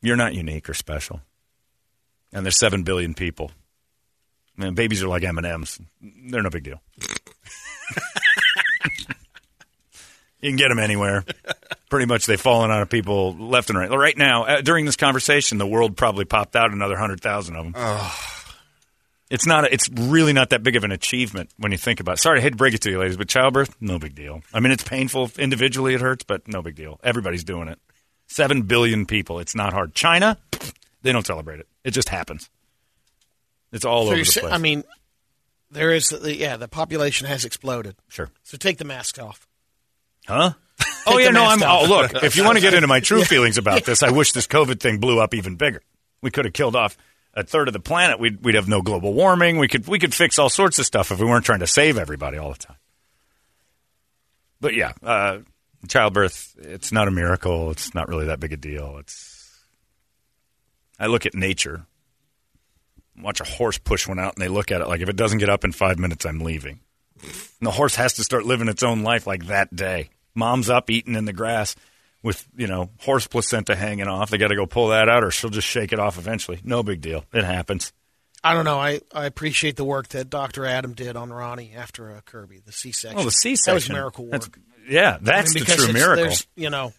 You're 0.00 0.16
not 0.16 0.34
unique 0.34 0.68
or 0.68 0.74
special. 0.74 1.20
And 2.32 2.44
there's 2.44 2.56
7 2.58 2.82
billion 2.82 3.14
people. 3.14 3.50
Man, 4.56 4.74
babies 4.74 5.02
are 5.02 5.08
like 5.08 5.22
M&Ms. 5.24 5.78
They're 6.00 6.42
no 6.42 6.50
big 6.50 6.64
deal. 6.64 6.80
you 10.40 10.50
can 10.50 10.56
get 10.56 10.68
them 10.68 10.78
anywhere. 10.78 11.24
Pretty 11.90 12.06
much 12.06 12.26
they've 12.26 12.40
fallen 12.40 12.70
out 12.70 12.82
of 12.82 12.90
people 12.90 13.34
left 13.36 13.70
and 13.70 13.78
right. 13.78 13.90
Right 13.90 14.16
now, 14.16 14.44
uh, 14.44 14.60
during 14.60 14.84
this 14.84 14.96
conversation, 14.96 15.58
the 15.58 15.66
world 15.66 15.96
probably 15.96 16.24
popped 16.24 16.54
out 16.56 16.72
another 16.72 16.94
100,000 16.94 17.56
of 17.56 17.64
them. 17.64 17.74
It's 19.30 19.46
not. 19.46 19.64
A, 19.64 19.72
it's 19.72 19.88
really 19.88 20.32
not 20.32 20.50
that 20.50 20.62
big 20.62 20.76
of 20.76 20.84
an 20.84 20.92
achievement 20.92 21.50
when 21.56 21.72
you 21.72 21.78
think 21.78 21.98
about. 22.00 22.14
it. 22.14 22.18
Sorry, 22.18 22.38
I 22.40 22.42
hate 22.42 22.50
to 22.50 22.56
break 22.56 22.74
it 22.74 22.82
to 22.82 22.90
you, 22.90 22.98
ladies, 22.98 23.16
but 23.16 23.28
childbirth, 23.28 23.74
no 23.80 23.98
big 23.98 24.14
deal. 24.14 24.42
I 24.52 24.60
mean, 24.60 24.70
it's 24.72 24.84
painful 24.84 25.30
individually. 25.38 25.94
It 25.94 26.00
hurts, 26.00 26.24
but 26.24 26.46
no 26.46 26.60
big 26.62 26.74
deal. 26.76 27.00
Everybody's 27.02 27.42
doing 27.44 27.68
it. 27.68 27.78
Seven 28.26 28.62
billion 28.62 29.06
people. 29.06 29.38
It's 29.38 29.54
not 29.54 29.72
hard. 29.72 29.94
China, 29.94 30.38
they 31.02 31.12
don't 31.12 31.26
celebrate 31.26 31.60
it. 31.60 31.68
It 31.84 31.92
just 31.92 32.08
happens. 32.10 32.50
It's 33.72 33.84
all 33.84 34.06
So 34.06 34.12
over 34.12 34.22
the 34.22 34.40
place. 34.40 34.52
I 34.52 34.58
mean, 34.58 34.84
there 35.70 35.90
is 35.92 36.10
the, 36.10 36.34
yeah, 36.34 36.56
the 36.56 36.68
population 36.68 37.26
has 37.26 37.44
exploded. 37.44 37.96
sure. 38.08 38.30
So 38.44 38.56
take 38.56 38.78
the 38.78 38.84
mask 38.84 39.18
off. 39.20 39.46
Huh? 40.26 40.52
Oh 41.06 41.18
yeah, 41.18 41.28
no. 41.28 41.44
I'm. 41.44 41.62
off. 41.62 41.82
Oh 41.82 41.86
look, 41.86 42.22
if 42.24 42.34
you 42.34 42.44
want 42.44 42.56
to 42.56 42.62
get 42.62 42.72
into 42.74 42.86
my 42.86 42.98
true 43.00 43.24
feelings 43.24 43.58
about 43.58 43.84
this, 43.84 44.02
I 44.02 44.10
wish 44.10 44.32
this 44.32 44.46
COVID 44.46 44.80
thing 44.80 45.00
blew 45.00 45.20
up 45.20 45.34
even 45.34 45.56
bigger. 45.56 45.82
We 46.22 46.30
could 46.30 46.46
have 46.46 46.54
killed 46.54 46.74
off 46.74 46.96
a 47.34 47.42
third 47.42 47.68
of 47.68 47.74
the 47.74 47.80
planet. 47.80 48.18
We'd 48.18 48.42
we'd 48.42 48.54
have 48.54 48.68
no 48.68 48.80
global 48.80 49.12
warming. 49.12 49.58
We 49.58 49.68
could 49.68 49.86
we 49.86 49.98
could 49.98 50.14
fix 50.14 50.38
all 50.38 50.48
sorts 50.48 50.78
of 50.78 50.86
stuff 50.86 51.10
if 51.10 51.18
we 51.18 51.26
weren't 51.26 51.44
trying 51.44 51.60
to 51.60 51.66
save 51.66 51.98
everybody 51.98 52.38
all 52.38 52.52
the 52.52 52.58
time. 52.58 52.76
But 54.60 54.74
yeah, 54.74 54.92
uh, 55.02 55.38
childbirth. 55.88 56.56
It's 56.58 56.92
not 56.92 57.08
a 57.08 57.10
miracle. 57.10 57.70
It's 57.70 57.94
not 57.94 58.08
really 58.08 58.26
that 58.26 58.40
big 58.40 58.52
a 58.52 58.56
deal. 58.56 58.98
It's. 58.98 59.32
I 60.98 61.06
look 61.06 61.26
at 61.26 61.34
nature. 61.34 61.86
Watch 63.20 63.40
a 63.40 63.44
horse 63.44 63.78
push 63.78 64.08
one 64.08 64.18
out, 64.18 64.34
and 64.34 64.42
they 64.42 64.48
look 64.48 64.72
at 64.72 64.80
it 64.80 64.88
like 64.88 65.00
if 65.00 65.08
it 65.08 65.16
doesn't 65.16 65.38
get 65.38 65.50
up 65.50 65.64
in 65.64 65.72
five 65.72 65.98
minutes, 65.98 66.24
I'm 66.24 66.40
leaving. 66.40 66.80
And 67.22 67.66
the 67.66 67.70
horse 67.70 67.96
has 67.96 68.14
to 68.14 68.24
start 68.24 68.44
living 68.44 68.68
its 68.68 68.82
own 68.82 69.02
life 69.02 69.26
like 69.26 69.46
that 69.46 69.74
day. 69.74 70.10
Mom's 70.34 70.68
up 70.68 70.90
eating 70.90 71.14
in 71.14 71.26
the 71.26 71.32
grass 71.32 71.76
with, 72.24 72.44
you 72.56 72.66
know, 72.66 72.90
horse 72.98 73.28
placenta 73.28 73.76
hanging 73.76 74.08
off. 74.08 74.30
They 74.30 74.38
got 74.38 74.48
to 74.48 74.56
go 74.56 74.66
pull 74.66 74.88
that 74.88 75.08
out 75.08 75.22
or 75.22 75.30
she'll 75.30 75.50
just 75.50 75.68
shake 75.68 75.92
it 75.92 76.00
off 76.00 76.18
eventually. 76.18 76.58
No 76.64 76.82
big 76.82 77.00
deal. 77.00 77.24
It 77.32 77.44
happens. 77.44 77.92
I 78.42 78.52
don't 78.54 78.64
know. 78.64 78.78
I, 78.78 79.00
I 79.14 79.26
appreciate 79.26 79.76
the 79.76 79.84
work 79.84 80.08
that 80.08 80.28
Dr. 80.28 80.66
Adam 80.66 80.92
did 80.94 81.14
on 81.16 81.32
Ronnie 81.32 81.72
after 81.76 82.10
uh, 82.12 82.20
Kirby, 82.24 82.60
the 82.66 82.72
C-section. 82.72 83.18
Oh, 83.18 83.22
the 83.24 83.30
C-section. 83.30 83.70
That 83.70 83.74
was 83.74 83.88
miracle 83.90 84.24
work. 84.24 84.32
That's- 84.32 84.50
yeah, 84.88 85.16
that's 85.20 85.52
I 85.52 85.54
mean, 85.54 85.64
the 85.64 85.72
true 85.76 85.92
miracle. 85.94 86.36
You 86.56 86.68
know, 86.68 86.92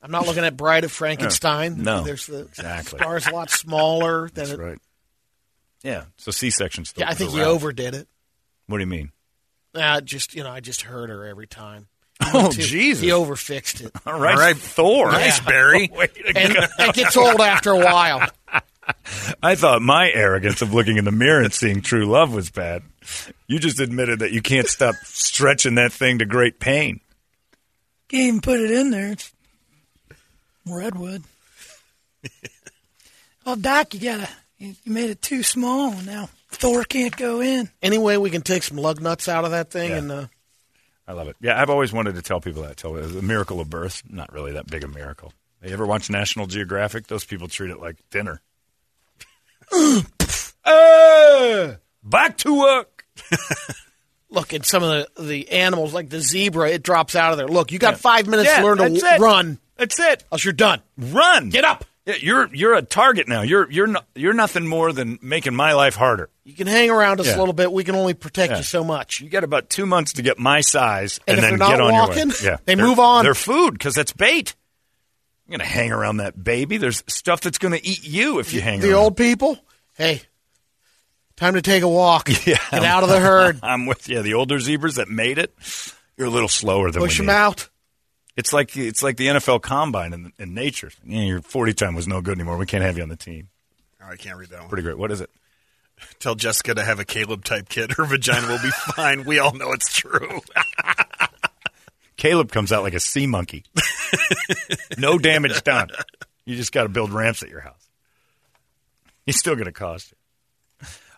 I'm 0.00 0.10
not 0.10 0.26
looking 0.26 0.44
at 0.44 0.56
Bride 0.56 0.84
of 0.84 0.92
Frankenstein. 0.92 1.82
No. 1.82 2.02
There's 2.04 2.26
the 2.26 2.42
Exactly. 2.42 2.98
star's 2.98 3.26
a 3.26 3.32
lot 3.32 3.50
smaller 3.50 4.28
than 4.30 4.34
That's 4.34 4.50
it. 4.52 4.58
right. 4.58 4.78
Yeah, 5.82 6.04
so 6.16 6.30
C-section 6.30 6.84
Yeah, 6.96 7.10
I 7.10 7.14
think 7.14 7.32
he 7.32 7.42
overdid 7.42 7.94
it. 7.94 8.08
What 8.66 8.78
do 8.78 8.82
you 8.82 8.86
mean? 8.86 9.12
Uh, 9.74 10.00
just 10.00 10.34
you 10.34 10.42
know, 10.42 10.50
I 10.50 10.60
just 10.60 10.80
heard 10.82 11.10
her 11.10 11.24
every 11.26 11.46
time. 11.46 11.86
He 12.22 12.30
Oh, 12.32 12.42
went 12.44 12.54
too- 12.54 12.62
Jesus. 12.62 13.02
He 13.02 13.08
overfixed 13.10 13.84
it, 13.84 13.92
All 14.06 14.18
right, 14.18 14.34
All 14.34 14.40
right. 14.40 14.56
Thor. 14.56 15.10
Nice, 15.12 15.38
Barry. 15.40 15.88
Way 15.92 16.08
and 16.34 16.54
go. 16.54 16.62
it 16.80 16.94
gets 16.94 17.16
old 17.16 17.40
after 17.40 17.70
a 17.70 17.78
while. 17.78 18.26
I 19.42 19.54
thought 19.56 19.82
my 19.82 20.10
arrogance 20.10 20.62
of 20.62 20.72
looking 20.72 20.96
in 20.96 21.04
the 21.04 21.12
mirror 21.12 21.42
and 21.42 21.52
seeing 21.52 21.82
true 21.82 22.06
love 22.06 22.32
was 22.32 22.50
bad. 22.50 22.82
You 23.48 23.58
just 23.58 23.80
admitted 23.80 24.20
that 24.20 24.32
you 24.32 24.40
can't 24.42 24.68
stop 24.68 24.94
stretching 25.04 25.74
that 25.74 25.92
thing 25.92 26.18
to 26.20 26.24
great 26.24 26.58
pain. 26.60 27.00
Can't 28.08 28.22
even 28.28 28.40
put 28.40 28.60
it 28.60 28.70
in 28.70 28.90
there. 28.90 29.12
It's 29.12 29.32
redwood. 30.64 31.24
oh, 33.46 33.56
Doc, 33.56 33.94
you 33.94 34.00
gotta. 34.00 34.28
You 34.58 34.74
you 34.84 34.92
made 34.92 35.10
it 35.10 35.20
too 35.20 35.42
small. 35.42 35.92
Now 36.02 36.28
Thor 36.50 36.84
can't 36.84 37.16
go 37.16 37.40
in. 37.40 37.68
Any 37.82 37.98
way 37.98 38.16
we 38.16 38.30
can 38.30 38.42
take 38.42 38.62
some 38.62 38.78
lug 38.78 39.00
nuts 39.02 39.28
out 39.28 39.44
of 39.44 39.50
that 39.50 39.70
thing, 39.70 39.90
Yeah. 39.90 39.96
and 39.98 40.12
uh, 40.12 40.26
I 41.08 41.12
love 41.12 41.28
it. 41.28 41.36
Yeah, 41.40 41.60
I've 41.60 41.70
always 41.70 41.92
wanted 41.92 42.16
to 42.16 42.22
tell 42.22 42.40
people 42.40 42.62
that. 42.62 42.76
Tell 42.76 42.92
the 42.94 43.22
miracle 43.22 43.60
of 43.60 43.70
birth. 43.70 44.02
Not 44.08 44.32
really 44.32 44.52
that 44.52 44.66
big 44.66 44.82
a 44.84 44.88
miracle. 44.88 45.32
You 45.62 45.72
ever 45.72 45.86
watch 45.86 46.10
National 46.10 46.46
Geographic? 46.46 47.06
Those 47.06 47.24
people 47.24 47.48
treat 47.48 47.70
it 47.70 47.80
like 47.80 47.96
dinner. 48.10 48.40
Uh, 50.64 51.74
back 52.02 52.36
to 52.38 52.58
work. 52.58 53.04
look 54.30 54.52
at 54.52 54.64
some 54.66 54.82
of 54.82 55.06
the 55.16 55.22
the 55.22 55.50
animals, 55.50 55.94
like 55.94 56.08
the 56.10 56.20
zebra. 56.20 56.70
It 56.70 56.82
drops 56.82 57.14
out 57.14 57.32
of 57.32 57.38
there. 57.38 57.48
Look, 57.48 57.72
you 57.72 57.78
got 57.78 57.94
Yeah. 57.94 57.98
five 57.98 58.26
minutes 58.26 58.48
Yeah, 58.50 58.60
to 58.60 58.64
learn 58.64 58.76
to 58.78 58.82
that's 58.84 59.00
w- 59.02 59.14
it. 59.14 59.20
run, 59.20 59.58
That's 59.76 59.98
it. 59.98 60.24
else 60.30 60.44
you're 60.44 60.52
done. 60.52 60.82
Run. 60.98 61.50
Get 61.50 61.64
up. 61.64 61.84
Yeah, 62.06 62.14
you're 62.20 62.54
you're 62.54 62.74
a 62.74 62.82
target 62.82 63.26
now. 63.26 63.42
You're 63.42 63.68
you're 63.70 63.88
no, 63.88 64.00
you're 64.14 64.32
nothing 64.32 64.66
more 64.66 64.92
than 64.92 65.18
making 65.20 65.56
my 65.56 65.72
life 65.72 65.96
harder. 65.96 66.30
You 66.44 66.54
can 66.54 66.68
hang 66.68 66.88
around 66.88 67.18
us 67.20 67.26
Yeah. 67.26 67.36
a 67.36 67.38
little 67.40 67.52
bit. 67.52 67.72
We 67.72 67.82
can 67.82 67.96
only 67.96 68.14
protect 68.14 68.52
Yeah. 68.52 68.58
you 68.58 68.62
so 68.62 68.84
much. 68.84 69.20
You 69.20 69.28
got 69.28 69.42
about 69.42 69.68
two 69.70 69.86
months 69.86 70.12
to 70.14 70.22
get 70.22 70.38
my 70.38 70.60
size, 70.60 71.18
And 71.26 71.36
and, 71.36 71.38
if 71.38 71.42
then 71.42 71.50
they're 71.50 71.58
not 71.58 71.70
get 71.72 71.80
on 71.80 71.92
your 71.94 72.02
walking, 72.06 72.28
way. 72.28 72.34
Yeah, 72.44 72.56
they 72.64 72.76
move 72.76 73.00
on. 73.00 73.24
They're 73.24 73.34
food 73.34 73.72
because 73.72 73.94
that's 73.96 74.12
bait. 74.12 74.54
I'm 75.48 75.52
gonna 75.52 75.64
hang 75.64 75.90
around 75.90 76.18
that 76.18 76.42
baby. 76.42 76.76
There's 76.76 77.02
stuff 77.08 77.40
that's 77.40 77.58
gonna 77.58 77.80
eat 77.82 78.04
you 78.06 78.38
if 78.38 78.52
you 78.54 78.60
hang 78.60 78.74
around. 78.74 78.82
The 78.82 78.90
around. 78.92 79.02
old 79.02 79.16
people, 79.16 79.58
hey, 79.96 80.22
time 81.36 81.54
to 81.54 81.62
take 81.62 81.82
a 81.82 81.88
walk. 81.88 82.28
Yeah. 82.46 82.58
Get 82.70 82.84
out 82.84 83.02
of 83.02 83.08
the 83.08 83.18
herd. 83.18 83.58
I'm 83.64 83.84
with 83.86 84.08
you. 84.08 84.22
The 84.22 84.34
older 84.34 84.60
zebras 84.60 84.94
that 84.94 85.08
made 85.08 85.38
it, 85.38 85.52
you're 86.16 86.28
a 86.28 86.30
little 86.30 86.48
slower 86.48 86.92
than 86.92 87.02
Push 87.02 87.16
them 87.16 87.26
need. 87.26 87.32
out. 87.32 87.68
It's 88.36 88.52
like 88.52 88.76
it's 88.76 89.02
like 89.02 89.16
the 89.16 89.28
NFL 89.28 89.62
combine 89.62 90.12
in, 90.12 90.32
in 90.38 90.54
nature. 90.54 90.90
Yeah, 91.04 91.22
your 91.22 91.42
40 91.42 91.72
time 91.72 91.94
was 91.94 92.06
no 92.06 92.20
good 92.20 92.36
anymore. 92.38 92.58
We 92.58 92.66
can't 92.66 92.84
have 92.84 92.96
you 92.96 93.02
on 93.02 93.08
the 93.08 93.16
team. 93.16 93.48
Oh, 94.02 94.06
I 94.10 94.16
can't 94.16 94.36
read 94.38 94.50
that 94.50 94.60
one. 94.60 94.68
Pretty 94.68 94.82
great. 94.82 94.98
What 94.98 95.10
is 95.10 95.20
it? 95.20 95.30
Tell 96.18 96.34
Jessica 96.34 96.74
to 96.74 96.84
have 96.84 97.00
a 97.00 97.04
Caleb 97.04 97.44
type 97.44 97.68
kid. 97.68 97.92
Her 97.92 98.04
vagina 98.04 98.46
will 98.46 98.62
be 98.62 98.70
fine. 98.94 99.24
We 99.24 99.38
all 99.38 99.54
know 99.54 99.72
it's 99.72 99.92
true. 99.92 100.40
Caleb 102.16 102.52
comes 102.52 102.72
out 102.72 102.82
like 102.82 102.94
a 102.94 103.00
sea 103.00 103.26
monkey. 103.26 103.64
no 104.98 105.18
damage 105.18 105.62
done. 105.64 105.88
You 106.44 106.56
just 106.56 106.72
got 106.72 106.84
to 106.84 106.88
build 106.88 107.12
ramps 107.12 107.42
at 107.42 107.48
your 107.48 107.60
house. 107.60 107.88
He's 109.24 109.38
still 109.38 109.54
going 109.54 109.66
to 109.66 109.72
cost 109.72 110.12
you. 110.12 110.16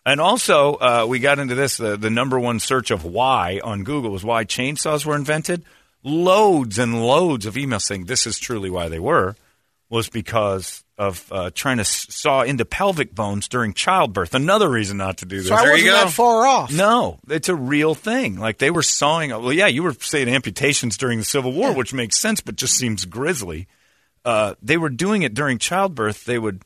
And 0.06 0.20
also, 0.20 0.74
uh, 0.74 1.06
we 1.08 1.18
got 1.18 1.38
into 1.38 1.54
this. 1.54 1.76
The, 1.76 1.96
the 1.96 2.10
number 2.10 2.40
one 2.40 2.60
search 2.60 2.90
of 2.90 3.04
why 3.04 3.60
on 3.62 3.84
Google 3.84 4.10
was 4.10 4.24
why 4.24 4.44
chainsaws 4.44 5.04
were 5.04 5.14
invented. 5.14 5.64
Loads 6.04 6.78
and 6.78 7.04
loads 7.04 7.46
of 7.46 7.54
emails 7.54 7.82
saying 7.82 8.04
this 8.04 8.26
is 8.26 8.38
truly 8.38 8.70
why 8.70 8.88
they 8.88 8.98
were, 8.98 9.34
was 9.90 10.08
because 10.08 10.84
of 10.96 11.30
uh, 11.32 11.50
trying 11.54 11.78
to 11.78 11.84
saw 11.84 12.42
into 12.42 12.64
pelvic 12.64 13.14
bones 13.14 13.48
during 13.48 13.72
childbirth. 13.72 14.34
Another 14.34 14.68
reason 14.68 14.96
not 14.96 15.18
to 15.18 15.26
do 15.26 15.38
this. 15.38 15.48
So 15.48 15.54
I 15.54 15.62
There 15.62 15.72
wasn't 15.72 15.90
that 15.92 16.10
far 16.10 16.46
off. 16.46 16.72
No, 16.72 17.20
it's 17.28 17.48
a 17.48 17.54
real 17.54 17.94
thing. 17.94 18.38
Like 18.38 18.58
they 18.58 18.70
were 18.70 18.82
sawing. 18.82 19.30
Well, 19.30 19.52
yeah, 19.52 19.68
you 19.68 19.82
were 19.82 19.94
saying 19.94 20.28
amputations 20.28 20.96
during 20.96 21.18
the 21.18 21.24
Civil 21.24 21.52
War, 21.52 21.72
which 21.72 21.94
makes 21.94 22.18
sense, 22.18 22.40
but 22.40 22.56
just 22.56 22.76
seems 22.76 23.04
grisly. 23.04 23.68
Uh, 24.24 24.54
they 24.60 24.76
were 24.76 24.90
doing 24.90 25.22
it 25.22 25.34
during 25.34 25.58
childbirth. 25.58 26.24
They 26.24 26.38
would 26.38 26.62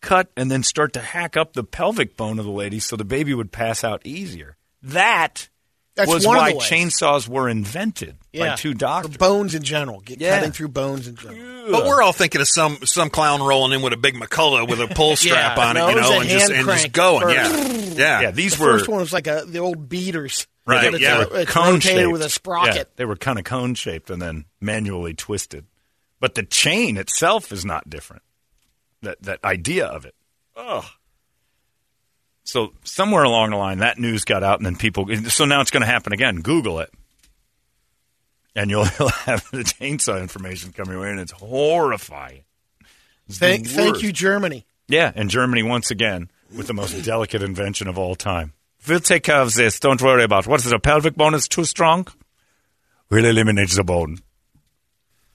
cut 0.00 0.30
and 0.36 0.50
then 0.50 0.62
start 0.62 0.92
to 0.94 1.00
hack 1.00 1.36
up 1.36 1.52
the 1.52 1.64
pelvic 1.64 2.16
bone 2.16 2.38
of 2.38 2.44
the 2.44 2.50
lady 2.50 2.78
so 2.78 2.96
the 2.96 3.04
baby 3.04 3.34
would 3.34 3.52
pass 3.52 3.84
out 3.84 4.02
easier. 4.04 4.56
That 4.82 5.48
That's 5.96 6.10
was 6.10 6.26
one 6.26 6.36
of 6.36 6.42
why 6.42 6.52
the 6.54 6.58
chainsaws 6.58 7.28
were 7.28 7.48
invented 7.48 8.16
Yeah. 8.32 8.50
by 8.50 8.56
two 8.56 8.72
For 8.72 8.78
doctors. 8.78 9.16
bones 9.16 9.54
in 9.54 9.62
general. 9.62 10.00
Get 10.00 10.20
Yeah. 10.20 10.36
cutting 10.38 10.50
through 10.52 10.68
bones 10.68 11.06
in 11.06 11.14
general. 11.14 11.70
But 11.70 11.86
we're 11.86 12.02
all 12.02 12.12
thinking 12.12 12.40
of 12.40 12.48
some 12.48 12.78
some 12.84 13.10
clown 13.10 13.40
rolling 13.42 13.72
in 13.72 13.82
with 13.82 13.92
a 13.92 13.96
big 13.96 14.14
McCulloch 14.16 14.68
with 14.68 14.80
a 14.80 14.88
pull 14.88 15.14
strap 15.16 15.56
Yeah, 15.56 15.64
on 15.68 15.74
no, 15.76 15.88
it, 15.88 15.90
it 15.92 15.94
you 15.94 16.00
know, 16.02 16.20
and 16.20 16.28
just 16.28 16.50
and 16.50 16.66
just 16.66 16.92
going. 16.92 17.22
first. 17.22 17.36
Yeah, 17.36 17.94
yeah, 17.96 18.20
yeah, 18.22 18.30
these 18.32 18.56
The 18.56 18.64
were 18.64 18.72
first 18.78 18.88
one 18.88 19.00
was 19.00 19.12
like 19.12 19.26
a 19.28 19.44
the 19.46 19.60
old 19.60 19.88
beaters. 19.88 20.46
Right, 20.66 20.92
it's, 20.94 21.00
yeah. 21.02 21.22
a- 21.30 21.34
it's 21.42 21.50
cone 21.50 21.78
shaped 21.80 22.10
with 22.10 22.22
a 22.22 22.30
sprocket. 22.30 22.74
Yeah, 22.76 22.82
they 22.96 23.04
were 23.04 23.16
kind 23.16 23.38
of 23.38 23.44
cone 23.44 23.74
shaped 23.74 24.08
and 24.10 24.20
then 24.20 24.46
manually 24.62 25.12
twisted. 25.14 25.66
But 26.20 26.34
the 26.36 26.42
chain 26.42 26.96
itself 26.96 27.52
is 27.52 27.64
not 27.66 27.88
different. 27.90 28.22
That 29.02 29.22
that 29.22 29.44
idea 29.44 29.86
of 29.86 30.06
it. 30.06 30.14
Ugh. 30.56 30.84
So 32.44 32.72
somewhere 32.84 33.24
along 33.24 33.50
the 33.50 33.56
line, 33.56 33.78
that 33.78 33.98
news 33.98 34.24
got 34.24 34.42
out, 34.42 34.58
and 34.58 34.66
then 34.66 34.76
people. 34.76 35.08
So 35.28 35.46
now 35.46 35.60
it's 35.62 35.70
going 35.70 35.80
to 35.80 35.86
happen 35.86 36.12
again. 36.12 36.36
Google 36.40 36.80
it, 36.80 36.90
and 38.54 38.70
you'll, 38.70 38.86
you'll 38.98 39.08
have 39.08 39.50
the 39.50 39.58
chainsaw 39.58 40.20
information 40.20 40.72
coming 40.72 40.92
your 40.92 41.02
way, 41.02 41.10
and 41.10 41.20
it's 41.20 41.32
horrifying. 41.32 42.44
It's 43.28 43.38
Thank, 43.38 43.66
thank 43.66 44.02
you, 44.02 44.12
Germany. 44.12 44.66
Yeah, 44.88 45.10
and 45.14 45.30
Germany 45.30 45.62
once 45.62 45.90
again 45.90 46.30
with 46.54 46.66
the 46.66 46.74
most 46.74 47.02
delicate 47.04 47.42
invention 47.42 47.88
of 47.88 47.98
all 47.98 48.14
time. 48.14 48.52
We'll 48.86 49.00
take 49.00 49.22
care 49.22 49.40
of 49.40 49.54
this. 49.54 49.80
Don't 49.80 50.02
worry 50.02 50.24
about 50.24 50.46
what 50.46 50.60
is 50.60 50.66
it, 50.66 50.74
a 50.74 50.78
pelvic 50.78 51.14
bone 51.16 51.34
is 51.34 51.48
too 51.48 51.64
strong. 51.64 52.06
We'll 53.08 53.24
eliminate 53.24 53.70
the 53.70 53.84
bone. 53.84 54.18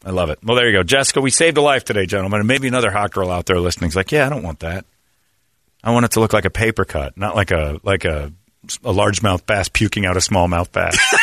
I 0.05 0.11
love 0.11 0.29
it. 0.29 0.39
Well, 0.43 0.55
there 0.55 0.67
you 0.69 0.77
go, 0.77 0.83
Jessica. 0.83 1.19
We 1.19 1.31
saved 1.31 1.57
a 1.57 1.61
life 1.61 1.83
today, 1.83 2.05
gentlemen, 2.05 2.39
and 2.39 2.47
maybe 2.47 2.67
another 2.67 2.91
hot 2.91 3.11
girl 3.11 3.31
out 3.31 3.47
there 3.47 3.59
listening 3.59 3.89
is 3.89 3.95
like, 3.95 4.11
"Yeah, 4.11 4.27
I 4.27 4.29
don't 4.29 4.43
want 4.43 4.59
that. 4.59 4.85
I 5.83 5.91
want 5.91 6.05
it 6.05 6.11
to 6.11 6.19
look 6.19 6.33
like 6.33 6.45
a 6.45 6.49
paper 6.49 6.85
cut, 6.85 7.17
not 7.17 7.35
like 7.35 7.51
a 7.51 7.79
like 7.83 8.05
a 8.05 8.31
a 8.83 8.93
largemouth 8.93 9.45
bass 9.45 9.69
puking 9.69 10.05
out 10.05 10.17
a 10.17 10.19
smallmouth 10.19 10.71
bass." 10.71 10.97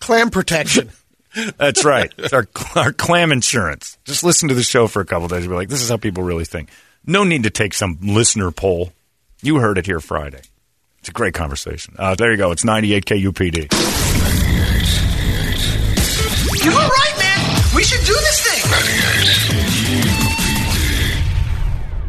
Clam 0.00 0.30
protection. 0.30 0.90
That's 1.58 1.84
right. 1.84 2.12
It's 2.16 2.32
our, 2.32 2.46
our 2.76 2.92
clam 2.92 3.30
insurance. 3.32 3.98
Just 4.04 4.22
listen 4.24 4.48
to 4.48 4.54
the 4.54 4.62
show 4.62 4.86
for 4.86 5.00
a 5.00 5.04
couple 5.04 5.28
days. 5.28 5.42
You'll 5.42 5.50
be 5.52 5.56
like, 5.56 5.68
this 5.68 5.82
is 5.82 5.90
how 5.90 5.96
people 5.98 6.22
really 6.22 6.44
think. 6.44 6.70
No 7.04 7.24
need 7.24 7.42
to 7.42 7.50
take 7.50 7.74
some 7.74 7.98
listener 8.00 8.50
poll. 8.50 8.92
You 9.42 9.56
heard 9.56 9.76
it 9.78 9.84
here 9.86 10.00
Friday. 10.00 10.40
It's 11.00 11.08
a 11.10 11.12
great 11.12 11.34
conversation. 11.34 11.94
Uh, 11.98 12.14
there 12.14 12.30
you 12.30 12.36
go. 12.36 12.52
It's 12.52 12.64
98 12.64 13.04
KUPD. 13.04 13.72
You 16.64 16.70
were 16.70 16.76
right, 16.78 17.14
man. 17.18 17.62
We 17.74 17.82
should 17.84 18.04
do 18.04 18.14
this 18.14 18.40
thing. 18.46 18.62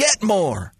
Get 0.00 0.22
more. 0.22 0.72